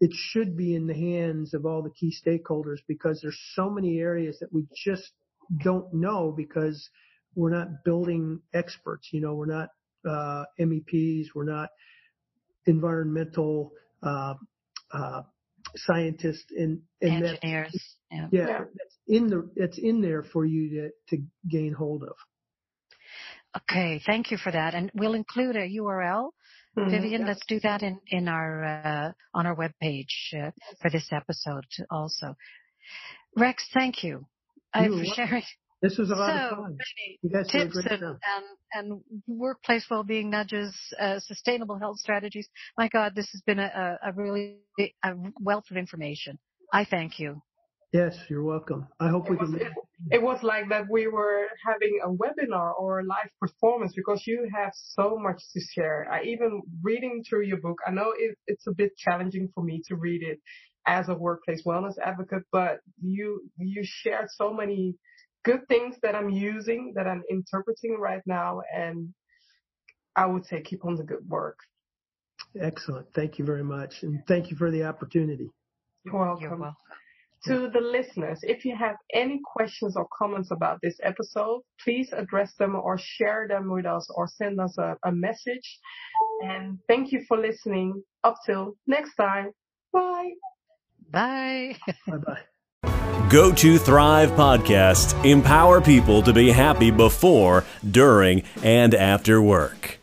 it 0.00 0.10
should 0.12 0.56
be 0.56 0.74
in 0.74 0.86
the 0.86 0.94
hands 0.94 1.54
of 1.54 1.66
all 1.66 1.82
the 1.82 1.90
key 1.90 2.14
stakeholders 2.26 2.78
because 2.86 3.20
there's 3.20 3.38
so 3.54 3.68
many 3.68 3.98
areas 3.98 4.38
that 4.40 4.52
we 4.52 4.66
just 4.74 5.10
don't 5.62 5.92
know 5.92 6.32
because 6.36 6.88
we're 7.34 7.50
not 7.50 7.84
building 7.84 8.40
experts. 8.54 9.08
You 9.12 9.20
know, 9.20 9.34
we're 9.34 9.46
not 9.46 9.70
uh, 10.08 10.44
MEPs, 10.60 11.26
we're 11.34 11.44
not 11.44 11.70
environmental 12.66 13.72
uh, 14.02 14.34
uh, 14.92 15.22
scientists, 15.76 16.46
and, 16.56 16.80
and 17.00 17.24
engineers. 17.24 17.96
yeah, 18.10 18.28
yeah, 18.30 18.58
that's 18.58 18.96
in 19.06 19.28
the 19.28 19.50
it's 19.56 19.78
in 19.78 20.00
there 20.00 20.22
for 20.22 20.44
you 20.44 20.70
to 21.08 21.16
to 21.16 21.22
gain 21.48 21.72
hold 21.72 22.02
of. 22.02 22.14
Okay, 23.56 24.00
thank 24.06 24.30
you 24.30 24.36
for 24.36 24.52
that, 24.52 24.74
and 24.74 24.90
we'll 24.94 25.14
include 25.14 25.56
a 25.56 25.68
URL. 25.68 26.30
Mm-hmm, 26.78 26.90
Vivian, 26.90 27.20
yes. 27.22 27.28
let's 27.28 27.46
do 27.46 27.60
that 27.60 27.82
in 27.82 28.00
in 28.08 28.28
our 28.28 28.64
uh, 28.64 29.12
on 29.34 29.46
our 29.46 29.56
webpage 29.56 30.34
uh, 30.34 30.50
for 30.80 30.90
this 30.90 31.08
episode 31.12 31.64
also. 31.90 32.36
Rex, 33.36 33.64
thank 33.72 34.02
you, 34.02 34.26
uh, 34.74 34.84
for 34.84 35.04
sharing. 35.14 35.42
This 35.80 35.96
was 35.96 36.10
a 36.10 36.14
lot 36.14 36.50
so, 36.50 36.56
of 36.56 36.64
fun. 36.64 36.78
Guys 37.32 37.48
tips 37.48 37.76
and, 37.76 38.02
and, 38.02 38.18
and, 38.72 39.00
workplace 39.28 39.86
well-being 39.88 40.28
nudges, 40.28 40.74
uh, 41.00 41.20
sustainable 41.20 41.78
health 41.78 42.00
strategies. 42.00 42.48
My 42.76 42.88
God, 42.88 43.14
this 43.14 43.30
has 43.30 43.42
been 43.42 43.60
a, 43.60 43.96
a 44.02 44.12
really 44.12 44.56
a 45.04 45.12
wealth 45.40 45.64
of 45.70 45.76
information. 45.76 46.38
I 46.72 46.84
thank 46.84 47.20
you. 47.20 47.42
Yes, 47.92 48.14
you're 48.28 48.42
welcome. 48.42 48.86
I 49.00 49.08
hope 49.08 49.26
it 49.26 49.30
we 49.30 49.36
was, 49.36 49.50
can. 49.50 49.60
It, 49.62 49.72
it, 50.10 50.22
was 50.22 50.42
like 50.42 50.68
that 50.68 50.84
we 50.90 51.06
were 51.06 51.46
having 51.66 52.00
a 52.04 52.08
webinar 52.08 52.72
or 52.78 53.00
a 53.00 53.04
live 53.04 53.30
performance 53.40 53.94
because 53.96 54.24
you 54.26 54.46
have 54.54 54.72
so 54.74 55.16
much 55.18 55.40
to 55.54 55.60
share. 55.72 56.06
I 56.10 56.24
even 56.24 56.60
reading 56.82 57.24
through 57.26 57.46
your 57.46 57.56
book, 57.56 57.78
I 57.86 57.92
know 57.92 58.12
it, 58.16 58.36
it's 58.46 58.66
a 58.66 58.72
bit 58.72 58.96
challenging 58.98 59.48
for 59.54 59.64
me 59.64 59.82
to 59.88 59.96
read 59.96 60.22
it 60.22 60.38
as 60.86 61.08
a 61.08 61.14
workplace 61.14 61.62
wellness 61.66 61.94
advocate, 62.04 62.42
but 62.52 62.80
you 63.02 63.42
you 63.56 63.82
shared 63.84 64.28
so 64.36 64.52
many 64.52 64.94
good 65.44 65.66
things 65.68 65.96
that 66.02 66.14
I'm 66.14 66.28
using 66.28 66.92
that 66.94 67.06
I'm 67.06 67.22
interpreting 67.30 67.96
right 67.98 68.22
now, 68.26 68.60
and 68.74 69.14
I 70.14 70.26
would 70.26 70.44
say 70.44 70.60
keep 70.60 70.84
on 70.84 70.96
the 70.96 71.04
good 71.04 71.26
work. 71.26 71.58
Excellent. 72.60 73.06
Thank 73.14 73.38
you 73.38 73.46
very 73.46 73.64
much, 73.64 74.02
and 74.02 74.22
thank 74.28 74.50
you 74.50 74.58
for 74.58 74.70
the 74.70 74.84
opportunity. 74.84 75.48
You're 76.04 76.18
welcome. 76.18 76.42
You're 76.42 76.56
welcome. 76.56 76.76
To 77.46 77.70
the 77.72 77.80
listeners, 77.80 78.40
if 78.42 78.64
you 78.64 78.74
have 78.76 78.96
any 79.14 79.40
questions 79.54 79.96
or 79.96 80.06
comments 80.18 80.50
about 80.50 80.80
this 80.82 80.98
episode, 81.02 81.62
please 81.82 82.10
address 82.12 82.52
them 82.58 82.74
or 82.74 82.98
share 82.98 83.46
them 83.48 83.70
with 83.70 83.86
us 83.86 84.10
or 84.14 84.26
send 84.26 84.60
us 84.60 84.76
a, 84.76 84.96
a 85.04 85.12
message. 85.12 85.78
And 86.42 86.78
thank 86.88 87.12
you 87.12 87.24
for 87.28 87.38
listening. 87.38 88.02
Up 88.24 88.36
till 88.44 88.76
next 88.86 89.14
time. 89.14 89.52
Bye. 89.92 90.32
Bye. 91.10 91.76
bye 92.06 92.16
bye. 92.16 93.28
Go 93.28 93.52
to 93.52 93.78
Thrive 93.78 94.30
Podcast. 94.30 95.24
Empower 95.24 95.80
people 95.80 96.22
to 96.22 96.32
be 96.32 96.50
happy 96.50 96.90
before, 96.90 97.64
during, 97.90 98.42
and 98.62 98.94
after 98.94 99.42
work. 99.42 99.97